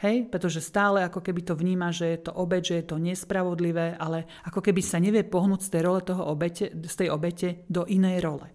Hej? 0.00 0.30
Pretože 0.30 0.62
stále 0.62 1.02
ako 1.02 1.18
keby 1.18 1.42
to 1.42 1.54
vníma, 1.58 1.90
že 1.90 2.14
je 2.14 2.18
to 2.30 2.32
obeť, 2.34 2.62
že 2.62 2.74
je 2.78 2.86
to 2.86 2.96
nespravodlivé, 3.02 3.98
ale 3.98 4.26
ako 4.46 4.62
keby 4.62 4.80
sa 4.82 5.02
nevie 5.02 5.26
pohnúť 5.26 5.66
z 5.66 5.72
tej 5.74 5.82
role 5.82 6.00
toho 6.02 6.22
obete, 6.30 6.70
z 6.70 6.94
tej 6.94 7.08
obete 7.10 7.66
do 7.66 7.82
inej 7.86 8.22
role. 8.22 8.46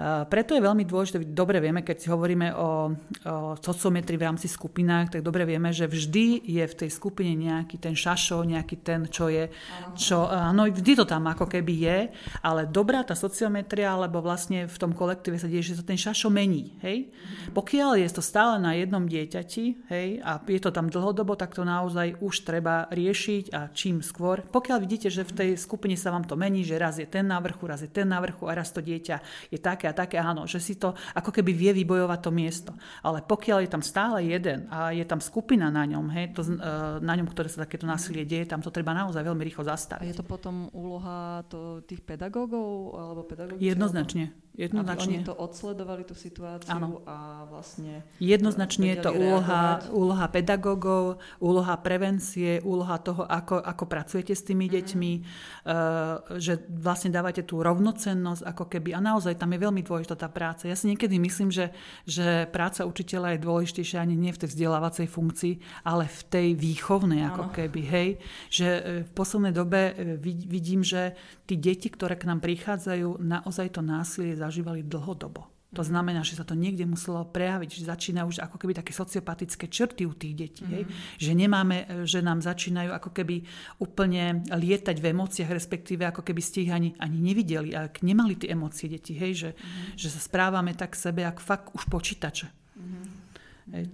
Preto 0.00 0.56
je 0.56 0.64
veľmi 0.64 0.88
dôležité, 0.88 1.20
dobre 1.36 1.60
vieme, 1.60 1.84
keď 1.84 1.96
si 2.00 2.08
hovoríme 2.08 2.56
o, 2.56 2.88
o 3.28 3.52
sociometrii 3.60 4.16
v 4.16 4.26
rámci 4.32 4.48
skupinách, 4.48 5.12
tak 5.12 5.20
dobre 5.20 5.44
vieme, 5.44 5.76
že 5.76 5.84
vždy 5.84 6.40
je 6.48 6.64
v 6.64 6.74
tej 6.74 6.88
skupine 6.88 7.36
nejaký 7.36 7.76
ten 7.76 7.92
šašo, 7.92 8.40
nejaký 8.48 8.80
ten, 8.80 9.04
čo 9.12 9.28
je, 9.28 9.52
čo, 10.00 10.24
áno, 10.24 10.64
vždy 10.72 10.96
to 10.96 11.04
tam 11.04 11.28
ako 11.28 11.44
keby 11.44 11.74
je, 11.84 11.98
ale 12.40 12.64
dobrá 12.64 13.04
tá 13.04 13.12
sociometria, 13.12 13.92
alebo 13.92 14.24
vlastne 14.24 14.64
v 14.64 14.76
tom 14.80 14.96
kolektíve 14.96 15.36
sa 15.36 15.52
deje, 15.52 15.76
že 15.76 15.76
sa 15.76 15.84
ten 15.84 16.00
šašo 16.00 16.32
mení, 16.32 16.80
hej. 16.80 17.12
Pokiaľ 17.52 18.00
je 18.00 18.08
to 18.08 18.24
stále 18.24 18.56
na 18.56 18.72
jednom 18.80 19.04
dieťati, 19.04 19.92
hej, 19.92 20.08
a 20.24 20.40
je 20.48 20.60
to 20.64 20.72
tam 20.72 20.88
dlhodobo, 20.88 21.36
tak 21.36 21.52
to 21.52 21.60
naozaj 21.60 22.16
už 22.24 22.48
treba 22.48 22.88
riešiť 22.88 23.52
a 23.52 23.68
čím 23.68 24.00
skôr. 24.00 24.48
Pokiaľ 24.48 24.78
vidíte, 24.80 25.12
že 25.12 25.28
v 25.28 25.36
tej 25.36 25.50
skupine 25.60 25.92
sa 25.92 26.08
vám 26.08 26.24
to 26.24 26.40
mení, 26.40 26.64
že 26.64 26.80
raz 26.80 26.96
je 26.96 27.04
ten 27.04 27.28
na 27.28 27.36
vrchu, 27.36 27.68
raz 27.68 27.84
je 27.84 27.92
ten 27.92 28.08
na 28.08 28.16
vrchu 28.24 28.48
a 28.48 28.56
raz 28.56 28.72
to 28.72 28.80
dieťa 28.80 29.52
je 29.52 29.60
také 29.60 29.89
a 29.90 29.94
také, 29.94 30.16
áno, 30.16 30.46
že 30.46 30.62
si 30.62 30.78
to 30.78 30.94
ako 31.18 31.34
keby 31.34 31.50
vie 31.50 31.72
vybojovať 31.82 32.20
to 32.22 32.30
miesto. 32.30 32.72
Ale 33.02 33.26
pokiaľ 33.26 33.66
je 33.66 33.70
tam 33.70 33.82
stále 33.82 34.22
jeden 34.22 34.70
a 34.70 34.94
je 34.94 35.02
tam 35.02 35.18
skupina 35.18 35.68
na 35.68 35.82
ňom, 35.82 36.06
hej, 36.14 36.30
to, 36.32 36.46
e, 36.46 36.54
na 37.02 37.14
ňom, 37.18 37.26
ktoré 37.26 37.50
sa 37.50 37.66
takéto 37.66 37.84
násilie 37.84 38.22
deje, 38.22 38.46
tam 38.46 38.62
to 38.62 38.70
treba 38.70 38.94
naozaj 38.94 39.20
veľmi 39.20 39.42
rýchlo 39.42 39.66
zastaviť. 39.66 40.06
A 40.06 40.10
je 40.10 40.16
to 40.16 40.24
potom 40.24 40.70
úloha 40.70 41.42
to, 41.50 41.82
tých 41.84 42.00
pedagógov 42.06 42.94
alebo 42.94 43.26
pedagógických? 43.26 43.66
Jednoznačne. 43.74 44.30
Jednoznačne. 44.58 45.14
Aby 45.14 45.22
oni 45.22 45.30
to 45.30 45.36
odsledovali 45.38 46.02
tú 46.02 46.18
situáciu 46.18 46.74
ano. 46.74 47.06
a 47.06 47.46
vlastne... 47.46 48.02
Jednoznačne 48.18 48.92
je 48.92 48.98
to 48.98 49.14
úloha, 49.14 49.78
úloha 49.94 50.26
pedagógov, 50.26 51.22
úloha 51.38 51.78
prevencie, 51.78 52.58
úloha 52.66 52.98
toho, 52.98 53.22
ako, 53.30 53.62
ako 53.62 53.84
pracujete 53.86 54.34
s 54.34 54.42
tými 54.42 54.66
mm. 54.66 54.72
deťmi, 54.74 55.12
uh, 55.14 56.34
že 56.42 56.66
vlastne 56.66 57.14
dávate 57.14 57.46
tú 57.46 57.62
rovnocennosť 57.62 58.42
ako 58.42 58.64
keby. 58.66 58.90
A 58.90 58.98
naozaj 58.98 59.38
tam 59.38 59.54
je 59.54 59.62
veľmi 59.62 59.86
dôležitá 59.86 60.18
tá 60.18 60.26
práca. 60.26 60.66
Ja 60.66 60.74
si 60.74 60.90
niekedy 60.90 61.22
myslím, 61.22 61.54
že, 61.54 61.70
že 62.02 62.50
práca 62.50 62.82
učiteľa 62.90 63.38
je 63.38 63.44
dôležitejšia 63.46 64.02
ani 64.02 64.18
nie 64.18 64.34
v 64.34 64.40
tej 64.42 64.50
vzdelávacej 64.50 65.06
funkcii, 65.06 65.86
ale 65.86 66.10
v 66.10 66.20
tej 66.26 66.48
výchovnej 66.58 67.22
ako 67.30 67.42
ano. 67.48 67.54
keby. 67.54 67.82
Hej? 67.86 68.08
Že 68.50 68.68
e, 68.68 68.82
v 69.06 69.10
poslednej 69.14 69.54
dobe 69.54 69.94
e, 69.94 70.18
vidím, 70.26 70.82
že 70.82 71.14
tí 71.46 71.54
deti, 71.54 71.86
ktoré 71.86 72.18
k 72.18 72.26
nám 72.26 72.42
prichádzajú, 72.42 73.22
naozaj 73.22 73.78
to 73.78 73.80
násilie 73.86 74.39
zažívali 74.40 74.80
dlhodobo. 74.80 75.60
To 75.70 75.86
znamená, 75.86 76.26
že 76.26 76.34
sa 76.34 76.42
to 76.42 76.58
niekde 76.58 76.82
muselo 76.82 77.22
prejaviť, 77.30 77.70
že 77.70 77.86
začína 77.86 78.26
už 78.26 78.42
ako 78.42 78.58
keby 78.58 78.74
také 78.74 78.90
sociopatické 78.90 79.70
črty 79.70 80.02
u 80.02 80.18
tých 80.18 80.34
detí. 80.34 80.62
Mm-hmm. 80.66 80.74
Hej? 80.74 80.84
Že 81.22 81.32
nemáme, 81.38 81.76
že 82.02 82.18
nám 82.26 82.42
začínajú 82.42 82.90
ako 82.90 83.14
keby 83.14 83.46
úplne 83.78 84.42
lietať 84.50 84.98
v 84.98 85.14
emóciách, 85.14 85.54
respektíve 85.54 86.02
ako 86.10 86.26
keby 86.26 86.42
ste 86.42 86.66
ich 86.66 86.74
ani, 86.74 86.98
ani 86.98 87.22
nevideli, 87.22 87.70
ak 87.70 88.02
nemali 88.02 88.34
tie 88.34 88.50
emócie 88.50 88.90
deti, 88.90 89.14
hej? 89.14 89.46
Že, 89.46 89.50
mm-hmm. 89.54 89.94
že 89.94 90.08
sa 90.10 90.18
správame 90.18 90.74
tak 90.74 90.98
sebe, 90.98 91.22
ako 91.22 91.38
fakt 91.38 91.66
už 91.70 91.86
počítače. 91.86 92.59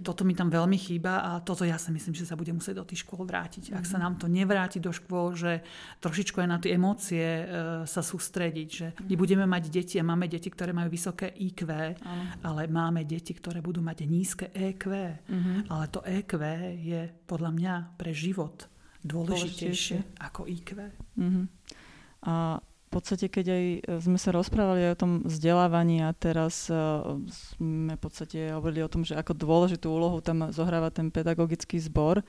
Toto 0.01 0.25
mi 0.25 0.33
tam 0.33 0.49
veľmi 0.49 0.73
chýba 0.73 1.21
a 1.21 1.31
toto 1.39 1.61
ja 1.61 1.77
si 1.77 1.93
myslím, 1.93 2.17
že 2.17 2.25
sa 2.25 2.33
bude 2.33 2.49
musieť 2.49 2.81
do 2.81 2.85
tých 2.89 3.05
škôl 3.05 3.29
vrátiť. 3.29 3.77
Ak 3.77 3.85
sa 3.85 4.01
mhm. 4.01 4.03
nám 4.03 4.13
to 4.17 4.25
nevráti 4.25 4.81
do 4.81 4.89
škôl, 4.89 5.37
že 5.37 5.61
trošičku 6.01 6.41
aj 6.41 6.49
na 6.49 6.57
tie 6.57 6.73
emócie 6.73 7.21
e, 7.21 7.43
sa 7.85 8.01
sústrediť, 8.01 8.69
že 8.69 8.87
my 9.05 9.13
mhm. 9.13 9.21
budeme 9.21 9.45
mať 9.45 9.63
deti 9.69 9.95
a 10.01 10.03
máme 10.03 10.25
deti, 10.25 10.49
ktoré 10.49 10.73
majú 10.73 10.89
vysoké 10.89 11.29
IQ, 11.29 11.69
ale 12.41 12.61
máme 12.67 13.05
deti, 13.05 13.37
ktoré 13.37 13.61
budú 13.61 13.79
mať 13.85 14.07
nízke 14.07 14.45
EQ. 14.53 14.83
Mm-hmm. 14.87 15.57
Ale 15.69 15.85
to 15.93 15.99
EQ 16.01 16.31
je 16.79 17.01
podľa 17.27 17.51
mňa 17.53 17.73
pre 17.99 18.11
život 18.15 18.65
dôležitejšie, 19.03 19.97
dôležitejšie. 19.97 19.97
ako 20.23 20.41
IQ. 20.49 20.69
Mm-hmm. 21.17 21.45
A 22.27 22.57
v 22.87 22.89
podstate, 22.89 23.27
keď 23.27 23.45
aj 23.51 23.63
e, 23.67 23.79
sme 23.99 24.15
sa 24.15 24.31
rozprávali 24.31 24.87
o 24.87 24.99
tom 24.99 25.27
vzdelávaní 25.27 26.07
a 26.07 26.15
teraz 26.15 26.71
uh, 26.71 27.19
sme 27.59 27.99
v 27.99 28.01
podstate 28.01 28.55
hovorili 28.55 28.79
o 28.79 28.91
tom, 28.91 29.03
že 29.03 29.19
ako 29.19 29.35
dôležitú 29.35 29.91
úlohu 29.91 30.23
tam 30.23 30.47
zohráva 30.55 30.87
ten 30.87 31.11
pedagogický 31.11 31.77
zbor, 31.83 32.23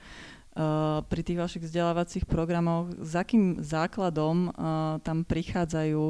pri 1.07 1.21
tých 1.23 1.39
vašich 1.39 1.63
vzdelávacích 1.63 2.25
programoch, 2.25 2.91
s 2.99 3.13
akým 3.15 3.61
základom 3.63 4.51
tam 5.05 5.23
prichádzajú 5.23 6.03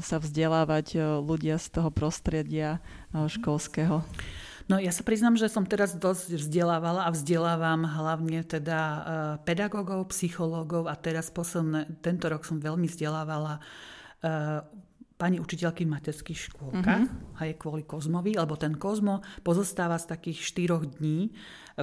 sa 0.00 0.16
vzdelávať 0.18 1.20
ľudia 1.20 1.60
z 1.60 1.66
toho 1.68 1.92
prostredia 1.92 2.82
školského? 3.14 4.02
No 4.70 4.78
ja 4.78 4.94
sa 4.94 5.02
priznám, 5.02 5.34
že 5.34 5.50
som 5.50 5.66
teraz 5.66 5.98
dosť 5.98 6.38
vzdelávala 6.38 7.10
a 7.10 7.10
vzdelávam 7.10 7.82
hlavne 7.82 8.46
teda 8.46 8.80
pedagógov, 9.42 10.14
psychológov 10.14 10.86
a 10.86 10.94
teraz 10.94 11.26
posledné, 11.34 11.98
tento 11.98 12.30
rok 12.30 12.46
som 12.46 12.62
veľmi 12.62 12.86
vzdelávala 12.86 13.58
pani 15.20 15.36
učiteľky 15.36 15.84
v 15.84 15.92
materských 15.92 16.40
škôlkach, 16.48 17.04
mm-hmm. 17.04 17.42
aj 17.44 17.50
kvôli 17.60 17.84
Kozmovi, 17.84 18.38
lebo 18.38 18.56
ten 18.56 18.78
Kozmo 18.78 19.20
pozostáva 19.44 20.00
z 20.00 20.16
takých 20.16 20.38
štyroch 20.40 20.86
dní 20.96 21.34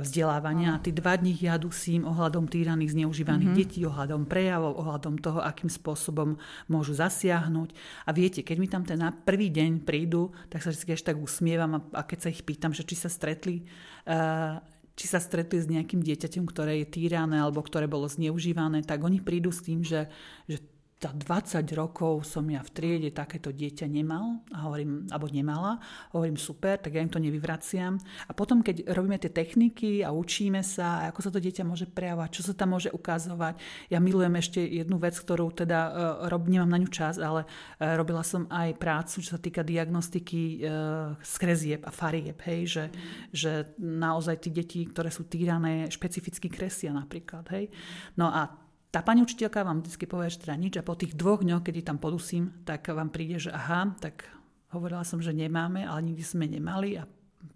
vzdelávania 0.02 0.76
a 0.76 0.82
tí 0.82 0.94
dva 0.94 1.18
dní 1.18 1.34
ja 1.38 1.56
dusím 1.56 2.08
ohľadom 2.08 2.50
týraných, 2.50 2.98
zneužívaných 2.98 3.52
mm-hmm. 3.54 3.64
detí, 3.68 3.80
ohľadom 3.86 4.26
prejavov, 4.30 4.78
ohľadom 4.80 5.22
toho, 5.22 5.40
akým 5.42 5.70
spôsobom 5.72 6.38
môžu 6.70 6.98
zasiahnuť. 6.98 7.74
A 8.06 8.10
viete, 8.14 8.42
keď 8.42 8.58
mi 8.58 8.68
tam 8.68 8.84
ten 8.84 9.00
na 9.00 9.12
prvý 9.12 9.54
deň 9.54 9.86
prídu, 9.86 10.34
tak 10.50 10.66
sa 10.66 10.74
vždy 10.74 10.98
až 10.98 11.04
tak 11.06 11.18
usmievam 11.18 11.78
a, 11.78 11.80
a 11.98 12.02
keď 12.06 12.28
sa 12.28 12.30
ich 12.34 12.42
pýtam, 12.42 12.74
že 12.74 12.86
či 12.86 12.96
sa 12.98 13.10
stretli 13.12 13.66
uh, 14.10 14.60
či 14.98 15.06
sa 15.06 15.22
stretli 15.22 15.62
s 15.62 15.70
nejakým 15.70 16.02
dieťaťom, 16.02 16.50
ktoré 16.50 16.82
je 16.82 16.90
týrané 16.90 17.38
alebo 17.38 17.62
ktoré 17.62 17.86
bolo 17.86 18.10
zneužívané, 18.10 18.82
tak 18.82 19.06
oni 19.06 19.22
prídu 19.22 19.54
s 19.54 19.62
tým, 19.62 19.86
že, 19.86 20.10
že 20.50 20.58
za 20.98 21.14
20 21.14 21.62
rokov 21.78 22.26
som 22.26 22.42
ja 22.50 22.66
v 22.66 22.74
triede 22.74 23.14
takéto 23.14 23.54
dieťa 23.54 23.86
nemal, 23.86 24.42
a 24.50 24.66
hovorím, 24.66 25.06
alebo 25.14 25.30
nemala, 25.30 25.78
hovorím 26.10 26.42
super, 26.42 26.82
tak 26.82 26.98
ja 26.98 27.06
im 27.06 27.14
to 27.14 27.22
nevyvraciam. 27.22 28.02
A 28.26 28.34
potom, 28.34 28.66
keď 28.66 28.90
robíme 28.98 29.22
tie 29.22 29.30
techniky 29.30 30.02
a 30.02 30.10
učíme 30.10 30.66
sa, 30.66 31.06
ako 31.14 31.22
sa 31.22 31.30
to 31.30 31.38
dieťa 31.38 31.62
môže 31.70 31.86
prejavovať, 31.86 32.30
čo 32.34 32.42
sa 32.50 32.58
tam 32.58 32.74
môže 32.74 32.90
ukazovať, 32.90 33.62
ja 33.94 34.02
milujem 34.02 34.42
ešte 34.42 34.58
jednu 34.58 34.98
vec, 34.98 35.14
ktorú 35.14 35.54
teda 35.54 35.80
uh, 35.86 35.94
rob, 36.34 36.50
nemám 36.50 36.74
na 36.74 36.82
ňu 36.82 36.90
čas, 36.90 37.22
ale 37.22 37.46
uh, 37.46 37.94
robila 37.94 38.26
som 38.26 38.50
aj 38.50 38.82
prácu, 38.82 39.22
čo 39.22 39.38
sa 39.38 39.42
týka 39.42 39.62
diagnostiky 39.62 40.66
uh, 40.66 41.14
skrezieb 41.22 41.86
a 41.86 41.94
farieb, 41.94 42.42
hej, 42.50 42.62
že, 42.66 42.86
mm. 42.90 42.98
že 43.38 43.52
naozaj 43.78 44.42
tí 44.42 44.50
deti, 44.50 44.82
ktoré 44.90 45.14
sú 45.14 45.30
týrané, 45.30 45.94
špecificky 45.94 46.50
kresia 46.50 46.90
napríklad, 46.90 47.46
hej. 47.54 47.70
No 48.18 48.34
a 48.34 48.66
tá 48.88 49.04
pani 49.04 49.20
učiteľka 49.20 49.68
vám 49.68 49.84
vždy 49.84 50.06
povie, 50.08 50.32
že 50.32 50.42
teda 50.48 50.56
nič 50.56 50.74
a 50.80 50.88
po 50.88 50.96
tých 50.96 51.14
dvoch 51.14 51.44
dňoch, 51.44 51.64
keď 51.64 51.84
tam 51.84 52.00
podusím, 52.00 52.64
tak 52.64 52.88
vám 52.88 53.12
príde, 53.12 53.38
že 53.38 53.52
aha, 53.52 53.92
tak 54.00 54.28
hovorila 54.72 55.04
som, 55.04 55.20
že 55.20 55.36
nemáme, 55.36 55.84
ale 55.84 56.12
nikdy 56.12 56.24
sme 56.24 56.48
nemali 56.48 56.96
a 57.00 57.04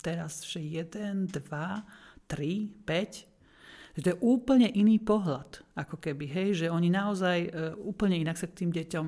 teraz, 0.03 0.43
že 0.43 0.59
jeden, 0.59 1.27
dva, 1.31 1.87
tri, 2.27 2.71
päť. 2.83 3.27
To 3.99 4.15
je 4.15 4.23
úplne 4.23 4.71
iný 4.71 5.03
pohľad, 5.03 5.67
ako 5.75 5.99
keby, 5.99 6.23
hej, 6.23 6.49
že 6.63 6.67
oni 6.71 6.87
naozaj 6.87 7.37
e, 7.43 7.49
úplne 7.75 8.15
inak 8.15 8.39
sa 8.39 8.47
k 8.47 8.63
tým 8.63 8.71
deťom, 8.71 9.07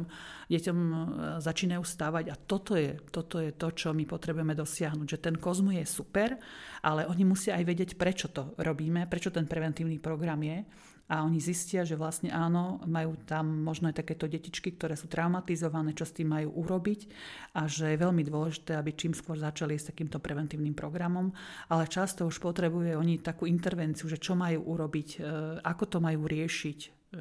deťom 0.52 0.78
e, 0.78 0.96
začínajú 1.40 1.84
stávať 1.88 2.28
a 2.28 2.36
toto 2.36 2.76
je, 2.76 3.00
toto 3.08 3.40
je 3.40 3.56
to, 3.56 3.72
čo 3.72 3.96
my 3.96 4.04
potrebujeme 4.04 4.52
dosiahnuť, 4.52 5.08
že 5.08 5.24
ten 5.24 5.40
kozmo 5.40 5.72
je 5.72 5.88
super, 5.88 6.36
ale 6.84 7.08
oni 7.08 7.24
musia 7.24 7.56
aj 7.56 7.64
vedieť, 7.64 7.90
prečo 7.96 8.28
to 8.28 8.60
robíme, 8.60 9.08
prečo 9.08 9.32
ten 9.32 9.48
preventívny 9.48 10.04
program 10.04 10.44
je 10.44 10.68
a 11.14 11.22
oni 11.22 11.38
zistia, 11.38 11.86
že 11.86 11.94
vlastne 11.94 12.34
áno, 12.34 12.82
majú 12.90 13.14
tam 13.30 13.46
možno 13.62 13.94
aj 13.94 14.02
takéto 14.02 14.26
detičky, 14.26 14.74
ktoré 14.74 14.98
sú 14.98 15.06
traumatizované, 15.06 15.94
čo 15.94 16.10
s 16.10 16.18
tým 16.18 16.34
majú 16.34 16.50
urobiť. 16.66 17.06
A 17.54 17.70
že 17.70 17.94
je 17.94 18.02
veľmi 18.02 18.26
dôležité, 18.26 18.74
aby 18.74 18.98
čím 18.98 19.14
skôr 19.14 19.38
začali 19.38 19.78
s 19.78 19.94
takýmto 19.94 20.18
preventívnym 20.18 20.74
programom, 20.74 21.30
ale 21.70 21.86
často 21.86 22.26
už 22.26 22.42
potrebuje 22.42 22.98
oni 22.98 23.22
takú 23.22 23.46
intervenciu, 23.46 24.10
že 24.10 24.18
čo 24.18 24.34
majú 24.34 24.66
urobiť, 24.74 25.10
e, 25.14 25.18
ako 25.62 25.84
to 25.86 25.98
majú 26.02 26.26
riešiť, 26.26 26.80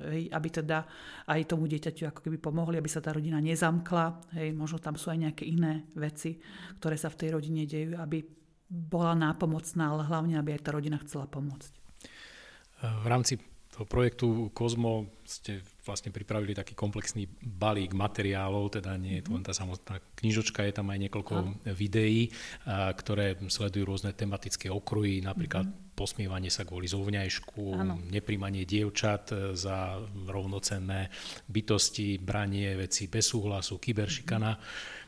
hej, 0.09 0.33
aby 0.33 0.49
teda 0.49 0.89
aj 1.29 1.53
tomu 1.53 1.69
dieťaťu 1.69 2.09
ako 2.09 2.25
keby 2.25 2.41
pomohli, 2.41 2.81
aby 2.81 2.89
sa 2.89 3.05
tá 3.05 3.13
rodina 3.13 3.45
nezamkla, 3.45 4.41
hej, 4.41 4.57
možno 4.57 4.81
tam 4.81 4.97
sú 4.97 5.13
aj 5.13 5.21
nejaké 5.29 5.45
iné 5.45 5.85
veci, 6.01 6.41
ktoré 6.81 6.97
sa 6.97 7.13
v 7.13 7.19
tej 7.21 7.29
rodine 7.37 7.69
dejú, 7.69 8.01
aby 8.01 8.25
bola 8.73 9.13
nápomocná, 9.13 9.93
ale 9.93 10.09
hlavne, 10.09 10.41
aby 10.41 10.57
aj 10.57 10.65
tá 10.65 10.73
rodina 10.73 10.97
chcela 11.05 11.29
pomôcť. 11.29 11.73
V 12.83 13.07
rámci 13.07 13.52
toho 13.73 13.89
projektu 13.89 14.53
Kozmo 14.53 15.09
ste 15.25 15.65
vlastne 15.89 16.13
pripravili 16.13 16.53
taký 16.53 16.77
komplexný 16.77 17.25
balík 17.41 17.97
materiálov, 17.97 18.77
teda 18.77 19.01
nie 19.01 19.19
je 19.19 19.25
to 19.25 19.31
len 19.33 19.41
tá 19.41 19.57
samotná 19.57 19.97
knižočka, 20.21 20.61
je 20.69 20.77
tam 20.77 20.93
aj 20.93 20.99
niekoľko 21.09 21.35
Aha. 21.41 21.73
videí, 21.73 22.29
a, 22.69 22.93
ktoré 22.93 23.41
sledujú 23.49 23.89
rôzne 23.89 24.13
tematické 24.13 24.69
okruhy, 24.69 25.25
napríklad 25.25 25.65
uh-huh. 25.65 25.97
posmievanie 25.97 26.53
sa 26.53 26.69
kvôli 26.69 26.85
zovňajšku, 26.85 27.65
ano. 27.81 27.97
nepríjmanie 28.13 28.69
dievčat 28.69 29.33
e, 29.33 29.57
za 29.57 29.99
rovnocenné 30.29 31.09
bytosti, 31.49 32.21
branie 32.21 32.77
veci 32.77 33.09
bez 33.09 33.25
súhlasu, 33.33 33.81
kyberšikana. 33.81 34.53
Uh-huh 34.53 35.01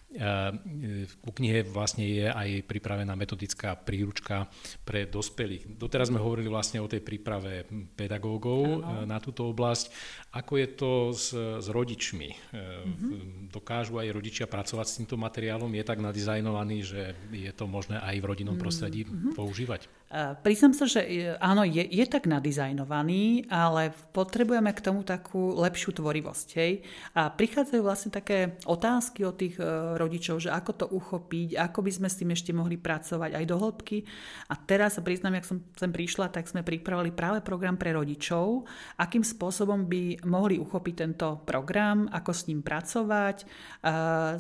ku 1.21 1.31
knihe 1.35 1.67
vlastne 1.67 2.07
je 2.07 2.27
aj 2.31 2.63
pripravená 2.71 3.19
metodická 3.19 3.75
príručka 3.75 4.47
pre 4.87 5.11
dospelých. 5.11 5.75
Doteraz 5.75 6.09
sme 6.15 6.23
hovorili 6.23 6.47
vlastne 6.47 6.79
o 6.79 6.87
tej 6.87 7.03
príprave 7.03 7.67
pedagógov 7.99 8.83
ano. 8.83 9.03
na 9.05 9.19
túto 9.19 9.51
oblasť. 9.51 9.91
Ako 10.35 10.59
je 10.59 10.69
to 10.75 10.91
s, 11.15 11.31
s 11.31 11.67
rodičmi? 11.71 12.35
Mm-hmm. 12.51 13.55
Dokážu 13.55 14.03
aj 14.03 14.11
rodičia 14.11 14.51
pracovať 14.51 14.87
s 14.91 14.97
týmto 14.99 15.15
materiálom? 15.15 15.71
Je 15.71 15.87
tak 15.87 16.03
nadizajnovaný, 16.03 16.77
že 16.83 17.15
je 17.31 17.53
to 17.55 17.71
možné 17.71 18.03
aj 18.03 18.19
v 18.19 18.27
rodinnom 18.27 18.59
prostredí 18.59 19.07
mm-hmm. 19.07 19.39
používať? 19.39 19.87
Priznám 20.15 20.79
sa, 20.79 20.87
že 20.87 21.03
áno, 21.43 21.67
je, 21.67 21.83
je 21.83 22.07
tak 22.07 22.31
nadizajnovaný, 22.31 23.51
ale 23.51 23.91
potrebujeme 24.15 24.71
k 24.71 24.79
tomu 24.79 25.03
takú 25.03 25.59
lepšiu 25.59 25.91
tvorivosť. 25.99 26.49
Hej? 26.55 26.87
A 27.19 27.35
prichádzajú 27.35 27.83
vlastne 27.83 28.15
také 28.15 28.55
otázky 28.63 29.27
od 29.27 29.35
tých 29.35 29.59
e, 29.59 29.67
rodičov, 29.99 30.39
že 30.39 30.55
ako 30.55 30.71
to 30.71 30.87
uchopiť, 30.87 31.59
ako 31.59 31.83
by 31.83 31.91
sme 31.91 32.07
s 32.07 32.19
tým 32.23 32.31
ešte 32.31 32.55
mohli 32.55 32.79
pracovať 32.79 33.35
aj 33.35 33.45
do 33.49 33.57
hĺbky. 33.59 34.07
A 34.47 34.55
teraz 34.55 34.95
sa 34.95 35.03
priznám, 35.03 35.43
jak 35.43 35.51
som 35.51 35.59
sem 35.75 35.91
prišla, 35.91 36.31
tak 36.31 36.47
sme 36.47 36.63
pripravili 36.63 37.11
práve 37.11 37.43
program 37.43 37.75
pre 37.75 37.91
rodičov, 37.91 38.71
akým 38.95 39.27
spôsobom 39.27 39.91
by 39.91 40.23
mohli 40.25 40.59
uchopiť 40.59 40.95
tento 40.97 41.41
program, 41.45 42.11
ako 42.11 42.33
s 42.35 42.49
ním 42.51 42.61
pracovať. 42.61 43.45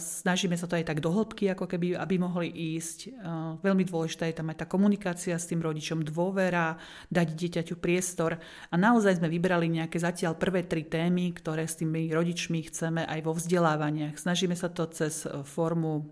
Snažíme 0.00 0.56
sa 0.58 0.66
to 0.66 0.80
aj 0.80 0.88
tak 0.90 0.98
do 1.04 1.12
hĺbky, 1.12 1.52
ako 1.52 1.68
keby, 1.70 1.94
aby 1.94 2.14
mohli 2.18 2.48
ísť. 2.76 3.14
Veľmi 3.62 3.84
dôležitá 3.86 4.26
je 4.26 4.36
tam 4.40 4.50
aj 4.50 4.64
tá 4.64 4.66
komunikácia 4.66 5.36
s 5.36 5.46
tým 5.48 5.62
rodičom 5.62 6.02
dôvera, 6.02 6.80
dať 7.12 7.28
dieťaťu 7.36 7.78
priestor. 7.78 8.40
A 8.68 8.74
naozaj 8.74 9.22
sme 9.22 9.28
vybrali 9.28 9.68
nejaké 9.70 10.00
zatiaľ 10.00 10.34
prvé 10.34 10.66
tri 10.66 10.82
témy, 10.88 11.30
ktoré 11.36 11.68
s 11.68 11.78
tými 11.78 12.10
rodičmi 12.10 12.66
chceme 12.72 13.06
aj 13.06 13.20
vo 13.22 13.36
vzdelávaniach. 13.36 14.16
Snažíme 14.18 14.56
sa 14.58 14.72
to 14.72 14.88
cez 14.90 15.28
formu 15.46 16.08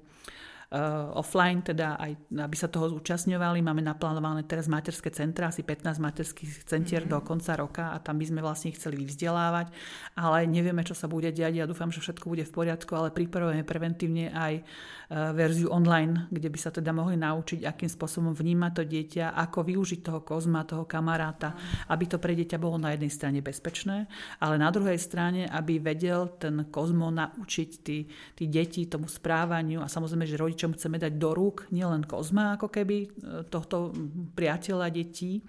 offline, 1.13 1.61
teda 1.61 2.01
aj 2.01 2.33
aby 2.33 2.57
sa 2.57 2.73
toho 2.73 2.89
zúčastňovali. 2.97 3.61
Máme 3.61 3.85
naplánované 3.85 4.49
teraz 4.49 4.73
materské 4.73 5.13
centra, 5.13 5.53
asi 5.53 5.61
15 5.61 6.01
materských 6.01 6.65
centier 6.65 7.05
mm-hmm. 7.05 7.21
do 7.21 7.27
konca 7.27 7.53
roka 7.61 7.85
a 7.93 8.01
tam 8.01 8.17
by 8.17 8.25
sme 8.25 8.41
vlastne 8.41 8.73
chceli 8.73 9.05
vyvzdelávať, 9.05 9.69
ale 10.17 10.49
nevieme, 10.49 10.81
čo 10.81 10.97
sa 10.97 11.13
bude 11.13 11.29
diať. 11.29 11.61
Ja 11.61 11.69
dúfam, 11.69 11.93
že 11.93 12.01
všetko 12.01 12.25
bude 12.25 12.49
v 12.49 12.53
poriadku, 12.57 12.89
ale 12.97 13.13
pripravujeme 13.13 13.69
preventívne 13.69 14.33
aj 14.33 14.65
uh, 14.65 15.37
verziu 15.37 15.69
online, 15.69 16.33
kde 16.33 16.49
by 16.49 16.59
sa 16.59 16.73
teda 16.73 16.89
mohli 16.97 17.21
naučiť, 17.21 17.69
akým 17.69 17.93
spôsobom 17.93 18.33
vnímať 18.33 18.73
to 18.73 18.83
dieťa, 18.89 19.37
ako 19.37 19.69
využiť 19.69 20.01
toho 20.01 20.21
kozma, 20.25 20.65
toho 20.65 20.89
kamaráta, 20.89 21.53
aby 21.93 22.09
to 22.09 22.17
pre 22.17 22.33
dieťa 22.33 22.57
bolo 22.57 22.81
na 22.81 22.97
jednej 22.97 23.13
strane 23.13 23.45
bezpečné, 23.45 24.09
ale 24.41 24.57
na 24.57 24.73
druhej 24.73 24.97
strane, 24.97 25.45
aby 25.53 25.77
vedel 25.85 26.33
ten 26.41 26.65
kozmo 26.73 27.13
naučiť 27.13 27.71
tí, 27.85 28.09
tí 28.33 28.45
deti 28.49 28.89
tomu 28.89 29.05
správaniu 29.05 29.85
a 29.85 29.93
samozrejme, 29.93 30.25
že 30.25 30.41
rodič 30.41 30.62
rodičom 30.63 30.79
chceme 30.79 31.03
dať 31.03 31.19
do 31.19 31.35
rúk 31.35 31.67
nielen 31.75 32.07
kozma, 32.07 32.55
ako 32.55 32.71
keby 32.71 32.97
e, 33.03 33.09
tohto 33.51 33.91
priateľa 34.39 34.95
detí, 34.95 35.43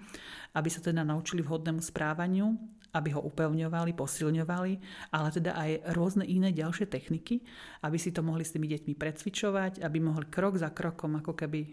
aby 0.58 0.66
sa 0.66 0.82
teda 0.82 1.06
naučili 1.06 1.38
vhodnému 1.38 1.78
správaniu, 1.78 2.50
aby 2.98 3.14
ho 3.14 3.22
upevňovali, 3.22 3.94
posilňovali, 3.94 4.72
ale 5.14 5.28
teda 5.30 5.54
aj 5.54 5.70
rôzne 5.94 6.26
iné 6.26 6.50
ďalšie 6.50 6.90
techniky, 6.90 7.46
aby 7.86 7.94
si 7.94 8.10
to 8.10 8.26
mohli 8.26 8.42
s 8.42 8.50
tými 8.54 8.66
deťmi 8.66 8.98
precvičovať, 8.98 9.86
aby 9.86 9.98
mohli 10.02 10.26
krok 10.26 10.58
za 10.58 10.74
krokom 10.74 11.22
ako 11.22 11.38
keby 11.38 11.60
e, 11.62 11.70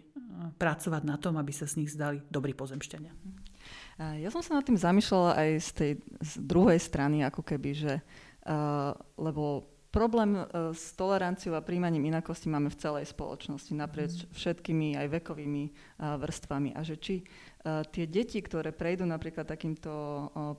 pracovať 0.62 1.02
na 1.02 1.18
tom, 1.18 1.42
aby 1.42 1.50
sa 1.50 1.66
z 1.66 1.82
nich 1.82 1.90
zdali 1.90 2.22
dobrí 2.30 2.54
pozemšťania. 2.54 3.42
Ja 4.02 4.34
som 4.34 4.42
sa 4.42 4.58
nad 4.58 4.66
tým 4.66 4.82
zamýšľala 4.82 5.38
aj 5.38 5.50
z 5.62 5.70
tej 5.78 5.92
z 6.26 6.34
druhej 6.42 6.82
strany, 6.82 7.22
ako 7.22 7.46
keby, 7.46 7.70
že 7.78 7.94
uh, 8.50 8.98
lebo 9.14 9.71
Problém 9.92 10.40
e, 10.40 10.44
s 10.72 10.96
toleranciou 10.96 11.52
a 11.60 11.60
príjmaním 11.60 12.08
inakosti 12.08 12.48
máme 12.48 12.72
v 12.72 12.80
celej 12.80 13.12
spoločnosti, 13.12 13.76
naprieč 13.76 14.24
mhm. 14.24 14.28
všetkými 14.32 14.88
aj 14.96 15.08
vekovými 15.20 15.64
e, 15.68 15.72
vrstvami. 16.00 16.72
A 16.72 16.80
že 16.80 16.96
či 16.96 17.16
e, 17.20 17.24
tie 17.92 18.08
deti, 18.08 18.40
ktoré 18.40 18.72
prejdú 18.72 19.04
napríklad 19.04 19.44
takýmto 19.44 19.92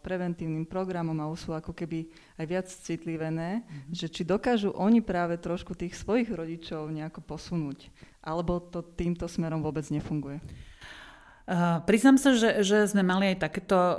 preventívnym 0.05 0.68
programom 0.68 1.16
a 1.24 1.33
sú 1.33 1.57
ako 1.57 1.72
keby 1.72 2.12
aj 2.37 2.45
viac 2.45 2.68
citlivené, 2.68 3.64
mm-hmm. 3.64 3.97
že 3.97 4.12
či 4.12 4.20
dokážu 4.20 4.68
oni 4.76 5.01
práve 5.01 5.41
trošku 5.41 5.72
tých 5.72 5.97
svojich 5.97 6.28
rodičov 6.28 6.93
nejako 6.93 7.24
posunúť, 7.24 7.89
alebo 8.20 8.61
to 8.61 8.85
týmto 8.85 9.24
smerom 9.24 9.64
vôbec 9.64 9.89
nefunguje. 9.89 10.45
Uh, 11.43 11.82
priznám 11.82 12.22
sa, 12.22 12.38
že, 12.38 12.62
že 12.62 12.86
sme 12.86 13.03
mali 13.03 13.34
aj 13.34 13.43
takéto 13.43 13.74
uh, 13.74 13.97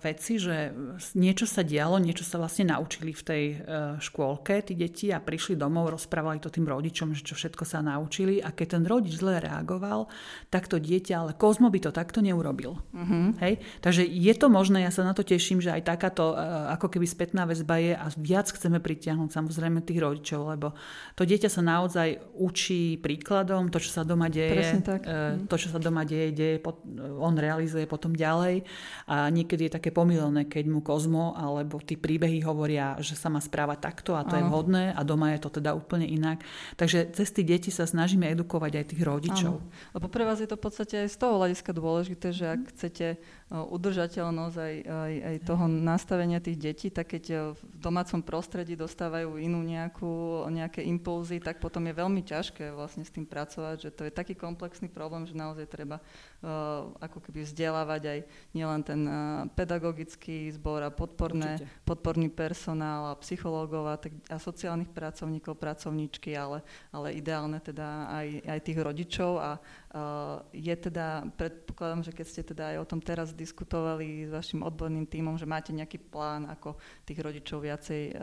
veci, 0.00 0.40
že 0.40 0.72
niečo 1.12 1.44
sa 1.44 1.60
dialo, 1.60 2.00
niečo 2.00 2.24
sa 2.24 2.40
vlastne 2.40 2.72
naučili 2.72 3.12
v 3.12 3.22
tej 3.28 3.44
uh, 3.60 3.60
škôlke, 4.00 4.64
tí 4.64 4.72
deti 4.72 5.12
a 5.12 5.20
prišli 5.20 5.60
domov, 5.60 5.92
rozprávali 5.92 6.40
to 6.40 6.48
tým 6.48 6.64
rodičom, 6.64 7.12
že 7.12 7.28
čo 7.28 7.36
všetko 7.36 7.68
sa 7.68 7.84
naučili 7.84 8.40
a 8.40 8.56
keď 8.56 8.80
ten 8.80 8.84
rodič 8.88 9.20
zle 9.20 9.36
reagoval, 9.36 10.08
tak 10.48 10.64
to 10.64 10.80
dieťa, 10.80 11.12
ale 11.12 11.36
Kozmo 11.36 11.68
by 11.68 11.76
to 11.76 11.92
takto 11.92 12.24
neurobil. 12.24 12.80
Uh-huh. 12.96 13.36
Hej? 13.44 13.60
Takže 13.84 14.08
je 14.08 14.32
to 14.32 14.48
možné, 14.48 14.88
ja 14.88 14.92
sa 14.94 15.04
na 15.04 15.12
to 15.12 15.20
teším, 15.20 15.60
že 15.60 15.68
aj 15.68 15.92
takáto 15.92 16.32
uh, 16.32 16.72
ako 16.72 16.88
keby 16.88 17.04
spätná 17.04 17.44
väzba 17.44 17.84
je 17.84 17.92
a 17.92 18.08
viac 18.16 18.48
chceme 18.48 18.80
pritiahnuť 18.80 19.28
samozrejme 19.28 19.84
tých 19.84 20.00
rodičov, 20.00 20.56
lebo 20.56 20.72
to 21.20 21.28
dieťa 21.28 21.52
sa 21.52 21.60
naozaj 21.60 22.16
učí 22.32 22.96
príkladom, 22.96 23.68
to, 23.68 23.76
čo 23.76 23.92
sa 23.92 24.08
doma 24.08 24.32
deje. 24.32 24.80
Uh, 24.88 25.44
to, 25.44 25.60
čo 25.60 25.68
sa 25.68 25.76
doma 25.76 26.08
deje, 26.08 26.32
deje 26.32 26.56
pod 26.56 26.77
on 27.18 27.34
realizuje 27.36 27.84
potom 27.84 28.14
ďalej 28.14 28.64
a 29.10 29.28
niekedy 29.28 29.68
je 29.68 29.76
také 29.78 29.90
pomilné, 29.90 30.46
keď 30.46 30.64
mu 30.70 30.80
Kozmo 30.80 31.34
alebo 31.36 31.82
tí 31.82 31.98
príbehy 31.98 32.42
hovoria, 32.44 32.96
že 33.02 33.18
sa 33.18 33.28
má 33.28 33.42
správať 33.42 33.78
takto 33.82 34.14
a 34.14 34.24
to 34.24 34.34
ano. 34.34 34.38
je 34.38 34.44
vhodné 34.48 34.84
a 34.94 35.00
doma 35.02 35.34
je 35.34 35.40
to 35.42 35.60
teda 35.60 35.74
úplne 35.74 36.06
inak. 36.06 36.42
Takže 36.78 37.12
cez 37.12 37.28
tí 37.34 37.42
deti 37.42 37.68
sa 37.68 37.84
snažíme 37.84 38.26
edukovať 38.30 38.72
aj 38.78 38.84
tých 38.94 39.02
rodičov. 39.02 39.54
Ano. 39.60 39.94
Lebo 39.96 40.06
pre 40.08 40.24
vás 40.24 40.38
je 40.38 40.48
to 40.48 40.56
v 40.56 40.64
podstate 40.64 40.94
aj 41.06 41.08
z 41.12 41.16
toho 41.18 41.38
hľadiska 41.38 41.70
dôležité, 41.74 42.28
že 42.32 42.46
ak 42.58 42.62
chcete 42.74 43.06
udržateľnosť 43.48 44.56
aj, 44.60 44.74
aj, 44.84 45.14
aj 45.24 45.36
toho 45.48 45.64
nastavenia 45.72 46.36
tých 46.36 46.60
detí, 46.60 46.88
tak 46.92 47.16
keď 47.16 47.56
v 47.56 47.60
domácom 47.80 48.20
prostredí 48.20 48.76
dostávajú 48.76 49.40
inú 49.40 49.64
nejakú, 49.64 50.44
nejaké 50.52 50.84
impulzy, 50.84 51.40
tak 51.40 51.56
potom 51.56 51.80
je 51.88 51.96
veľmi 51.96 52.20
ťažké 52.20 52.68
vlastne 52.76 53.08
s 53.08 53.14
tým 53.14 53.24
pracovať, 53.24 53.88
že 53.88 53.90
to 53.96 54.04
je 54.04 54.12
taký 54.12 54.36
komplexný 54.36 54.92
problém, 54.92 55.24
že 55.24 55.32
naozaj 55.32 55.64
treba 55.64 55.96
uh, 55.96 56.92
ako 57.00 57.24
keby 57.24 57.48
vzdelávať 57.48 58.02
aj 58.04 58.18
nielen 58.52 58.84
ten 58.84 59.00
uh, 59.08 59.48
pedagogický 59.56 60.52
zbor 60.52 60.84
a 60.84 60.92
podporné, 60.92 61.64
podporný 61.88 62.28
personál 62.28 63.16
a 63.16 63.20
psychológov 63.24 63.88
a, 63.88 63.96
tak, 63.96 64.12
a 64.28 64.36
sociálnych 64.36 64.92
pracovníkov, 64.92 65.56
pracovníčky, 65.56 66.36
ale, 66.36 66.60
ale 66.92 67.16
ideálne 67.16 67.56
teda 67.64 68.12
aj, 68.12 68.28
aj 68.44 68.58
tých 68.60 68.78
rodičov 68.84 69.40
a 69.40 69.56
uh, 69.56 70.44
je 70.52 70.74
teda, 70.76 71.32
predpokladám, 71.32 72.04
že 72.04 72.12
keď 72.12 72.26
ste 72.28 72.42
teda 72.44 72.64
aj 72.76 72.78
o 72.84 72.88
tom 72.92 73.00
teraz 73.00 73.37
diskutovali 73.38 74.26
s 74.26 74.34
vašim 74.34 74.66
odborným 74.66 75.06
tímom, 75.06 75.38
že 75.38 75.46
máte 75.46 75.70
nejaký 75.70 76.02
plán, 76.10 76.50
ako 76.50 76.74
tých 77.06 77.22
rodičov 77.22 77.62
viacej 77.62 78.02
uh, 78.10 78.18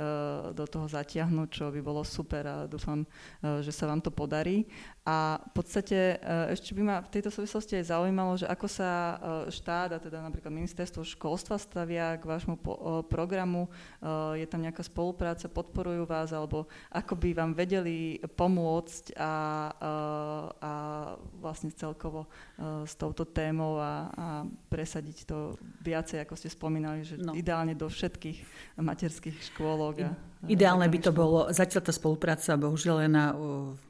do 0.52 0.68
toho 0.68 0.92
zatiahnuť, 0.92 1.48
čo 1.48 1.72
by 1.72 1.80
bolo 1.80 2.04
super 2.04 2.44
a 2.44 2.56
dúfam, 2.68 3.08
uh, 3.08 3.64
že 3.64 3.72
sa 3.72 3.88
vám 3.88 4.04
to 4.04 4.12
podarí. 4.12 4.68
A 5.06 5.38
v 5.38 5.62
podstate 5.62 6.18
uh, 6.18 6.50
ešte 6.50 6.74
by 6.74 6.82
ma 6.82 6.98
v 7.06 7.14
tejto 7.14 7.30
súvislosti 7.30 7.78
aj 7.78 7.94
zaujímalo, 7.94 8.42
že 8.42 8.50
ako 8.50 8.66
sa 8.66 8.90
uh, 8.90 9.14
štát 9.54 9.94
a 9.94 10.02
teda 10.02 10.18
napríklad 10.18 10.50
ministerstvo 10.50 11.06
školstva 11.06 11.62
stavia 11.62 12.18
k 12.18 12.26
vášmu 12.26 12.58
po, 12.58 12.74
uh, 12.74 12.82
programu, 13.06 13.70
je 14.34 14.46
tam 14.50 14.66
nejaká 14.66 14.82
spolupráca, 14.82 15.46
podporujú 15.46 16.10
vás, 16.10 16.34
alebo 16.34 16.66
ako 16.90 17.14
by 17.18 17.30
vám 17.38 17.52
vedeli 17.54 18.18
pomôcť 18.22 19.18
a, 19.18 19.34
a 19.72 20.72
vlastne 21.38 21.70
celkovo 21.74 22.30
s 22.86 22.94
touto 22.98 23.26
témou 23.26 23.78
a, 23.78 24.10
a 24.10 24.26
presadiť 24.70 25.18
to 25.26 25.58
viacej, 25.82 26.26
ako 26.26 26.34
ste 26.38 26.50
spomínali, 26.50 27.06
že 27.06 27.18
no. 27.18 27.34
ideálne 27.34 27.74
do 27.74 27.90
všetkých 27.90 28.38
materských 28.82 29.38
škôlok. 29.54 29.96
A, 30.06 30.10
Ideálne 30.46 30.86
by 30.86 31.00
to 31.02 31.12
bolo, 31.12 31.50
zatiaľ 31.50 31.82
tá 31.82 31.94
spolupráca 31.94 32.54
bohužiaľ 32.54 32.98
je 33.06 33.10
na 33.10 33.26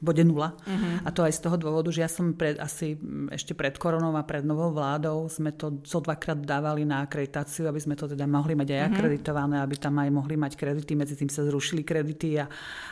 bode 0.00 0.24
nula. 0.24 0.56
Uh-huh. 0.64 1.04
A 1.04 1.12
to 1.12 1.20
aj 1.20 1.36
z 1.36 1.40
toho 1.44 1.56
dôvodu, 1.60 1.92
že 1.92 2.00
ja 2.00 2.10
som 2.10 2.32
pred, 2.32 2.56
asi 2.56 2.96
ešte 3.28 3.52
pred 3.52 3.76
koronou 3.76 4.16
a 4.16 4.24
pred 4.24 4.40
novou 4.40 4.72
vládou 4.72 5.28
sme 5.28 5.52
to 5.52 5.84
co 5.84 5.98
dvakrát 6.00 6.40
dávali 6.40 6.88
na 6.88 7.04
akreditáciu, 7.04 7.68
aby 7.68 7.80
sme 7.80 7.92
to 7.92 8.08
teda 8.08 8.24
mohli 8.24 8.56
mať 8.56 8.68
aj 8.72 8.80
uh-huh. 8.80 8.92
akreditované, 8.96 9.56
aby 9.60 9.76
tam 9.76 9.94
aj 10.00 10.08
mohli 10.08 10.36
mať 10.40 10.52
kredity. 10.56 10.92
Medzi 10.96 11.14
tým 11.20 11.28
sa 11.28 11.44
zrušili 11.44 11.84
kredity 11.84 12.40
a, 12.40 12.48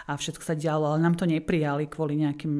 a 0.08 0.12
všetko 0.12 0.44
sa 0.44 0.52
dialo, 0.52 0.84
ale 0.92 1.00
nám 1.00 1.16
to 1.16 1.24
neprijali 1.24 1.88
kvôli 1.88 2.20
nejakým, 2.20 2.54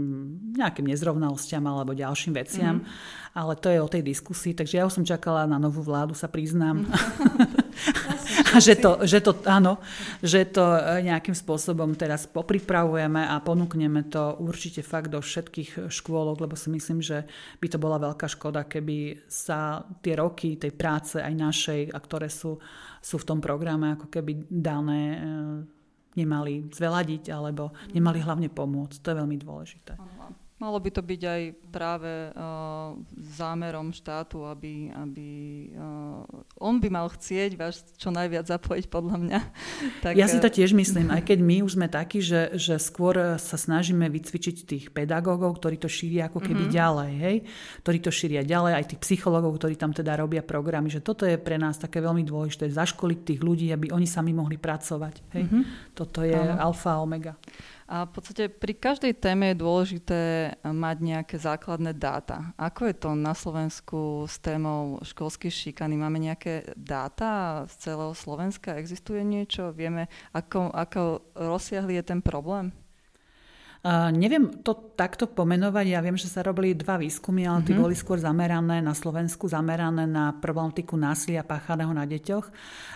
nejakým 0.56 0.88
nezrovnalostiam 0.88 1.64
alebo 1.68 1.92
ďalším 1.92 2.32
veciam. 2.32 2.80
Uh-huh. 2.80 3.36
Ale 3.36 3.58
to 3.60 3.68
je 3.68 3.82
o 3.82 3.90
tej 3.90 4.00
diskusii, 4.00 4.56
takže 4.56 4.80
ja 4.80 4.86
už 4.88 5.02
som 5.02 5.04
čakala 5.04 5.44
na 5.44 5.60
novú 5.60 5.84
vládu, 5.84 6.16
sa 6.16 6.32
priznám. 6.32 6.88
Uh-huh. 6.88 7.60
že 8.66 8.74
to, 8.78 9.02
že 9.02 9.18
to, 9.24 9.32
áno, 9.46 9.82
že 10.22 10.46
to 10.48 10.62
e, 10.62 11.06
nejakým 11.06 11.34
spôsobom 11.34 11.94
teraz 11.98 12.26
popripravujeme 12.28 13.22
a 13.26 13.40
ponúkneme 13.42 14.06
to 14.06 14.38
určite 14.38 14.84
fakt 14.84 15.10
do 15.10 15.18
všetkých 15.18 15.90
škôlok, 15.90 16.42
lebo 16.44 16.54
si 16.54 16.70
myslím, 16.70 17.02
že 17.02 17.26
by 17.58 17.66
to 17.70 17.78
bola 17.78 17.98
veľká 17.98 18.26
škoda, 18.30 18.66
keby 18.66 19.26
sa 19.26 19.82
tie 20.04 20.14
roky 20.18 20.56
tej 20.60 20.72
práce 20.74 21.18
aj 21.18 21.34
našej, 21.34 21.80
a 21.90 21.98
ktoré 21.98 22.30
sú, 22.30 22.58
sú 23.02 23.16
v 23.18 23.28
tom 23.28 23.38
programe, 23.42 23.96
ako 23.98 24.06
keby 24.12 24.46
dané 24.48 25.02
e, 25.14 25.18
nemali 26.14 26.70
zveladiť 26.70 27.34
alebo 27.34 27.74
nemali 27.90 28.22
hlavne 28.22 28.48
pomôcť. 28.50 29.02
To 29.02 29.10
je 29.10 29.18
veľmi 29.18 29.36
dôležité. 29.42 29.92
Malo 30.54 30.78
by 30.78 30.86
to 30.94 31.02
byť 31.02 31.22
aj 31.26 31.42
práve 31.74 32.30
uh, 32.30 32.94
zámerom 33.18 33.90
štátu, 33.90 34.46
aby, 34.46 34.86
aby 34.94 35.28
uh, 35.74 36.22
on 36.62 36.78
by 36.78 36.94
mal 36.94 37.10
chcieť 37.10 37.58
vás 37.58 37.82
čo 37.98 38.14
najviac 38.14 38.46
zapojiť, 38.46 38.86
podľa 38.86 39.16
mňa. 39.18 39.40
Tak, 40.04 40.20
ja 40.20 40.28
si 40.28 40.36
to 40.36 40.52
tiež 40.52 40.76
myslím, 40.76 41.08
aj 41.08 41.24
keď 41.24 41.38
my 41.40 41.64
už 41.64 41.80
sme 41.80 41.88
takí, 41.88 42.20
že, 42.20 42.54
že 42.60 42.76
skôr 42.76 43.40
sa 43.40 43.56
snažíme 43.56 44.04
vycvičiť 44.12 44.56
tých 44.68 44.84
pedagógov, 44.92 45.56
ktorí 45.56 45.80
to 45.80 45.88
šíria 45.88 46.28
ako 46.28 46.44
keby 46.44 46.68
mm-hmm. 46.68 46.76
ďalej, 46.76 47.12
hej? 47.24 47.36
ktorí 47.80 47.98
to 48.04 48.10
šíria 48.12 48.42
ďalej, 48.44 48.72
aj 48.76 48.84
tých 48.92 49.00
psychológov, 49.00 49.56
ktorí 49.56 49.80
tam 49.80 49.96
teda 49.96 50.20
robia 50.20 50.44
programy, 50.44 50.92
že 50.92 51.00
toto 51.00 51.24
je 51.24 51.40
pre 51.40 51.56
nás 51.56 51.80
také 51.80 52.04
veľmi 52.04 52.20
dôležité, 52.20 52.68
zaškoliť 52.68 53.18
tých 53.24 53.40
ľudí, 53.40 53.72
aby 53.72 53.88
oni 53.90 54.04
sami 54.04 54.36
mohli 54.36 54.60
pracovať. 54.60 55.14
Hej? 55.34 55.44
Mm-hmm. 55.48 55.62
Toto 55.96 56.20
je 56.20 56.36
Aha. 56.36 56.60
alfa 56.60 57.00
a 57.00 57.00
omega. 57.00 57.32
A 57.84 58.08
v 58.08 58.10
podstate 58.16 58.48
pri 58.48 58.72
každej 58.72 59.20
téme 59.20 59.52
je 59.52 59.60
dôležité 59.60 60.20
mať 60.64 60.96
nejaké 61.04 61.36
základné 61.36 61.92
dáta. 61.92 62.56
Ako 62.56 62.88
je 62.88 62.96
to 62.96 63.10
na 63.12 63.36
Slovensku 63.36 64.24
s 64.24 64.40
témou 64.40 65.00
školských 65.04 65.52
šikany? 65.52 65.94
Máme 65.98 66.16
nejaké 66.16 66.72
dáta 66.76 67.64
z 67.68 67.90
celého 67.90 68.16
Slovenska? 68.16 68.80
Existuje 68.80 69.20
niečo? 69.20 69.74
Vieme, 69.76 70.08
ako, 70.32 70.72
ako 70.72 71.02
rozsiahly 71.36 72.00
je 72.00 72.04
ten 72.04 72.20
problém? 72.24 72.72
Uh, 73.84 74.08
neviem 74.16 74.48
to 74.64 74.72
takto 74.96 75.28
pomenovať, 75.28 75.86
ja 75.92 76.00
viem, 76.00 76.16
že 76.16 76.24
sa 76.24 76.40
robili 76.40 76.72
dva 76.72 76.96
výskumy, 76.96 77.44
ale 77.44 77.60
mm-hmm. 77.60 77.84
boli 77.84 77.92
skôr 77.92 78.16
zamerané 78.16 78.80
na 78.80 78.96
Slovensku, 78.96 79.44
zamerané 79.44 80.08
na 80.08 80.32
problematiku 80.32 80.96
násilia 80.96 81.44
páchaného 81.44 81.92
na 81.92 82.08
deťoch. 82.08 82.48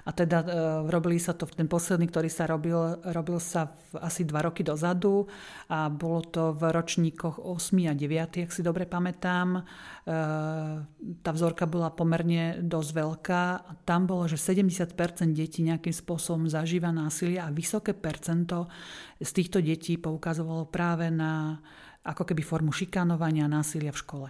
A 0.08 0.10
teda 0.16 0.38
uh, 0.40 0.48
robili 0.88 1.20
sa 1.20 1.36
to, 1.36 1.44
ten 1.44 1.68
posledný, 1.68 2.08
ktorý 2.08 2.32
sa 2.32 2.48
robil, 2.48 3.04
robil 3.04 3.36
sa 3.36 3.68
v, 3.68 4.00
asi 4.00 4.24
dva 4.24 4.48
roky 4.48 4.64
dozadu 4.64 5.28
a 5.68 5.92
bolo 5.92 6.24
to 6.24 6.56
v 6.56 6.72
ročníkoch 6.72 7.36
8 7.36 7.84
a 7.84 7.92
9, 7.92 8.48
ak 8.48 8.50
si 8.56 8.64
dobre 8.64 8.88
pamätám. 8.88 9.60
Uh, 10.08 10.88
tá 11.20 11.36
vzorka 11.36 11.68
bola 11.68 11.92
pomerne 11.92 12.64
dosť 12.64 12.90
veľká. 12.96 13.42
Tam 13.84 14.08
bolo, 14.08 14.24
že 14.24 14.40
70% 14.40 14.96
detí 15.36 15.60
nejakým 15.68 15.92
spôsobom 15.92 16.48
zažíva 16.48 16.88
násilie 16.88 17.36
a 17.36 17.52
vysoké 17.52 17.92
percento 17.92 18.72
z 19.20 19.30
týchto 19.34 19.58
detí 19.58 19.98
poukazovalo 19.98 20.70
práve 20.78 21.10
na 21.10 21.58
ako 22.06 22.22
keby 22.22 22.46
formu 22.46 22.70
šikanovania 22.70 23.50
násilia 23.50 23.90
v 23.90 23.98
škole. 23.98 24.28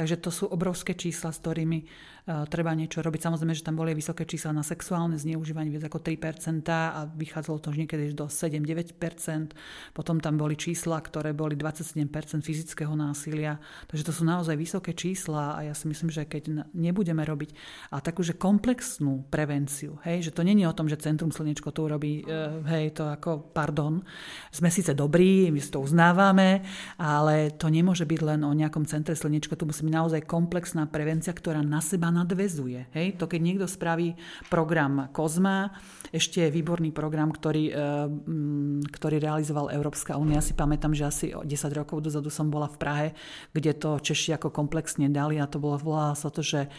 Takže 0.00 0.16
to 0.16 0.32
sú 0.32 0.48
obrovské 0.48 0.96
čísla, 0.96 1.28
s 1.28 1.44
ktorými 1.44 1.84
uh, 1.84 2.48
treba 2.48 2.72
niečo 2.72 3.04
robiť. 3.04 3.20
Samozrejme, 3.28 3.52
že 3.52 3.60
tam 3.60 3.76
boli 3.76 3.92
vysoké 3.92 4.24
čísla 4.24 4.56
na 4.56 4.64
sexuálne 4.64 5.20
zneužívanie, 5.20 5.68
viac 5.68 5.92
ako 5.92 6.00
3% 6.00 6.64
a 6.72 7.04
vychádzalo 7.04 7.60
to 7.60 7.68
už 7.68 7.84
niekedy 7.84 8.16
do 8.16 8.32
7-9%. 8.32 8.96
Potom 9.92 10.16
tam 10.24 10.40
boli 10.40 10.56
čísla, 10.56 11.04
ktoré 11.04 11.36
boli 11.36 11.52
27% 11.52 12.08
fyzického 12.40 12.96
násilia. 12.96 13.60
Takže 13.92 14.08
to 14.08 14.12
sú 14.16 14.24
naozaj 14.24 14.56
vysoké 14.56 14.96
čísla 14.96 15.60
a 15.60 15.68
ja 15.68 15.76
si 15.76 15.84
myslím, 15.92 16.08
že 16.08 16.24
keď 16.24 16.72
nebudeme 16.72 17.20
robiť 17.20 17.52
a 17.92 18.00
takúže 18.00 18.40
komplexnú 18.40 19.28
prevenciu, 19.28 20.00
hej, 20.08 20.24
že 20.24 20.32
to 20.32 20.40
není 20.40 20.64
o 20.64 20.72
tom, 20.72 20.88
že 20.88 20.96
Centrum 20.96 21.28
Slnečko 21.28 21.76
to 21.76 21.84
urobí, 21.84 22.24
uh, 22.24 22.64
hej, 22.72 22.96
to 22.96 23.04
ako, 23.04 23.52
pardon, 23.52 24.00
sme 24.48 24.72
síce 24.72 24.96
dobrí, 24.96 25.52
my 25.52 25.60
si 25.60 25.68
to 25.68 25.84
uznávame, 25.84 26.64
ale 26.96 27.52
to 27.52 27.68
nemôže 27.68 28.08
byť 28.08 28.20
len 28.24 28.40
o 28.48 28.56
nejakom 28.56 28.88
centre 28.88 29.12
Slnečko, 29.12 29.60
tu 29.60 29.68
musíme 29.68 29.89
naozaj 29.90 30.24
komplexná 30.24 30.86
prevencia, 30.86 31.34
ktorá 31.34 31.60
na 31.60 31.82
seba 31.82 32.14
nadvezuje. 32.14 32.86
Hej? 32.94 33.18
To 33.18 33.26
keď 33.26 33.40
niekto 33.42 33.66
spraví 33.66 34.14
program 34.46 35.10
Kozma, 35.10 35.74
ešte 36.14 36.46
je 36.46 36.54
výborný 36.54 36.94
program, 36.94 37.34
ktorý, 37.34 37.64
e, 37.68 37.84
ktorý 38.88 39.16
realizoval 39.18 39.74
Európska 39.74 40.14
únia. 40.14 40.38
Si 40.38 40.54
pamätám, 40.54 40.94
že 40.94 41.04
asi 41.04 41.26
10 41.34 41.46
rokov 41.74 42.06
dozadu 42.06 42.30
som 42.30 42.48
bola 42.48 42.70
v 42.70 42.78
Prahe, 42.78 43.08
kde 43.50 43.74
to 43.74 43.98
Češi 43.98 44.38
ako 44.38 44.54
komplexne 44.54 45.10
dali 45.10 45.42
a 45.42 45.50
to 45.50 45.58
bolo, 45.58 45.76
volá 45.76 46.14
sa 46.14 46.30
to, 46.30 46.40
že 46.40 46.70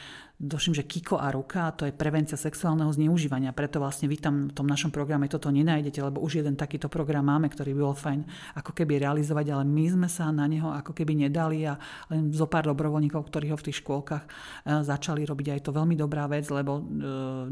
doším, 0.41 0.73
že 0.73 0.89
Kiko 0.89 1.21
a 1.21 1.29
ruka, 1.29 1.69
to 1.77 1.85
je 1.85 1.93
prevencia 1.93 2.33
sexuálneho 2.33 2.89
zneužívania. 2.89 3.53
Preto 3.53 3.77
vlastne 3.77 4.09
vy 4.09 4.17
tam 4.17 4.49
v 4.49 4.53
tom 4.57 4.65
našom 4.65 4.89
programe 4.89 5.29
toto 5.29 5.53
nenájdete, 5.53 6.01
lebo 6.01 6.17
už 6.17 6.41
jeden 6.41 6.57
takýto 6.57 6.89
program 6.89 7.29
máme, 7.29 7.45
ktorý 7.45 7.77
by 7.77 7.81
bol 7.85 7.93
fajn 7.93 8.19
ako 8.57 8.73
keby 8.73 9.05
realizovať, 9.05 9.53
ale 9.53 9.63
my 9.69 9.85
sme 9.93 10.09
sa 10.09 10.33
na 10.33 10.49
neho 10.49 10.73
ako 10.73 10.97
keby 10.97 11.13
nedali 11.29 11.69
a 11.69 11.77
len 12.09 12.33
zo 12.33 12.49
pár 12.49 12.65
dobrovoľníkov, 12.73 13.21
ktorí 13.21 13.53
ho 13.53 13.57
v 13.61 13.69
tých 13.69 13.85
škôlkach 13.85 14.25
uh, 14.25 14.81
začali 14.81 15.21
robiť. 15.21 15.45
A 15.53 15.57
je 15.61 15.63
to 15.69 15.77
veľmi 15.77 15.93
dobrá 15.93 16.25
vec, 16.25 16.49
lebo 16.49 16.81
uh, 16.81 16.83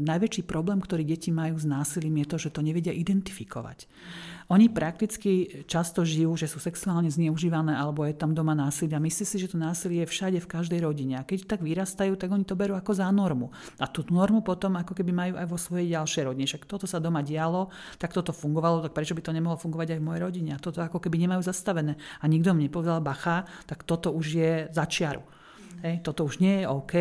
najväčší 0.02 0.42
problém, 0.50 0.82
ktorý 0.82 1.06
deti 1.06 1.30
majú 1.30 1.54
s 1.54 1.64
násilím, 1.70 2.26
je 2.26 2.26
to, 2.26 2.36
že 2.42 2.50
to 2.50 2.60
nevedia 2.66 2.90
identifikovať. 2.90 3.86
Oni 4.50 4.66
prakticky 4.66 5.62
často 5.70 6.02
žijú, 6.02 6.34
že 6.34 6.50
sú 6.50 6.58
sexuálne 6.58 7.06
zneužívané 7.06 7.70
alebo 7.70 8.02
je 8.02 8.18
tam 8.18 8.34
doma 8.34 8.50
násilie. 8.50 8.98
Myslí 8.98 9.22
si, 9.22 9.38
že 9.38 9.54
to 9.54 9.54
násilie 9.54 10.02
je 10.02 10.10
všade 10.10 10.38
v 10.42 10.50
každej 10.50 10.82
rodine. 10.82 11.22
A 11.22 11.22
keď 11.22 11.54
tak 11.54 11.62
vyrastajú, 11.62 12.18
tak 12.18 12.34
oni 12.34 12.42
to 12.42 12.58
berú 12.58 12.74
ako 12.80 12.96
za 12.96 13.06
normu. 13.12 13.52
A 13.76 13.86
tú 13.86 14.02
normu 14.08 14.40
potom 14.40 14.80
ako 14.80 14.96
keby 14.96 15.12
majú 15.12 15.34
aj 15.36 15.46
vo 15.46 15.58
svojej 15.60 15.92
ďalšej 15.92 16.22
rodine. 16.26 16.48
Však 16.48 16.64
toto 16.64 16.88
sa 16.88 16.96
doma 16.96 17.20
dialo, 17.20 17.68
tak 18.00 18.16
toto 18.16 18.32
fungovalo, 18.32 18.80
tak 18.88 18.96
prečo 18.96 19.12
by 19.12 19.20
to 19.20 19.36
nemohlo 19.36 19.60
fungovať 19.60 19.94
aj 19.94 19.98
v 20.00 20.06
mojej 20.08 20.22
rodine? 20.24 20.50
A 20.56 20.58
toto 20.58 20.80
ako 20.80 20.98
keby 20.98 21.20
nemajú 21.20 21.44
zastavené. 21.44 22.00
A 22.20 22.24
nikto 22.24 22.56
mi 22.56 22.66
nepovedal, 22.66 23.04
bacha, 23.04 23.44
tak 23.68 23.84
toto 23.84 24.10
už 24.10 24.26
je 24.32 24.52
za 24.72 24.88
čiaru. 24.88 25.22
Hej, 25.80 26.04
toto 26.04 26.28
už 26.28 26.44
nie 26.44 26.60
je 26.60 26.64
OK, 26.68 26.94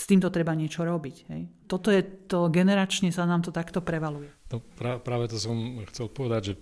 s 0.00 0.04
týmto 0.08 0.32
treba 0.32 0.56
niečo 0.56 0.80
robiť. 0.80 1.16
Hej. 1.28 1.42
Toto 1.68 1.92
je 1.92 2.00
to, 2.24 2.48
generačne 2.48 3.12
sa 3.12 3.28
nám 3.28 3.44
to 3.44 3.52
takto 3.52 3.84
prevaluje. 3.84 4.32
No, 4.48 4.64
práve 4.80 5.28
to 5.28 5.36
som 5.36 5.84
chcel 5.92 6.08
povedať, 6.08 6.42
že 6.42 6.54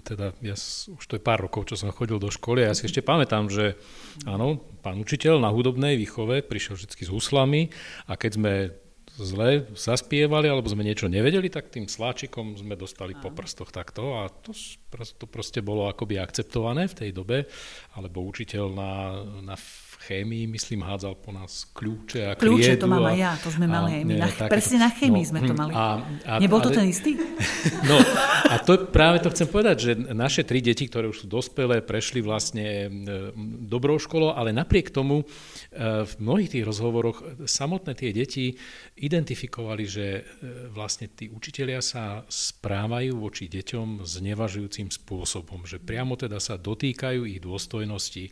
teda 0.00 0.34
ja, 0.40 0.56
už 0.88 1.04
to 1.04 1.14
je 1.18 1.22
pár 1.22 1.44
rokov, 1.44 1.70
čo 1.70 1.76
som 1.76 1.94
chodil 1.94 2.18
do 2.18 2.32
školy 2.32 2.64
a 2.64 2.72
ja 2.72 2.74
si 2.74 2.88
ešte 2.88 3.04
pamätám, 3.04 3.52
že 3.52 3.78
áno, 4.24 4.58
pán 4.82 4.98
učiteľ 4.98 5.38
na 5.38 5.52
hudobnej 5.52 5.94
výchove 6.00 6.42
prišiel 6.42 6.80
vždy 6.80 7.04
s 7.04 7.10
huslami 7.12 7.70
a 8.08 8.16
keď 8.16 8.30
sme 8.34 8.52
zle 9.14 9.70
zaspievali 9.78 10.50
alebo 10.50 10.66
sme 10.66 10.82
niečo 10.82 11.06
nevedeli, 11.06 11.46
tak 11.46 11.70
tým 11.70 11.86
sláčikom 11.86 12.58
sme 12.58 12.74
dostali 12.74 13.14
po 13.14 13.30
prstoch 13.30 13.70
takto 13.70 14.18
a 14.18 14.26
to, 14.26 14.50
to 14.90 15.26
proste 15.30 15.62
bolo 15.62 15.86
akoby 15.86 16.18
akceptované 16.18 16.90
v 16.90 16.98
tej 16.98 17.10
dobe, 17.14 17.46
alebo 17.94 18.26
učiteľ 18.26 18.66
na, 18.74 18.92
na 19.42 19.54
chémii, 20.04 20.44
myslím, 20.52 20.84
hádzal 20.84 21.16
po 21.16 21.32
nás 21.32 21.64
kľúče 21.72 22.20
a 22.28 22.30
Kľúče, 22.36 22.76
to 22.76 22.84
mám 22.84 23.08
aj 23.08 23.16
ja, 23.16 23.32
to 23.40 23.48
sme 23.48 23.64
mali 23.64 24.00
aj 24.00 24.02
my. 24.04 24.14
Na, 24.20 24.28
presne 24.52 24.76
na 24.84 24.90
chémii 24.92 25.24
no, 25.24 25.30
sme 25.32 25.40
to 25.48 25.54
hm, 25.56 25.58
mali. 25.58 25.72
A, 25.72 25.84
a, 26.28 26.32
Nebol 26.36 26.60
to 26.60 26.68
ale, 26.68 26.76
ten 26.76 26.86
istý? 26.92 27.16
No 27.88 27.96
a 28.52 28.60
to 28.60 28.84
práve 28.92 29.24
to 29.24 29.32
chcem 29.32 29.48
povedať, 29.48 29.76
že 29.80 29.92
naše 30.12 30.44
tri 30.44 30.60
deti, 30.60 30.84
ktoré 30.84 31.08
už 31.08 31.24
sú 31.24 31.26
dospelé, 31.32 31.80
prešli 31.80 32.20
vlastne 32.20 32.92
dobrou 33.64 33.96
školou, 33.96 34.36
ale 34.36 34.52
napriek 34.52 34.92
tomu 34.92 35.24
e, 35.24 36.04
v 36.04 36.12
mnohých 36.20 36.52
tých 36.52 36.64
rozhovoroch 36.68 37.48
samotné 37.48 37.96
tie 37.96 38.12
deti 38.12 38.56
identifikovali, 39.00 39.84
že 39.88 40.06
e, 40.20 40.22
vlastne 40.68 41.08
tí 41.08 41.32
učitelia 41.32 41.80
sa 41.80 42.24
správajú 42.28 43.16
voči 43.16 43.48
deťom 43.48 44.04
znevažujúcim 44.04 44.92
spôsobom, 44.92 45.64
že 45.64 45.80
priamo 45.80 46.16
teda 46.20 46.36
sa 46.36 46.60
dotýkajú 46.60 47.24
ich 47.24 47.40
dôstojnosti, 47.40 48.28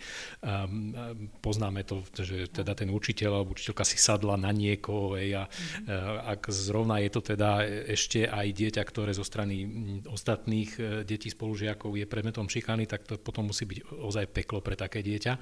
poznajú 1.40 1.61
poznáme 1.62 1.86
to, 1.86 2.02
že 2.10 2.50
teda 2.50 2.74
ten 2.74 2.90
učiteľ 2.90 3.38
alebo 3.38 3.54
učiteľka 3.54 3.86
si 3.86 3.94
sadla 3.94 4.34
na 4.34 4.50
niekoho 4.50 5.14
a 5.14 5.46
mm-hmm. 5.46 6.34
ak 6.34 6.50
zrovna 6.50 6.98
je 6.98 7.10
to 7.14 7.22
teda 7.22 7.62
ešte 7.86 8.26
aj 8.26 8.50
dieťa, 8.50 8.82
ktoré 8.82 9.14
zo 9.14 9.22
strany 9.22 9.62
ostatných 10.10 10.70
e, 10.74 10.82
detí 11.06 11.30
spolužiakov 11.30 11.94
je 11.94 12.02
predmetom 12.02 12.50
šikany, 12.50 12.90
tak 12.90 13.06
to 13.06 13.14
potom 13.14 13.54
musí 13.54 13.62
byť 13.62 13.94
ozaj 13.94 14.26
peklo 14.34 14.58
pre 14.58 14.74
také 14.74 15.06
dieťa. 15.06 15.32
E, 15.38 15.40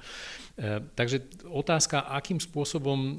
takže 0.93 1.25
otázka, 1.49 2.05
akým 2.13 2.37
spôsobom 2.37 3.17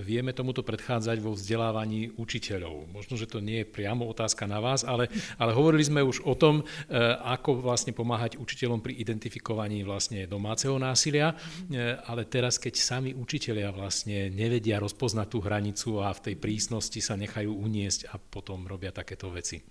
vieme 0.00 0.32
tomuto 0.32 0.64
predchádzať 0.64 1.20
vo 1.20 1.36
vzdelávaní 1.36 2.16
učiteľov. 2.16 2.88
Možno, 2.88 3.20
že 3.20 3.28
to 3.28 3.44
nie 3.44 3.60
je 3.60 3.68
priamo 3.68 4.08
otázka 4.08 4.48
na 4.48 4.64
vás, 4.64 4.80
ale, 4.80 5.12
ale 5.36 5.52
hovorili 5.52 5.84
sme 5.84 6.00
už 6.00 6.24
o 6.24 6.32
tom, 6.32 6.64
ako 7.20 7.60
vlastne 7.60 7.92
pomáhať 7.92 8.40
učiteľom 8.40 8.80
pri 8.80 8.96
identifikovaní 8.96 9.84
vlastne 9.84 10.24
domáceho 10.24 10.78
násilia 10.80 11.34
ale 12.06 12.28
teraz, 12.28 12.60
keď 12.60 12.74
sami 12.78 13.10
učitelia 13.16 13.74
vlastne 13.74 14.30
nevedia 14.30 14.78
rozpoznať 14.78 15.26
tú 15.26 15.38
hranicu 15.42 15.90
a 16.04 16.14
v 16.14 16.22
tej 16.30 16.34
prísnosti 16.38 17.00
sa 17.02 17.18
nechajú 17.18 17.50
uniesť 17.50 18.12
a 18.12 18.20
potom 18.20 18.68
robia 18.68 18.94
takéto 18.94 19.32
veci. 19.32 19.62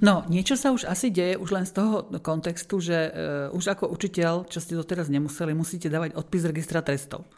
No, 0.00 0.24
niečo 0.26 0.56
sa 0.56 0.72
už 0.72 0.88
asi 0.88 1.12
deje, 1.12 1.36
už 1.36 1.52
len 1.52 1.68
z 1.68 1.76
toho 1.76 2.08
kontextu, 2.24 2.80
že 2.80 2.98
uh, 3.12 3.12
už 3.52 3.76
ako 3.76 3.92
učiteľ, 3.92 4.48
čo 4.48 4.58
ste 4.58 4.72
doteraz 4.72 5.12
nemuseli, 5.12 5.52
musíte 5.52 5.92
dávať 5.92 6.16
odpis 6.16 6.48
registra 6.48 6.80
trestov. 6.80 7.28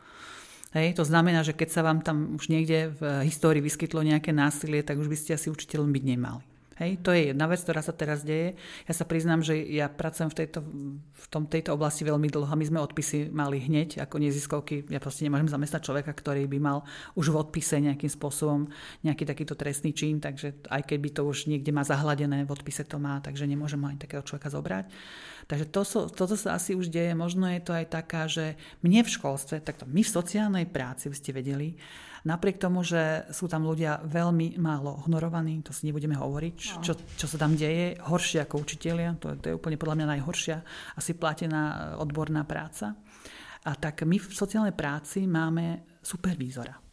Hej, 0.71 0.99
to 0.99 1.07
znamená, 1.07 1.43
že 1.47 1.55
keď 1.55 1.69
sa 1.71 1.83
vám 1.87 2.03
tam 2.03 2.35
už 2.35 2.51
niekde 2.51 2.95
v 2.99 3.27
histórii 3.27 3.63
vyskytlo 3.63 4.03
nejaké 4.03 4.35
násilie, 4.35 4.83
tak 4.83 4.99
už 4.99 5.07
by 5.07 5.17
ste 5.19 5.39
asi 5.39 5.51
učiteľom 5.51 5.91
byť 5.91 6.05
nemali. 6.07 6.54
Hej, 6.75 7.07
to 7.07 7.15
je 7.15 7.31
jedna 7.31 7.47
vec, 7.47 7.63
ktorá 7.63 7.87
sa 7.87 7.95
teraz 7.95 8.27
deje. 8.27 8.59
Ja 8.91 8.95
sa 8.99 9.07
priznám, 9.07 9.47
že 9.47 9.55
ja 9.55 9.87
pracujem 9.87 10.27
v 10.27 10.37
tejto, 10.43 10.59
v 11.07 11.27
tom, 11.31 11.47
tejto 11.47 11.71
oblasti 11.71 12.03
veľmi 12.03 12.27
dlho. 12.27 12.51
My 12.51 12.67
sme 12.67 12.83
odpisy 12.83 13.31
mali 13.31 13.63
hneď 13.63 14.03
ako 14.03 14.19
neziskovky. 14.19 14.83
Ja 14.91 14.99
proste 14.99 15.23
nemôžem 15.23 15.47
zamestnať 15.47 15.87
človeka, 15.87 16.11
ktorý 16.11 16.51
by 16.51 16.59
mal 16.59 16.83
už 17.15 17.31
v 17.31 17.39
odpise 17.39 17.79
nejakým 17.79 18.11
spôsobom 18.11 18.67
nejaký 19.07 19.23
takýto 19.23 19.55
trestný 19.55 19.95
čin, 19.95 20.19
takže 20.19 20.67
aj 20.67 20.83
keby 20.83 21.15
to 21.15 21.23
už 21.23 21.47
niekde 21.47 21.71
má 21.71 21.87
zahladené, 21.87 22.43
v 22.43 22.51
odpise 22.51 22.83
to 22.83 22.99
má, 22.99 23.23
takže 23.23 23.47
nemôžem 23.47 23.79
ani 23.87 24.03
takého 24.03 24.27
človeka 24.27 24.51
zobrať. 24.51 24.91
Takže 25.47 25.65
to, 25.71 25.81
toto 26.11 26.35
sa 26.35 26.59
asi 26.59 26.75
už 26.75 26.91
deje. 26.91 27.15
Možno 27.15 27.47
je 27.47 27.63
to 27.63 27.71
aj 27.71 27.87
taká, 27.87 28.27
že 28.27 28.59
mne 28.83 29.07
v 29.07 29.13
školstve, 29.15 29.63
takto 29.63 29.87
my 29.87 30.03
v 30.03 30.11
sociálnej 30.11 30.67
práci, 30.67 31.07
by 31.07 31.17
ste 31.17 31.31
vedeli, 31.37 31.79
Napriek 32.25 32.57
tomu, 32.57 32.81
že 32.81 33.29
sú 33.37 33.45
tam 33.53 33.69
ľudia 33.69 34.01
veľmi 34.01 34.57
málo 34.57 35.05
honorovaní, 35.05 35.61
to 35.61 35.77
si 35.77 35.85
nebudeme 35.85 36.17
hovoriť, 36.17 36.57
no. 36.57 36.83
čo, 36.85 36.97
čo 36.97 37.27
sa 37.29 37.37
tam 37.37 37.53
deje, 37.53 38.01
horšie 38.01 38.49
ako 38.49 38.65
učitelia, 38.65 39.13
to, 39.21 39.37
to 39.37 39.53
je 39.53 39.57
úplne 39.57 39.77
podľa 39.77 39.97
mňa 40.01 40.07
najhoršia 40.17 40.57
asi 40.97 41.13
platená 41.13 41.95
odborná 42.01 42.49
práca. 42.49 42.97
A 43.65 43.77
tak 43.77 44.09
my 44.09 44.17
v 44.17 44.29
sociálnej 44.33 44.77
práci 44.77 45.29
máme 45.29 46.01
supervízora. 46.01 46.84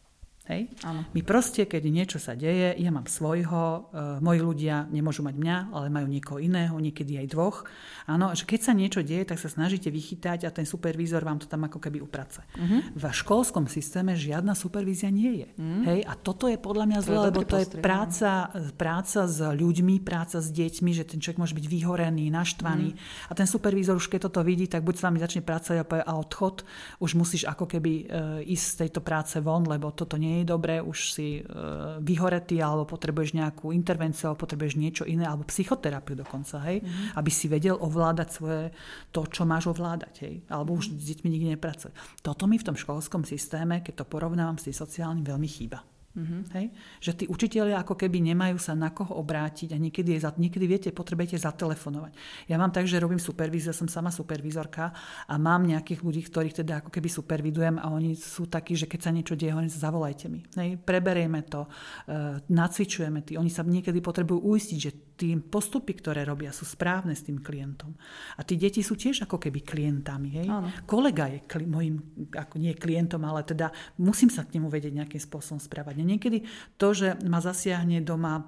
Hej? 0.51 0.67
Áno. 0.83 1.07
My 1.15 1.21
proste, 1.23 1.63
keď 1.63 1.87
niečo 1.87 2.19
sa 2.19 2.35
deje, 2.35 2.75
ja 2.75 2.91
mám 2.91 3.07
svojho, 3.07 3.87
e, 3.95 4.19
moji 4.19 4.39
ľudia 4.43 4.91
nemôžu 4.91 5.23
mať 5.23 5.35
mňa, 5.39 5.57
ale 5.71 5.87
majú 5.87 6.07
niekoho 6.11 6.43
iného, 6.43 6.75
niekedy 6.75 7.15
aj 7.23 7.27
dvoch. 7.31 7.63
Áno, 8.11 8.35
že 8.35 8.43
keď 8.43 8.59
sa 8.59 8.73
niečo 8.75 8.99
deje, 8.99 9.23
tak 9.23 9.39
sa 9.39 9.47
snažíte 9.47 9.87
vychytať 9.87 10.43
a 10.43 10.51
ten 10.51 10.67
supervízor 10.67 11.23
vám 11.23 11.39
to 11.39 11.47
tam 11.47 11.63
ako 11.63 11.79
keby 11.79 12.03
uprace. 12.03 12.43
Uh-huh. 12.59 12.83
V 12.91 13.03
školskom 13.07 13.71
systéme 13.71 14.19
žiadna 14.19 14.51
supervízia 14.51 15.07
nie 15.07 15.47
je. 15.47 15.49
Uh-huh. 15.55 15.87
Hej? 15.87 15.99
A 16.03 16.19
toto 16.19 16.51
je 16.51 16.59
podľa 16.59 16.85
mňa 16.91 16.99
zle, 16.99 17.17
lebo 17.31 17.47
to 17.47 17.55
je 17.55 17.67
práca, 17.79 18.51
práca 18.75 19.23
s 19.31 19.39
ľuďmi, 19.39 20.03
práca 20.03 20.43
s 20.43 20.51
deťmi, 20.51 20.91
že 20.91 21.07
ten 21.07 21.23
človek 21.23 21.39
môže 21.39 21.55
byť 21.55 21.65
vyhorený, 21.71 22.27
naštvaný. 22.27 22.89
Uh-huh. 22.91 23.31
A 23.31 23.37
ten 23.37 23.47
supervízor 23.47 23.95
už 23.95 24.11
keď 24.11 24.27
toto 24.27 24.43
vidí, 24.43 24.67
tak 24.67 24.83
buď 24.83 24.95
s 24.99 25.05
vami 25.07 25.17
začne 25.23 25.41
pracovať 25.45 26.03
a 26.03 26.13
odchod, 26.19 26.67
už 26.99 27.15
musíš 27.15 27.47
ako 27.47 27.69
keby 27.69 27.91
e, 27.93 28.03
ísť 28.51 28.65
z 28.65 28.77
tejto 28.85 28.99
práce 29.05 29.37
von, 29.39 29.63
lebo 29.63 29.93
toto 29.95 30.17
nie 30.17 30.40
nie 30.41 30.47
je 30.47 30.53
dobré, 30.57 30.81
už 30.81 31.13
si 31.13 31.39
e, 31.39 31.41
vyhoretý, 32.01 32.57
alebo 32.57 32.89
potrebuješ 32.89 33.37
nejakú 33.37 33.69
intervenciu, 33.69 34.33
alebo 34.33 34.49
potrebuješ 34.49 34.73
niečo 34.81 35.03
iné, 35.05 35.29
alebo 35.29 35.45
psychoterapiu 35.45 36.17
dokonca, 36.17 36.57
hej, 36.65 36.81
mm-hmm. 36.81 37.13
aby 37.21 37.29
si 37.29 37.45
vedel 37.45 37.77
ovládať 37.77 38.27
svoje, 38.33 38.63
to, 39.13 39.21
čo 39.29 39.45
máš 39.45 39.69
ovládať, 39.69 40.13
hej, 40.25 40.33
alebo 40.49 40.73
už 40.73 40.97
s 40.97 41.05
deťmi 41.13 41.29
nikdy 41.29 41.47
nepracuje. 41.53 41.93
Toto 42.25 42.49
mi 42.49 42.57
v 42.57 42.65
tom 42.65 42.77
školskom 42.79 43.21
systéme, 43.21 43.85
keď 43.85 44.01
to 44.01 44.05
porovnávam 44.09 44.57
s 44.57 44.65
tým 44.65 44.75
sociálnym, 44.75 45.21
veľmi 45.21 45.49
chýba. 45.49 45.90
Mm-hmm. 46.11 46.41
Hej? 46.59 46.65
Že 46.99 47.11
tí 47.15 47.25
učitelia 47.31 47.79
ako 47.79 47.95
keby 47.95 48.19
nemajú 48.19 48.59
sa 48.59 48.75
na 48.75 48.91
koho 48.91 49.15
obrátiť 49.15 49.71
a 49.71 49.77
niekedy, 49.79 50.19
je, 50.19 50.27
niekedy 50.27 50.65
viete, 50.67 50.89
potrebujete 50.91 51.39
zatelefonovať. 51.39 52.11
Ja 52.51 52.59
mám 52.59 52.75
tak, 52.75 52.87
že 52.87 52.99
robím 52.99 53.19
supervízor, 53.19 53.71
som 53.71 53.87
sama 53.87 54.11
supervízorka 54.11 54.91
a 55.27 55.35
mám 55.39 55.63
nejakých 55.63 56.03
ľudí, 56.03 56.21
ktorých 56.27 56.63
teda 56.63 56.83
ako 56.83 56.91
keby 56.91 57.07
supervidujem 57.07 57.75
a 57.79 57.87
oni 57.95 58.19
sú 58.19 58.51
takí, 58.51 58.75
že 58.75 58.91
keď 58.91 58.99
sa 58.99 59.11
niečo 59.15 59.39
deje, 59.39 59.55
oni 59.55 59.71
zavolajte 59.71 60.27
mi. 60.27 60.43
Hej? 60.59 60.83
Preberieme 60.83 61.47
to, 61.47 61.63
uh, 61.67 62.39
nacvičujeme 62.51 63.23
tí. 63.23 63.39
Oni 63.39 63.47
sa 63.47 63.63
niekedy 63.63 64.03
potrebujú 64.03 64.43
uistiť, 64.51 64.77
že 64.77 64.91
tí 65.21 65.37
postupy, 65.37 65.93
ktoré 65.93 66.25
robia, 66.25 66.49
sú 66.49 66.65
správne 66.65 67.13
s 67.13 67.21
tým 67.21 67.37
klientom. 67.45 67.93
A 68.33 68.41
tí 68.41 68.57
deti 68.57 68.81
sú 68.81 68.97
tiež 68.97 69.29
ako 69.29 69.37
keby 69.37 69.61
klientami. 69.61 70.41
Hej? 70.41 70.47
Kolega 70.89 71.29
je 71.29 71.45
kli, 71.45 71.69
môjim, 71.69 72.01
ako 72.33 72.57
nie 72.57 72.73
klientom, 72.73 73.21
ale 73.21 73.45
teda 73.45 73.69
musím 74.01 74.33
sa 74.33 74.41
k 74.41 74.57
nemu 74.57 74.65
vedieť 74.65 74.97
nejakým 74.97 75.21
spôsobom 75.21 75.61
správať. 75.61 76.01
Niekedy 76.01 76.41
to, 76.81 76.97
že 76.97 77.21
ma 77.21 77.37
zasiahne 77.37 78.01
doma 78.01 78.41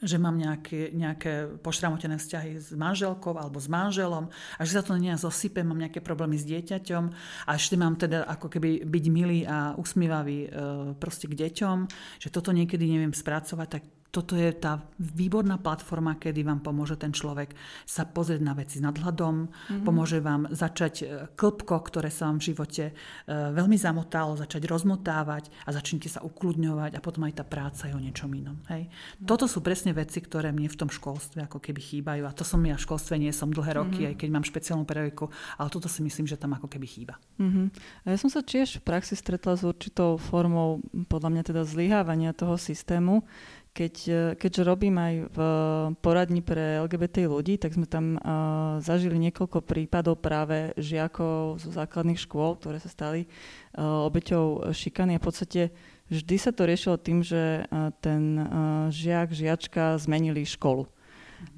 že 0.00 0.16
mám 0.16 0.32
nejaké, 0.40 0.96
nejaké 0.96 1.60
pošramotené 1.60 2.16
vzťahy 2.16 2.56
s 2.56 2.72
manželkou 2.72 3.36
alebo 3.36 3.60
s 3.60 3.68
manželom 3.68 4.32
a 4.56 4.60
že 4.64 4.80
sa 4.80 4.82
to 4.82 4.96
nejak 4.96 5.20
zosype, 5.20 5.60
mám 5.60 5.76
nejaké 5.76 6.00
problémy 6.00 6.40
s 6.40 6.48
dieťaťom 6.48 7.04
a 7.44 7.50
ešte 7.52 7.76
mám 7.76 8.00
teda 8.00 8.24
ako 8.24 8.48
keby 8.48 8.88
byť 8.88 9.04
milý 9.12 9.44
a 9.44 9.76
usmívavý 9.76 10.48
e, 10.48 10.50
proste 10.96 11.28
k 11.28 11.36
deťom, 11.36 11.76
že 12.16 12.32
toto 12.32 12.48
niekedy 12.48 12.88
neviem 12.88 13.12
spracovať, 13.12 13.68
tak 13.68 13.84
toto 14.10 14.34
je 14.34 14.50
tá 14.50 14.82
výborná 14.98 15.54
platforma, 15.62 16.18
kedy 16.18 16.42
vám 16.42 16.60
pomôže 16.66 16.98
ten 16.98 17.14
človek 17.14 17.54
sa 17.86 18.02
pozrieť 18.02 18.42
na 18.42 18.58
veci 18.58 18.82
s 18.82 18.84
nadhľadom, 18.84 19.34
mm-hmm. 19.46 19.86
pomôže 19.86 20.18
vám 20.18 20.50
začať 20.50 20.94
e, 21.00 21.04
klpko, 21.38 21.78
ktoré 21.78 22.10
sa 22.10 22.26
vám 22.26 22.42
v 22.42 22.50
živote 22.50 22.84
e, 22.90 22.92
veľmi 23.30 23.78
zamotalo, 23.78 24.34
začať 24.34 24.66
rozmotávať 24.66 25.54
a 25.62 25.70
začnite 25.70 26.10
sa 26.10 26.26
ukludňovať 26.26 26.98
a 26.98 27.00
potom 27.00 27.22
aj 27.30 27.38
tá 27.38 27.44
práca 27.46 27.86
je 27.86 27.94
o 27.94 28.02
niečom 28.02 28.28
inom. 28.34 28.58
Hej. 28.66 28.90
Mm-hmm. 28.90 29.26
Toto 29.30 29.46
sú 29.46 29.62
presne 29.62 29.94
veci, 29.94 30.18
ktoré 30.18 30.50
mne 30.50 30.66
v 30.66 30.78
tom 30.78 30.90
školstve 30.90 31.46
ako 31.46 31.62
keby 31.62 31.78
chýbajú 31.78 32.26
a 32.26 32.34
to 32.34 32.42
som 32.42 32.58
ja 32.66 32.74
v 32.74 32.82
školstve 32.82 33.14
nie 33.14 33.30
som 33.30 33.54
dlhé 33.54 33.78
roky, 33.78 34.02
mm-hmm. 34.02 34.10
aj 34.10 34.16
keď 34.18 34.28
mám 34.34 34.42
špeciálnu 34.42 34.82
pedagogiku, 34.82 35.30
ale 35.54 35.70
toto 35.70 35.86
si 35.86 36.02
myslím, 36.02 36.26
že 36.26 36.34
tam 36.34 36.58
ako 36.58 36.66
keby 36.66 36.86
chýba. 36.90 37.14
Mm-hmm. 37.38 37.66
A 38.04 38.06
ja 38.10 38.18
som 38.18 38.26
sa 38.26 38.42
tiež 38.42 38.82
v 38.82 38.86
praxi 38.90 39.14
stretla 39.14 39.54
s 39.54 39.62
určitou 39.62 40.18
formou 40.18 40.82
podľa 41.06 41.30
mňa 41.30 41.42
teda 41.46 41.62
zlyhávania 41.62 42.34
toho 42.34 42.58
systému, 42.58 43.22
keď, 43.70 43.94
e, 44.10 44.20
keďže 44.34 44.62
robím 44.66 44.98
aj 44.98 45.14
v 45.30 45.38
poradni 46.02 46.42
pre 46.42 46.82
LGBT 46.82 47.30
ľudí, 47.30 47.54
tak 47.56 47.74
sme 47.78 47.86
tam 47.86 48.18
uh, 48.18 48.82
zažili 48.82 49.16
niekoľko 49.30 49.62
prípadov 49.62 50.18
práve 50.18 50.74
žiakov 50.74 51.62
zo 51.62 51.70
základných 51.70 52.18
škôl, 52.18 52.58
ktoré 52.58 52.82
sa 52.82 52.90
stali 52.90 53.26
uh, 53.26 54.06
obeťou 54.10 54.74
šikany. 54.74 55.16
A 55.16 55.22
v 55.22 55.26
podstate 55.26 55.62
vždy 56.10 56.36
sa 56.36 56.50
to 56.50 56.66
riešilo 56.66 56.98
tým, 56.98 57.22
že 57.22 57.64
uh, 57.64 57.94
ten 58.02 58.42
uh, 58.42 58.46
žiak, 58.90 59.30
žiačka 59.30 60.02
zmenili 60.02 60.42
školu. 60.42 60.90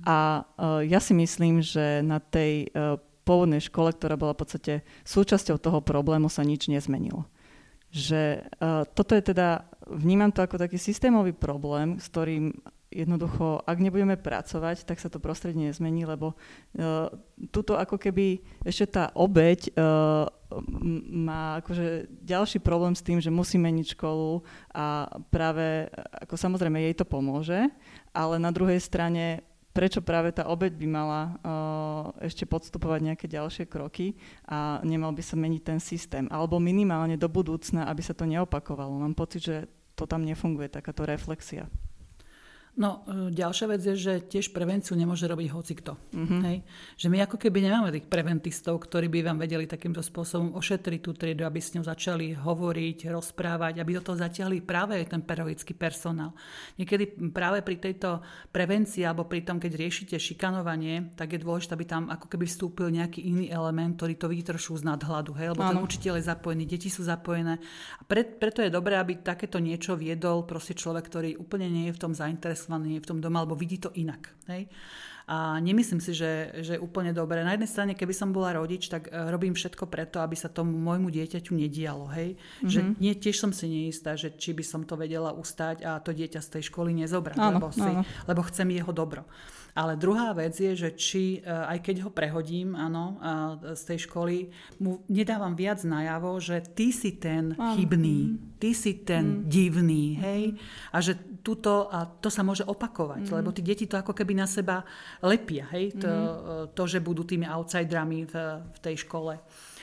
A 0.04 0.44
uh, 0.44 0.84
ja 0.84 1.00
si 1.00 1.16
myslím, 1.16 1.64
že 1.64 2.04
na 2.04 2.20
tej 2.20 2.70
uh, 2.70 3.00
pôvodnej 3.22 3.62
škole, 3.62 3.94
ktorá 3.94 4.18
bola 4.18 4.34
v 4.34 4.42
podstate 4.42 4.74
súčasťou 5.06 5.58
toho 5.58 5.80
problému, 5.80 6.26
sa 6.26 6.42
nič 6.42 6.66
nezmenilo. 6.66 7.26
Že 7.94 8.46
uh, 8.58 8.84
toto 8.92 9.14
je 9.14 9.22
teda, 9.22 9.64
vnímam 9.96 10.32
to 10.32 10.44
ako 10.44 10.56
taký 10.60 10.80
systémový 10.80 11.32
problém, 11.36 12.00
s 12.00 12.08
ktorým 12.08 12.52
jednoducho, 12.92 13.64
ak 13.64 13.80
nebudeme 13.80 14.20
pracovať, 14.20 14.84
tak 14.84 15.00
sa 15.00 15.08
to 15.08 15.16
prostredie 15.16 15.72
nezmení, 15.72 16.04
lebo 16.04 16.36
uh, 16.36 17.08
tuto 17.48 17.80
ako 17.80 17.96
keby 17.96 18.44
ešte 18.62 19.00
tá 19.00 19.04
obeď 19.16 19.72
uh, 19.72 20.28
má 21.08 21.64
akože 21.64 22.12
ďalší 22.20 22.60
problém 22.60 22.92
s 22.92 23.00
tým, 23.00 23.16
že 23.16 23.32
musí 23.32 23.56
meniť 23.56 23.96
školu 23.96 24.44
a 24.76 25.08
práve, 25.32 25.88
ako 26.20 26.36
samozrejme 26.36 26.76
jej 26.84 26.92
to 26.92 27.08
pomôže, 27.08 27.72
ale 28.12 28.36
na 28.36 28.52
druhej 28.52 28.76
strane 28.76 29.40
prečo 29.72 30.04
práve 30.04 30.36
tá 30.36 30.44
obeď 30.52 30.76
by 30.76 30.86
mala 30.86 31.20
uh, 31.24 31.32
ešte 32.20 32.44
podstupovať 32.44 33.00
nejaké 33.08 33.24
ďalšie 33.24 33.64
kroky 33.64 34.12
a 34.44 34.84
nemal 34.84 35.16
by 35.16 35.24
sa 35.24 35.40
meniť 35.40 35.62
ten 35.64 35.80
systém. 35.80 36.28
Alebo 36.28 36.60
minimálne 36.60 37.16
do 37.16 37.24
budúcna, 37.32 37.88
aby 37.88 38.04
sa 38.04 38.12
to 38.12 38.28
neopakovalo. 38.28 39.00
Mám 39.00 39.16
pocit, 39.16 39.48
že 39.48 39.56
to 39.94 40.06
tam 40.06 40.24
nefunguje, 40.24 40.68
takáto 40.68 41.06
reflexia. 41.06 41.68
No, 42.72 43.04
e, 43.04 43.28
ďalšia 43.28 43.66
vec 43.68 43.84
je, 43.84 43.92
že 44.00 44.14
tiež 44.24 44.48
prevenciu 44.56 44.96
nemôže 44.96 45.28
robiť 45.28 45.48
hocikto. 45.52 45.92
Mm-hmm. 46.16 46.40
Hej? 46.48 46.56
Že 46.96 47.06
my 47.12 47.18
ako 47.28 47.36
keby 47.36 47.68
nemáme 47.68 47.92
tých 47.92 48.08
preventistov, 48.08 48.80
ktorí 48.88 49.12
by 49.12 49.28
vám 49.28 49.44
vedeli 49.44 49.68
takýmto 49.68 50.00
spôsobom 50.00 50.56
ošetriť 50.56 51.00
tú 51.04 51.12
triedu, 51.12 51.44
aby 51.44 51.60
s 51.60 51.76
ňou 51.76 51.84
začali 51.84 52.32
hovoriť, 52.32 53.12
rozprávať, 53.12 53.76
aby 53.76 54.00
do 54.00 54.00
toho 54.00 54.16
zatiahli 54.16 54.64
práve 54.64 55.04
ten 55.04 55.20
pedagogický 55.20 55.76
personál. 55.76 56.32
Niekedy 56.80 57.28
práve 57.28 57.60
pri 57.60 57.76
tejto 57.76 58.24
prevencii 58.48 59.04
alebo 59.04 59.28
pri 59.28 59.44
tom, 59.44 59.60
keď 59.60 59.76
riešite 59.76 60.16
šikanovanie, 60.16 61.12
tak 61.12 61.36
je 61.36 61.44
dôležité, 61.44 61.76
aby 61.76 61.84
tam 61.84 62.08
ako 62.08 62.24
keby 62.24 62.48
vstúpil 62.48 62.88
nejaký 62.88 63.20
iný 63.20 63.52
element, 63.52 64.00
ktorý 64.00 64.16
to 64.16 64.32
vytršú 64.32 64.80
z 64.80 64.88
nadhľadu. 64.88 65.36
Hej? 65.36 65.52
Lebo 65.52 65.68
ten 65.68 65.76
učiteľ 65.76 66.16
je 66.16 66.24
zapojený, 66.24 66.64
deti 66.64 66.88
sú 66.88 67.04
zapojené. 67.04 67.60
A 68.00 68.02
pre, 68.08 68.24
preto 68.24 68.64
je 68.64 68.72
dobré, 68.72 68.96
aby 68.96 69.20
takéto 69.20 69.60
niečo 69.60 69.92
viedol 69.92 70.48
proste 70.48 70.72
človek, 70.72 71.04
ktorý 71.12 71.30
úplne 71.36 71.68
nie 71.68 71.92
je 71.92 71.96
v 72.00 72.00
tom 72.00 72.16
zainteresovaný 72.16 72.61
zainteresovaný 72.62 73.02
v 73.02 73.08
tom 73.08 73.18
doma, 73.18 73.42
alebo 73.42 73.58
vidí 73.58 73.78
to 73.82 73.90
inak. 73.98 74.30
Hej? 74.46 74.70
A 75.26 75.62
nemyslím 75.62 76.02
si, 76.02 76.12
že, 76.12 76.50
že 76.62 76.76
je 76.76 76.82
úplne 76.82 77.14
dobré. 77.14 77.46
Na 77.46 77.54
jednej 77.54 77.70
strane, 77.70 77.92
keby 77.94 78.10
som 78.10 78.34
bola 78.34 78.58
rodič, 78.58 78.90
tak 78.90 79.06
e, 79.06 79.10
robím 79.30 79.54
všetko 79.54 79.86
preto, 79.86 80.18
aby 80.18 80.34
sa 80.34 80.50
tomu 80.50 80.74
môjmu 80.74 81.08
dieťaťu 81.14 81.54
nedialo. 81.54 82.10
Hej? 82.10 82.34
Mm-hmm. 82.34 82.70
Že 82.70 82.80
nie, 82.98 83.12
tiež 83.14 83.36
som 83.38 83.54
si 83.54 83.70
neistá, 83.70 84.18
že 84.18 84.34
či 84.34 84.50
by 84.50 84.64
som 84.66 84.82
to 84.82 84.98
vedela 84.98 85.30
ustať 85.30 85.86
a 85.86 86.02
to 86.02 86.10
dieťa 86.10 86.42
z 86.42 86.48
tej 86.58 86.62
školy 86.72 86.90
nezobrať, 86.96 87.38
áno, 87.38 87.62
lebo, 87.62 87.68
si, 87.70 87.86
áno. 87.86 88.02
lebo 88.26 88.40
chcem 88.50 88.68
jeho 88.74 88.90
dobro. 88.90 89.22
Ale 89.72 89.96
druhá 89.96 90.36
vec 90.36 90.52
je, 90.52 90.76
že 90.76 90.90
či, 90.92 91.40
e, 91.40 91.48
aj 91.48 91.80
keď 91.80 92.04
ho 92.04 92.10
prehodím, 92.12 92.76
áno, 92.76 93.16
z 93.72 93.82
tej 93.88 94.04
školy, 94.04 94.52
mu 94.84 95.00
nedávam 95.08 95.56
viac 95.56 95.80
najavo, 95.80 96.36
že 96.42 96.60
ty 96.76 96.92
si 96.92 97.16
ten 97.16 97.56
Áno. 97.56 97.72
chybný, 97.72 98.36
ty 98.60 98.76
si 98.76 99.00
ten 99.00 99.42
mm. 99.42 99.48
divný, 99.48 100.04
hej, 100.20 100.42
a 100.92 101.00
že 101.00 101.16
tuto, 101.42 101.90
a 101.90 102.06
to 102.06 102.30
sa 102.30 102.46
môže 102.46 102.62
opakovať, 102.62 103.26
mm. 103.26 103.34
lebo 103.34 103.50
tí 103.50 103.64
deti 103.64 103.88
to 103.88 103.98
ako 103.98 104.14
keby 104.14 104.38
na 104.38 104.46
seba 104.46 104.86
lepia, 105.22 105.70
hej, 105.70 105.94
to, 105.96 106.10
mm. 106.10 106.74
to 106.74 106.82
že 106.86 106.98
budú 106.98 107.22
tými 107.22 107.46
outsiderami 107.46 108.26
v, 108.26 108.34
v 108.62 108.78
tej 108.82 109.06
škole. 109.06 109.38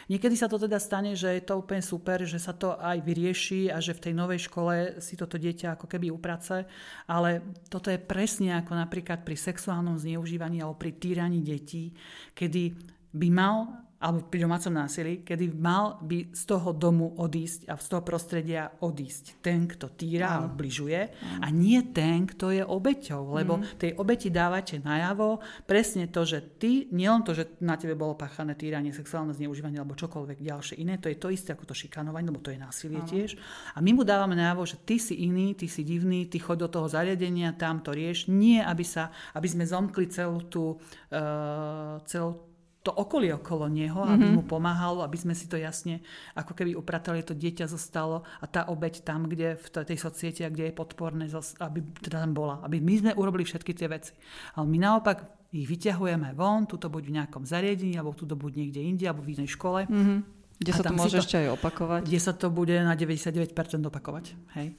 Niekedy 0.10 0.34
sa 0.34 0.50
to 0.50 0.58
teda 0.58 0.82
stane, 0.82 1.14
že 1.14 1.38
je 1.38 1.44
to 1.46 1.62
úplne 1.62 1.86
super, 1.86 2.26
že 2.26 2.42
sa 2.42 2.50
to 2.50 2.74
aj 2.82 2.98
vyrieši 3.06 3.70
a 3.70 3.78
že 3.78 3.94
v 3.94 4.10
tej 4.10 4.14
novej 4.18 4.50
škole 4.50 4.98
si 4.98 5.14
toto 5.14 5.38
dieťa 5.38 5.78
ako 5.78 5.86
keby 5.86 6.10
uprace, 6.10 6.66
ale 7.06 7.46
toto 7.70 7.94
je 7.94 8.02
presne 8.02 8.58
ako 8.58 8.74
napríklad 8.74 9.22
pri 9.22 9.38
sexuálnom 9.38 10.02
zneužívaní 10.02 10.66
alebo 10.66 10.82
pri 10.82 10.98
týraní 10.98 11.46
detí, 11.46 11.94
kedy 12.34 12.74
by 13.14 13.30
mal 13.30 13.89
alebo 14.00 14.24
pri 14.32 14.48
domácom 14.48 14.72
násilí, 14.72 15.28
kedy 15.28 15.52
mal 15.60 16.00
by 16.00 16.32
z 16.32 16.44
toho 16.48 16.72
domu 16.72 17.20
odísť 17.20 17.68
a 17.68 17.76
z 17.76 17.88
toho 17.92 18.02
prostredia 18.02 18.72
odísť 18.80 19.44
ten, 19.44 19.68
kto 19.68 19.92
týra 19.92 20.40
a 20.40 20.48
obližuje 20.48 21.00
a 21.44 21.48
nie 21.52 21.84
ten, 21.92 22.24
kto 22.24 22.56
je 22.56 22.64
obeťou. 22.64 23.36
Lebo 23.36 23.60
mm. 23.60 23.76
tej 23.76 23.92
obeti 24.00 24.32
dávate 24.32 24.80
najavo 24.80 25.44
presne 25.68 26.08
to, 26.08 26.24
že 26.24 26.40
ty, 26.56 26.88
nielen 26.96 27.28
to, 27.28 27.36
že 27.36 27.60
na 27.60 27.76
tebe 27.76 28.00
bolo 28.00 28.16
páchané 28.16 28.56
týranie, 28.56 28.96
sexuálne 28.96 29.36
zneužívanie 29.36 29.84
alebo 29.84 30.00
čokoľvek 30.00 30.40
ďalšie 30.40 30.80
iné, 30.80 30.96
to 30.96 31.12
je 31.12 31.20
to 31.20 31.28
isté 31.28 31.52
ako 31.52 31.68
to 31.68 31.76
šikanovanie, 31.76 32.32
lebo 32.32 32.40
to 32.40 32.56
je 32.56 32.60
násilie 32.60 33.04
Áno. 33.04 33.10
tiež. 33.12 33.36
A 33.76 33.84
my 33.84 33.92
mu 33.92 34.08
dávame 34.08 34.40
najavo, 34.40 34.64
že 34.64 34.80
ty 34.80 34.96
si 34.96 35.28
iný, 35.28 35.60
ty 35.60 35.68
si 35.68 35.84
divný, 35.84 36.32
ty 36.32 36.40
chod 36.40 36.64
do 36.64 36.72
toho 36.72 36.88
zariadenia, 36.88 37.52
tam 37.60 37.84
to 37.84 37.92
rieš. 37.92 38.32
Nie, 38.32 38.64
aby, 38.64 38.88
sa, 38.88 39.12
aby 39.36 39.48
sme 39.52 39.68
zomkli 39.68 40.08
celú 40.08 40.40
tú, 40.48 40.80
uh, 41.12 42.00
celú 42.08 42.49
to 42.80 42.96
okolie 42.96 43.36
okolo 43.36 43.68
neho, 43.68 44.00
mm-hmm. 44.00 44.16
aby 44.16 44.26
mhm. 44.32 44.36
mu 44.40 44.44
pomáhalo, 44.48 45.04
aby 45.04 45.20
sme 45.20 45.36
si 45.36 45.52
to 45.52 45.60
jasne 45.60 46.00
ako 46.32 46.56
keby 46.56 46.80
upratali, 46.80 47.20
to 47.28 47.36
dieťa 47.36 47.68
zostalo 47.68 48.24
a 48.40 48.46
tá 48.48 48.72
obeď 48.72 49.04
tam, 49.04 49.28
kde 49.28 49.60
v 49.60 49.68
tej 49.84 50.00
societe, 50.00 50.48
kde 50.48 50.72
je 50.72 50.74
podporné, 50.74 51.28
aby 51.60 51.80
teda 52.00 52.24
tam 52.24 52.32
bola. 52.32 52.64
Aby 52.64 52.80
my 52.80 52.94
sme 52.96 53.12
urobili 53.20 53.44
všetky 53.44 53.76
tie 53.76 53.92
veci. 53.92 54.16
Ale 54.56 54.64
my 54.64 54.80
naopak 54.80 55.28
ich 55.52 55.66
vyťahujeme 55.66 56.32
von, 56.38 56.70
tuto 56.70 56.88
buď 56.88 57.04
v 57.10 57.16
nejakom 57.20 57.44
zariadení, 57.44 57.98
alebo 57.98 58.16
tuto 58.16 58.38
buď 58.38 58.52
niekde 58.64 58.80
inde, 58.86 59.06
alebo 59.10 59.26
v 59.26 59.36
inej 59.36 59.58
škole. 59.58 59.90
Mm-hmm. 59.90 60.20
Kde 60.60 60.72
sa 60.76 60.84
to 60.84 60.94
môže 60.94 61.18
to, 61.18 61.24
ešte 61.24 61.36
aj 61.40 61.48
opakovať. 61.56 62.02
Kde 62.04 62.20
sa 62.20 62.34
to 62.36 62.48
bude 62.52 62.76
na 62.76 62.94
99% 62.94 63.56
opakovať. 63.80 64.36
Hej. 64.60 64.76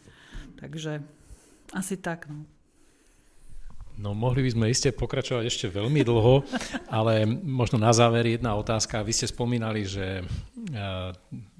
Takže 0.60 1.00
asi 1.72 1.94
tak. 1.96 2.28
No. 2.28 2.44
No 4.00 4.16
mohli 4.16 4.40
by 4.48 4.50
sme 4.56 4.72
iste 4.72 4.96
pokračovať 4.96 5.44
ešte 5.44 5.66
veľmi 5.68 6.00
dlho, 6.00 6.40
ale 6.88 7.28
možno 7.28 7.76
na 7.76 7.92
záver 7.92 8.24
jedna 8.32 8.56
otázka. 8.56 9.04
Vy 9.04 9.12
ste 9.12 9.28
spomínali, 9.28 9.84
že 9.84 10.24
eh, 10.24 11.12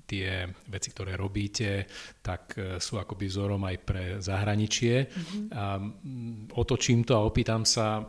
tie 0.09 0.49
veci, 0.67 0.89
ktoré 0.89 1.21
robíte, 1.21 1.85
tak 2.25 2.57
eh, 2.57 2.81
sú 2.81 2.97
akoby 2.97 3.29
vzorom 3.29 3.61
aj 3.69 3.77
pre 3.85 4.05
zahraničie. 4.25 5.05
Mm-hmm. 5.05 5.45
A 5.53 5.65
otočím 6.57 7.05
to 7.05 7.13
a 7.21 7.29
opýtam 7.29 7.69
sa, 7.69 8.09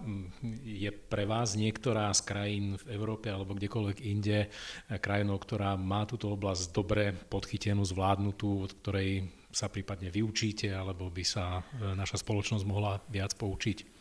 je 0.63 0.88
pre 0.95 1.27
vás 1.27 1.59
niektorá 1.59 2.15
z 2.15 2.23
krajín 2.23 2.65
v 2.79 2.95
Európe 2.95 3.27
alebo 3.27 3.51
kdekoľvek 3.51 3.99
inde 4.07 4.47
eh, 4.47 4.49
krajinou, 4.95 5.36
ktorá 5.43 5.75
má 5.75 6.07
túto 6.07 6.32
oblasť 6.32 6.71
dobre 6.71 7.11
podchytenú, 7.11 7.84
zvládnutú, 7.84 8.63
od 8.63 8.71
ktorej 8.79 9.27
sa 9.51 9.67
prípadne 9.67 10.07
vyučíte, 10.07 10.71
alebo 10.71 11.11
by 11.11 11.27
sa 11.27 11.59
naša 11.75 12.23
spoločnosť 12.23 12.63
mohla 12.63 13.03
viac 13.11 13.36
poučiť? 13.36 13.99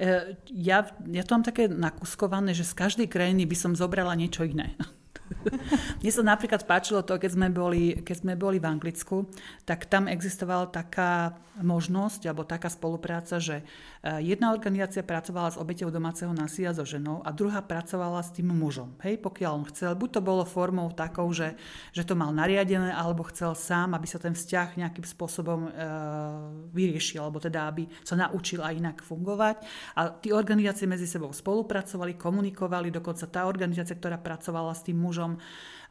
E, 0.00 0.34
ja, 0.48 0.88
ja 1.12 1.22
to 1.28 1.36
mám 1.36 1.44
také 1.44 1.68
nakuskované, 1.68 2.56
že 2.56 2.64
z 2.64 2.72
každej 2.72 3.08
krajiny 3.12 3.44
by 3.44 3.56
som 3.56 3.72
zobrala 3.76 4.16
niečo 4.16 4.48
iné. 4.48 4.72
Mne 6.00 6.10
sa 6.10 6.22
napríklad 6.26 6.66
páčilo 6.66 7.00
to, 7.02 7.16
keď 7.16 7.30
sme, 7.34 7.48
boli, 7.50 8.00
keď 8.02 8.16
sme 8.22 8.32
boli 8.34 8.58
v 8.58 8.68
Anglicku, 8.68 9.30
tak 9.64 9.86
tam 9.86 10.10
existovala 10.10 10.68
taká 10.70 11.38
možnosť 11.60 12.26
alebo 12.26 12.48
taká 12.48 12.72
spolupráca, 12.72 13.36
že 13.42 13.60
eh, 13.60 14.20
jedna 14.24 14.50
organizácia 14.50 15.04
pracovala 15.04 15.52
s 15.52 15.60
obeťou 15.60 15.92
domáceho 15.92 16.32
násilia 16.32 16.72
so 16.72 16.82
ženou 16.82 17.20
a 17.22 17.30
druhá 17.30 17.60
pracovala 17.60 18.24
s 18.24 18.32
tým 18.32 18.48
mužom. 18.50 18.96
Hej, 19.04 19.20
pokiaľ 19.20 19.52
on 19.52 19.66
chcel, 19.68 19.92
buď 19.94 20.10
to 20.18 20.20
bolo 20.24 20.44
formou 20.48 20.88
takou, 20.94 21.28
že, 21.30 21.54
že 21.92 22.02
to 22.02 22.16
mal 22.16 22.32
nariadené, 22.32 22.90
alebo 22.96 23.28
chcel 23.28 23.52
sám, 23.52 23.92
aby 23.94 24.06
sa 24.08 24.16
ten 24.16 24.32
vzťah 24.32 24.80
nejakým 24.80 25.04
spôsobom 25.04 25.68
e, 25.68 25.70
vyriešil, 26.72 27.20
alebo 27.20 27.38
teda 27.42 27.68
aby 27.68 27.86
sa 28.02 28.16
naučil 28.16 28.64
aj 28.64 28.74
inak 28.76 28.96
fungovať. 29.04 29.56
A 30.00 30.08
tí 30.16 30.32
organizácie 30.32 30.88
medzi 30.88 31.04
sebou 31.04 31.30
spolupracovali, 31.34 32.16
komunikovali, 32.16 32.88
dokonca 32.88 33.28
tá 33.28 33.44
organizácia, 33.44 33.96
ktorá 33.96 34.16
pracovala 34.16 34.72
s 34.72 34.86
tým 34.86 34.96
mužom, 34.96 35.19
mužom, 35.20 35.38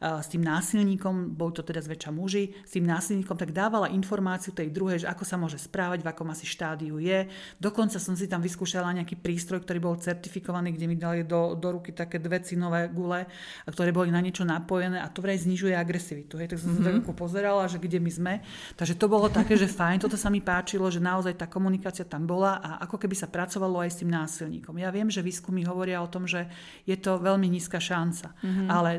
s 0.00 0.32
tým 0.32 0.40
násilníkom, 0.40 1.36
boli 1.36 1.52
to 1.52 1.60
teda 1.60 1.84
zväčša 1.84 2.08
muži, 2.08 2.56
s 2.64 2.72
tým 2.72 2.88
násilníkom, 2.88 3.36
tak 3.36 3.52
dávala 3.52 3.92
informáciu 3.92 4.56
tej 4.56 4.72
druhej, 4.72 5.04
že 5.04 5.10
ako 5.12 5.24
sa 5.28 5.36
môže 5.36 5.60
správať, 5.60 6.00
v 6.00 6.08
akom 6.08 6.32
asi 6.32 6.48
štádiu 6.48 6.96
je. 6.96 7.28
Dokonca 7.60 8.00
som 8.00 8.16
si 8.16 8.24
tam 8.24 8.40
vyskúšala 8.40 8.96
nejaký 8.96 9.20
prístroj, 9.20 9.60
ktorý 9.60 9.78
bol 9.78 10.00
certifikovaný, 10.00 10.72
kde 10.72 10.88
mi 10.88 10.96
dali 10.96 11.28
do, 11.28 11.52
do 11.52 11.76
ruky 11.76 11.92
také 11.92 12.16
dve 12.16 12.40
cinové 12.40 12.88
gule, 12.88 13.28
ktoré 13.68 13.92
boli 13.92 14.08
na 14.08 14.24
niečo 14.24 14.40
napojené 14.40 15.04
a 15.04 15.12
to 15.12 15.20
vraj 15.20 15.36
znižuje 15.36 15.76
agresivitu. 15.76 16.40
Hej. 16.40 16.56
Tak 16.56 16.64
som 16.64 16.80
mm-hmm. 16.80 17.04
sa 17.04 17.12
pozerala, 17.12 17.68
že 17.68 17.76
kde 17.76 18.00
my 18.00 18.08
sme. 18.08 18.34
Takže 18.80 18.96
to 18.96 19.04
bolo 19.04 19.28
také, 19.28 19.60
že 19.60 19.68
fajn, 19.68 20.00
toto 20.00 20.16
sa 20.16 20.32
mi 20.32 20.40
páčilo, 20.40 20.88
že 20.88 21.04
naozaj 21.04 21.36
tá 21.36 21.44
komunikácia 21.44 22.08
tam 22.08 22.24
bola 22.24 22.56
a 22.64 22.80
ako 22.88 23.04
keby 23.04 23.12
sa 23.12 23.28
pracovalo 23.28 23.84
aj 23.84 23.90
s 23.92 24.00
tým 24.00 24.08
násilníkom. 24.08 24.80
Ja 24.80 24.88
viem, 24.88 25.12
že 25.12 25.20
výskumy 25.20 25.68
hovoria 25.68 26.00
o 26.00 26.08
tom, 26.08 26.24
že 26.24 26.48
je 26.88 26.96
to 26.96 27.20
veľmi 27.20 27.44
nízka 27.52 27.76
šanca, 27.76 28.32
mm-hmm. 28.40 28.68
ale 28.72 28.90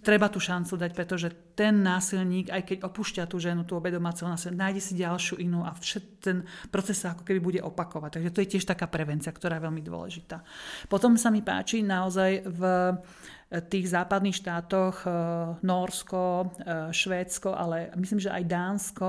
treba 0.00 0.32
tú 0.32 0.40
šancu 0.46 0.78
dať, 0.78 0.90
pretože 0.94 1.28
ten 1.58 1.82
násilník, 1.82 2.54
aj 2.54 2.62
keď 2.62 2.78
opúšťa 2.86 3.26
tú 3.26 3.42
ženu, 3.42 3.66
tú 3.66 3.74
obedomáceho 3.74 4.30
násilia, 4.30 4.70
nájde 4.70 4.82
si 4.82 4.92
ďalšiu 4.94 5.42
inú 5.42 5.66
a 5.66 5.74
všet, 5.74 6.04
ten 6.22 6.46
proces 6.70 7.02
sa 7.02 7.18
ako 7.18 7.26
keby 7.26 7.40
bude 7.42 7.60
opakovať. 7.66 8.20
Takže 8.20 8.30
to 8.30 8.42
je 8.46 8.50
tiež 8.54 8.64
taká 8.64 8.86
prevencia, 8.86 9.34
ktorá 9.34 9.58
je 9.58 9.66
veľmi 9.66 9.82
dôležitá. 9.82 10.46
Potom 10.86 11.18
sa 11.18 11.34
mi 11.34 11.42
páči 11.42 11.82
naozaj 11.82 12.46
v 12.46 12.62
tých 13.46 13.86
západných 13.94 14.36
štátoch 14.42 15.06
eh, 15.06 15.12
Norsko, 15.62 16.50
eh, 16.62 16.90
Švédsko, 16.90 17.54
ale 17.54 17.94
myslím, 17.94 18.18
že 18.18 18.34
aj 18.34 18.42
Dánsko, 18.44 19.08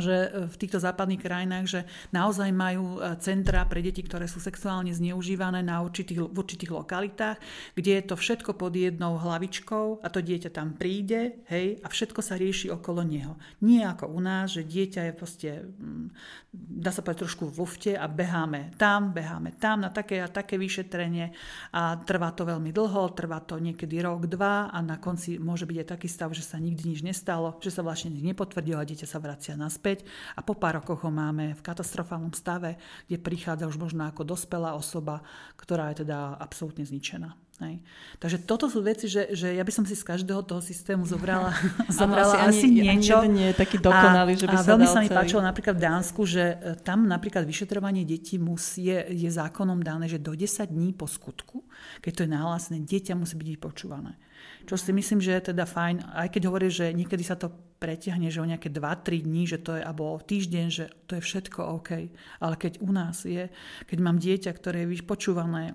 že 0.00 0.32
e, 0.32 0.48
v 0.48 0.56
týchto 0.56 0.80
západných 0.80 1.20
krajinách, 1.20 1.66
že 1.68 1.80
naozaj 2.16 2.48
majú 2.54 2.96
e, 2.96 3.12
centra 3.20 3.68
pre 3.68 3.84
deti, 3.84 4.00
ktoré 4.00 4.24
sú 4.24 4.40
sexuálne 4.40 4.94
zneužívané 4.94 5.60
na 5.60 5.84
určitých, 5.84 6.32
v 6.32 6.36
určitých 6.36 6.72
lokalitách, 6.72 7.36
kde 7.76 7.92
je 8.00 8.02
to 8.08 8.14
všetko 8.16 8.56
pod 8.56 8.72
jednou 8.72 9.20
hlavičkou 9.20 10.00
a 10.00 10.06
to 10.08 10.24
dieťa 10.24 10.50
tam 10.54 10.72
príde, 10.72 11.44
hej, 11.52 11.82
a 11.84 11.86
všetko 11.92 12.20
sa 12.24 12.40
rieši 12.40 12.72
okolo 12.72 13.04
neho. 13.04 13.36
Nie 13.60 13.84
ako 13.84 14.08
u 14.08 14.20
nás, 14.24 14.56
že 14.56 14.64
dieťa 14.64 15.10
je 15.10 15.12
proste, 15.12 15.50
mm, 15.60 16.06
dá 16.52 16.88
sa 16.88 17.04
povedať, 17.04 17.28
trošku 17.28 17.52
v 17.52 17.60
lufte 17.60 17.92
a 17.92 18.08
beháme 18.08 18.72
tam, 18.80 19.12
beháme 19.12 19.52
tam 19.60 19.84
na 19.84 19.92
také 19.92 20.24
a 20.24 20.32
také 20.32 20.56
vyšetrenie 20.56 21.34
a 21.76 22.00
trvá 22.00 22.32
to 22.32 22.48
veľmi 22.48 22.72
dlho, 22.72 23.12
trvá 23.12 23.44
to 23.44 23.60
niekedy 23.60 24.00
rok, 24.00 24.24
dva 24.24 24.72
a 24.72 24.78
na 24.80 24.96
konci 24.96 25.36
môže 25.36 25.68
byť 25.68 25.76
aj 25.84 25.88
taký 25.98 26.08
stav, 26.08 26.30
že 26.32 26.44
sa 26.44 26.56
nikdy 26.56 26.96
nič 26.96 27.00
nestalo, 27.04 27.60
že 27.60 27.68
sa 27.68 27.84
vlastne 27.84 28.14
nič 28.14 28.24
nepotvrdilo 28.24 28.80
a 28.80 28.88
dieťa 28.88 29.06
sa 29.08 29.18
vracia 29.20 29.54
naspäť 29.58 29.81
naspäť 29.82 30.06
a 30.38 30.46
po 30.46 30.54
pár 30.54 30.78
rokoch 30.78 31.02
ho 31.02 31.10
máme 31.10 31.58
v 31.58 31.64
katastrofálnom 31.66 32.30
stave, 32.38 32.78
kde 33.10 33.18
prichádza 33.18 33.66
už 33.66 33.82
možno 33.82 34.06
ako 34.06 34.22
dospelá 34.22 34.78
osoba, 34.78 35.26
ktorá 35.58 35.90
je 35.90 36.06
teda 36.06 36.38
absolútne 36.38 36.86
zničená. 36.86 37.34
Hej. 37.62 37.78
Takže 38.18 38.38
toto 38.42 38.66
sú 38.66 38.82
veci, 38.82 39.06
že, 39.06 39.38
že 39.38 39.54
ja 39.54 39.62
by 39.62 39.70
som 39.70 39.84
si 39.86 39.94
z 39.94 40.02
každého 40.02 40.42
toho 40.42 40.58
systému 40.58 41.06
zobrala, 41.06 41.54
zobrala 42.00 42.50
asi, 42.50 42.66
asi 42.66 42.66
ani, 42.70 42.80
niečo. 42.90 43.22
Ani 43.22 43.30
nie 43.38 43.48
je 43.54 43.56
taký 43.58 43.78
dokonalý, 43.78 44.34
a, 44.34 44.38
že 44.38 44.46
by 44.50 44.56
a 44.56 44.62
sa 44.62 44.68
veľmi 44.74 44.88
sa 44.88 44.98
mi 45.02 45.10
celý. 45.10 45.18
páčilo 45.22 45.42
napríklad 45.46 45.74
v 45.78 45.82
Dánsku, 45.82 46.20
že 46.26 46.44
e, 46.58 46.74
tam 46.82 47.06
napríklad 47.06 47.46
vyšetrovanie 47.46 48.02
detí 48.02 48.38
musí, 48.38 48.90
je, 48.90 49.14
je 49.14 49.30
zákonom 49.30 49.78
dané, 49.78 50.10
že 50.10 50.18
do 50.18 50.34
10 50.34 50.74
dní 50.74 50.90
po 50.90 51.06
skutku, 51.06 51.62
keď 52.02 52.12
to 52.18 52.20
je 52.26 52.30
nahlásené, 52.34 52.82
dieťa 52.82 53.14
musí 53.14 53.38
byť 53.38 53.48
vypočúvané. 53.54 54.18
Čo 54.66 54.78
si 54.78 54.90
myslím, 54.94 55.20
že 55.20 55.34
je 55.34 55.52
teda 55.54 55.66
fajn, 55.66 56.14
aj 56.14 56.28
keď 56.32 56.42
hovorí, 56.48 56.68
že 56.70 56.94
niekedy 56.94 57.22
sa 57.26 57.34
to 57.34 57.50
pretiahne, 57.82 58.30
že 58.30 58.38
o 58.38 58.46
nejaké 58.46 58.70
2-3 58.70 59.26
dní, 59.26 59.42
že 59.50 59.58
to 59.58 59.74
je, 59.74 59.82
alebo 59.82 60.14
týždeň, 60.22 60.66
že 60.70 60.86
to 61.10 61.18
je 61.18 61.22
všetko 61.22 61.82
OK. 61.82 61.90
Ale 62.38 62.54
keď 62.54 62.78
u 62.78 62.90
nás 62.94 63.26
je, 63.26 63.50
keď 63.90 63.98
mám 63.98 64.22
dieťa, 64.22 64.54
ktoré 64.54 64.86
je 64.86 64.92
vypočúvané 64.94 65.74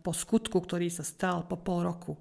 po 0.00 0.16
skutku, 0.16 0.56
ktorý 0.56 0.88
sa 0.88 1.04
stal 1.04 1.44
po 1.44 1.60
pol 1.60 1.84
roku, 1.84 2.16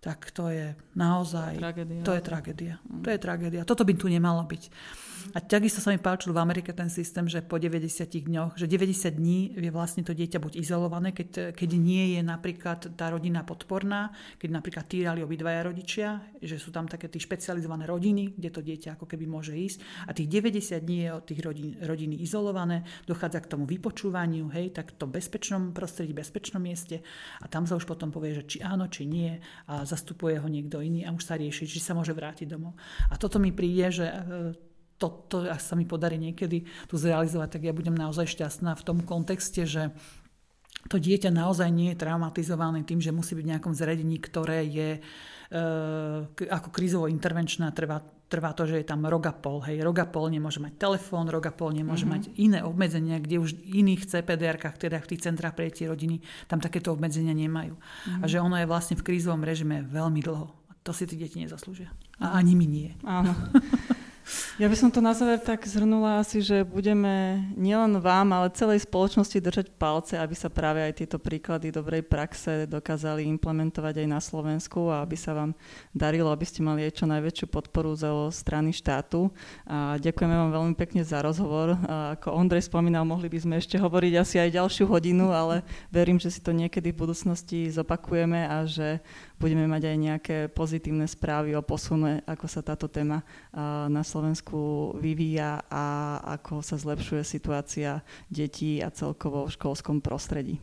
tak 0.00 0.32
to 0.32 0.48
je 0.48 0.72
naozaj... 0.96 1.60
Tragédia. 1.60 2.02
To 2.04 2.12
je 2.16 2.22
tragédia. 2.24 2.74
Mm. 2.88 3.04
To 3.04 3.08
je 3.12 3.18
tragédia. 3.20 3.62
Toto 3.68 3.84
by 3.84 3.92
tu 3.96 4.08
nemalo 4.08 4.44
byť. 4.48 4.62
A 5.34 5.38
takisto 5.38 5.78
sa 5.78 5.94
mi 5.94 6.00
páčil 6.02 6.34
v 6.34 6.42
Amerike 6.42 6.74
ten 6.74 6.90
systém, 6.90 7.28
že 7.30 7.44
po 7.44 7.60
90 7.60 7.86
dňoch, 8.06 8.58
že 8.58 8.66
90 8.66 9.14
dní 9.14 9.54
je 9.54 9.70
vlastne 9.70 10.02
to 10.02 10.10
dieťa 10.10 10.42
buď 10.42 10.58
izolované, 10.58 11.14
keď, 11.14 11.54
keď 11.54 11.70
nie 11.78 12.18
je 12.18 12.20
napríklad 12.26 12.98
tá 12.98 13.06
rodina 13.12 13.46
podporná, 13.46 14.10
keď 14.40 14.50
napríklad 14.50 14.84
týrali 14.90 15.20
obidvaja 15.22 15.60
rodičia, 15.66 16.08
že 16.42 16.58
sú 16.58 16.74
tam 16.74 16.90
také 16.90 17.06
tie 17.06 17.22
špecializované 17.22 17.86
rodiny, 17.86 18.34
kde 18.34 18.50
to 18.50 18.60
dieťa 18.64 18.98
ako 18.98 19.06
keby 19.06 19.24
môže 19.30 19.54
ísť. 19.54 20.08
A 20.08 20.16
tých 20.16 20.26
90 20.26 20.82
dní 20.82 20.98
je 21.06 21.10
od 21.14 21.24
tých 21.24 21.40
rodín, 21.44 21.78
rodiny 21.78 22.16
izolované, 22.24 22.82
dochádza 23.06 23.44
k 23.44 23.50
tomu 23.50 23.64
vypočúvaniu, 23.70 24.50
hej, 24.50 24.74
tak 24.74 24.96
to 24.98 25.06
bezpečnom 25.06 25.70
prostredí, 25.70 26.10
bezpečnom 26.10 26.62
mieste 26.62 27.04
a 27.38 27.46
tam 27.46 27.66
sa 27.66 27.76
už 27.76 27.86
potom 27.86 28.10
povie, 28.10 28.34
že 28.34 28.46
či 28.46 28.58
áno, 28.64 28.86
či 28.86 29.06
nie 29.06 29.36
a 29.66 29.82
zastupuje 29.86 30.38
ho 30.38 30.48
niekto 30.48 30.80
iný 30.80 31.06
a 31.06 31.14
už 31.14 31.22
sa 31.22 31.34
rieši, 31.38 31.66
či 31.66 31.78
sa 31.82 31.92
môže 31.92 32.14
vrátiť 32.14 32.46
domov. 32.50 32.74
A 33.10 33.18
toto 33.18 33.42
mi 33.42 33.50
príde, 33.50 33.90
že 33.90 34.06
e, 35.00 35.02
to, 35.02 35.08
to 35.32 35.36
ak 35.48 35.60
sa 35.64 35.74
mi 35.74 35.88
podarí 35.88 36.20
niekedy 36.20 36.68
tu 36.84 37.00
zrealizovať, 37.00 37.56
tak 37.56 37.62
ja 37.64 37.72
budem 37.72 37.96
naozaj 37.96 38.28
šťastná 38.28 38.76
v 38.76 38.84
tom 38.84 39.00
kontexte, 39.00 39.64
že 39.64 39.96
to 40.88 40.96
dieťa 40.96 41.28
naozaj 41.28 41.68
nie 41.68 41.92
je 41.92 42.00
traumatizované 42.00 42.86
tým, 42.88 43.04
že 43.04 43.12
musí 43.12 43.36
byť 43.36 43.44
v 43.44 43.52
nejakom 43.52 43.74
zariadení, 43.76 44.16
ktoré 44.16 44.64
je 44.64 44.88
e, 44.96 45.00
ako 46.48 46.68
krízovo 46.72 47.04
intervenčná, 47.04 47.68
trvá, 47.76 48.00
trvá 48.32 48.56
to, 48.56 48.64
že 48.64 48.80
je 48.80 48.86
tam 48.88 49.04
rok 49.04 49.28
a 49.28 49.34
pol. 49.36 49.60
Hej, 49.60 49.84
rok 49.84 50.00
a 50.00 50.06
pol 50.08 50.32
nemôže 50.32 50.56
mať 50.56 50.80
telefón, 50.80 51.28
rok 51.28 51.50
a 51.50 51.52
pol 51.52 51.76
nemôže 51.76 52.08
mm-hmm. 52.08 52.32
mať 52.32 52.40
iné 52.40 52.58
obmedzenia, 52.64 53.20
kde 53.20 53.44
už 53.44 53.60
iných 53.60 54.08
CPDR-kách, 54.08 54.80
teda 54.80 55.04
v 55.04 55.08
tých 55.12 55.28
centrách 55.28 55.52
pre 55.52 55.68
tie 55.68 55.84
rodiny, 55.90 56.24
tam 56.48 56.64
takéto 56.64 56.96
obmedzenia 56.96 57.36
nemajú. 57.36 57.76
Mm-hmm. 57.76 58.22
A 58.22 58.24
že 58.24 58.40
ono 58.40 58.56
je 58.56 58.64
vlastne 58.64 58.96
v 58.96 59.04
krízovom 59.04 59.44
režime 59.44 59.84
veľmi 59.84 60.24
dlho. 60.24 60.48
To 60.88 60.96
si 60.96 61.04
tí 61.04 61.20
deti 61.20 61.36
nezaslúžia. 61.36 61.92
A 62.24 62.40
ani 62.40 62.56
my 62.56 62.64
nie. 62.64 62.96
Áno. 63.04 63.36
Ja 64.60 64.68
by 64.68 64.76
som 64.76 64.92
to 64.92 65.00
na 65.00 65.16
záver 65.16 65.40
tak 65.40 65.64
zhrnula 65.64 66.20
asi, 66.20 66.44
že 66.44 66.68
budeme 66.68 67.40
nielen 67.56 67.96
vám, 67.96 68.28
ale 68.28 68.52
celej 68.52 68.84
spoločnosti 68.84 69.40
držať 69.40 69.72
palce, 69.72 70.20
aby 70.20 70.36
sa 70.36 70.52
práve 70.52 70.84
aj 70.84 71.00
tieto 71.00 71.16
príklady 71.16 71.72
dobrej 71.72 72.04
praxe 72.04 72.68
dokázali 72.68 73.24
implementovať 73.24 74.04
aj 74.04 74.08
na 74.12 74.20
Slovensku 74.20 74.92
a 74.92 75.00
aby 75.00 75.16
sa 75.16 75.32
vám 75.32 75.56
darilo, 75.96 76.28
aby 76.28 76.44
ste 76.44 76.60
mali 76.60 76.84
aj 76.84 76.92
čo 76.92 77.08
najväčšiu 77.08 77.46
podporu 77.48 77.96
zo 77.96 78.28
strany 78.28 78.76
štátu. 78.76 79.32
A 79.64 79.96
ďakujeme 79.96 80.36
vám 80.36 80.52
veľmi 80.52 80.74
pekne 80.76 81.08
za 81.08 81.24
rozhovor. 81.24 81.80
A 81.88 82.20
ako 82.20 82.36
Ondrej 82.36 82.68
spomínal, 82.68 83.08
mohli 83.08 83.32
by 83.32 83.40
sme 83.40 83.56
ešte 83.56 83.80
hovoriť 83.80 84.12
asi 84.20 84.44
aj 84.44 84.60
ďalšiu 84.60 84.84
hodinu, 84.92 85.32
ale 85.32 85.64
verím, 85.88 86.20
že 86.20 86.28
si 86.28 86.44
to 86.44 86.52
niekedy 86.52 86.92
v 86.92 87.00
budúcnosti 87.00 87.72
zopakujeme 87.72 88.44
a 88.44 88.68
že 88.68 89.00
budeme 89.40 89.64
mať 89.64 89.82
aj 89.88 89.96
nejaké 89.96 90.36
pozitívne 90.52 91.08
správy 91.08 91.56
o 91.56 91.64
posune, 91.64 92.20
ako 92.28 92.46
sa 92.46 92.60
táto 92.60 92.92
téma 92.92 93.24
na 93.88 94.04
Slovensku 94.04 94.92
vyvíja 95.00 95.64
a 95.72 95.84
ako 96.36 96.60
sa 96.60 96.76
zlepšuje 96.76 97.24
situácia 97.24 98.04
detí 98.28 98.84
a 98.84 98.92
celkovo 98.92 99.48
v 99.48 99.54
školskom 99.56 100.04
prostredí. 100.04 100.60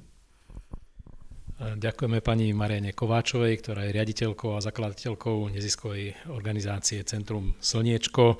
Ďakujeme 1.58 2.22
pani 2.22 2.54
Mariane 2.54 2.94
Kováčovej, 2.94 3.58
ktorá 3.66 3.82
je 3.90 3.98
riaditeľkou 3.98 4.54
a 4.54 4.62
zakladateľkou 4.62 5.50
neziskovej 5.58 6.30
organizácie 6.30 7.02
Centrum 7.02 7.58
Slniečko. 7.58 8.38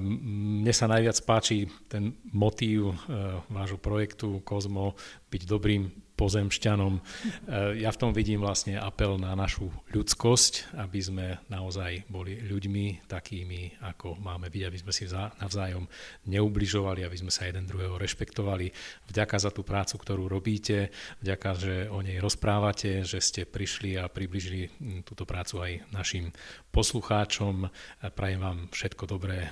Mne 0.00 0.72
sa 0.72 0.88
najviac 0.88 1.20
páči 1.28 1.68
ten 1.92 2.16
motív 2.32 2.96
vášho 3.52 3.76
projektu 3.76 4.40
Kozmo 4.48 4.96
byť 5.28 5.42
dobrým 5.44 6.07
pozemšťanom. 6.18 6.92
E, 6.98 7.00
ja 7.78 7.94
v 7.94 8.00
tom 8.02 8.10
vidím 8.10 8.42
vlastne 8.42 8.74
apel 8.74 9.14
na 9.22 9.38
našu 9.38 9.70
ľudskosť, 9.94 10.74
aby 10.82 10.98
sme 10.98 11.26
naozaj 11.46 12.10
boli 12.10 12.42
ľuďmi 12.42 13.06
takými, 13.06 13.78
ako 13.86 14.18
máme 14.18 14.50
byť, 14.50 14.62
aby 14.66 14.78
sme 14.82 14.90
si 14.90 15.06
navzájom 15.14 15.86
neubližovali, 16.26 17.06
aby 17.06 17.16
sme 17.16 17.30
sa 17.30 17.46
jeden 17.46 17.70
druhého 17.70 17.94
rešpektovali. 17.94 18.74
Vďaka 19.06 19.36
za 19.38 19.50
tú 19.54 19.62
prácu, 19.62 19.94
ktorú 19.94 20.26
robíte, 20.26 20.90
vďaka, 21.22 21.50
že 21.54 21.74
o 21.86 22.02
nej 22.02 22.18
rozprávate, 22.18 23.06
že 23.06 23.22
ste 23.22 23.46
prišli 23.46 23.94
a 23.94 24.10
približili 24.10 24.74
túto 25.06 25.22
prácu 25.22 25.62
aj 25.62 25.72
našim 25.94 26.34
poslucháčom. 26.74 27.70
Prajem 28.18 28.40
vám 28.42 28.58
všetko 28.74 29.04
dobré 29.06 29.46
e, 29.46 29.50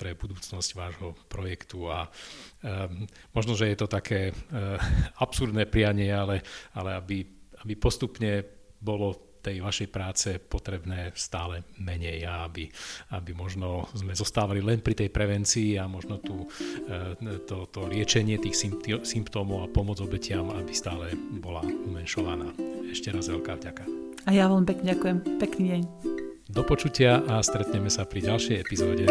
pre 0.00 0.16
budúcnosť 0.16 0.70
vášho 0.72 1.12
projektu 1.28 1.92
a 1.92 2.08
um, 2.08 3.04
možno, 3.36 3.52
že 3.52 3.68
je 3.68 3.76
to 3.76 3.84
také 3.84 4.32
uh, 4.32 4.80
absurdné 5.20 5.68
prianie, 5.68 6.08
ale, 6.08 6.40
ale 6.72 6.96
aby, 6.96 7.28
aby 7.60 7.74
postupne 7.76 8.40
bolo 8.80 9.30
tej 9.40 9.64
vašej 9.64 9.88
práce 9.88 10.28
potrebné 10.36 11.16
stále 11.16 11.64
menej 11.80 12.28
a 12.28 12.44
aby, 12.44 12.68
aby 13.16 13.32
možno 13.32 13.88
sme 13.96 14.12
zostávali 14.12 14.60
len 14.60 14.84
pri 14.84 14.92
tej 14.92 15.08
prevencii 15.08 15.80
a 15.80 15.88
možno 15.88 16.20
tu, 16.20 16.44
to, 17.48 17.64
to 17.72 17.80
liečenie 17.88 18.36
tých 18.36 18.68
symptómov 19.00 19.64
a 19.64 19.72
pomoc 19.72 19.98
obetiam, 20.04 20.52
aby 20.52 20.72
stále 20.76 21.16
bola 21.40 21.64
umenšovaná. 21.64 22.52
Ešte 22.92 23.08
raz 23.10 23.32
veľká 23.32 23.56
vďaka. 23.56 23.84
A 24.28 24.36
ja 24.36 24.44
veľmi 24.44 24.68
pekne 24.68 24.84
ďakujem. 24.92 25.16
Pekný 25.40 25.64
deň. 25.72 25.82
Do 26.52 26.62
počutia 26.66 27.24
a 27.24 27.40
stretneme 27.40 27.88
sa 27.88 28.04
pri 28.04 28.20
ďalšej 28.26 28.56
epizóde. 28.60 29.08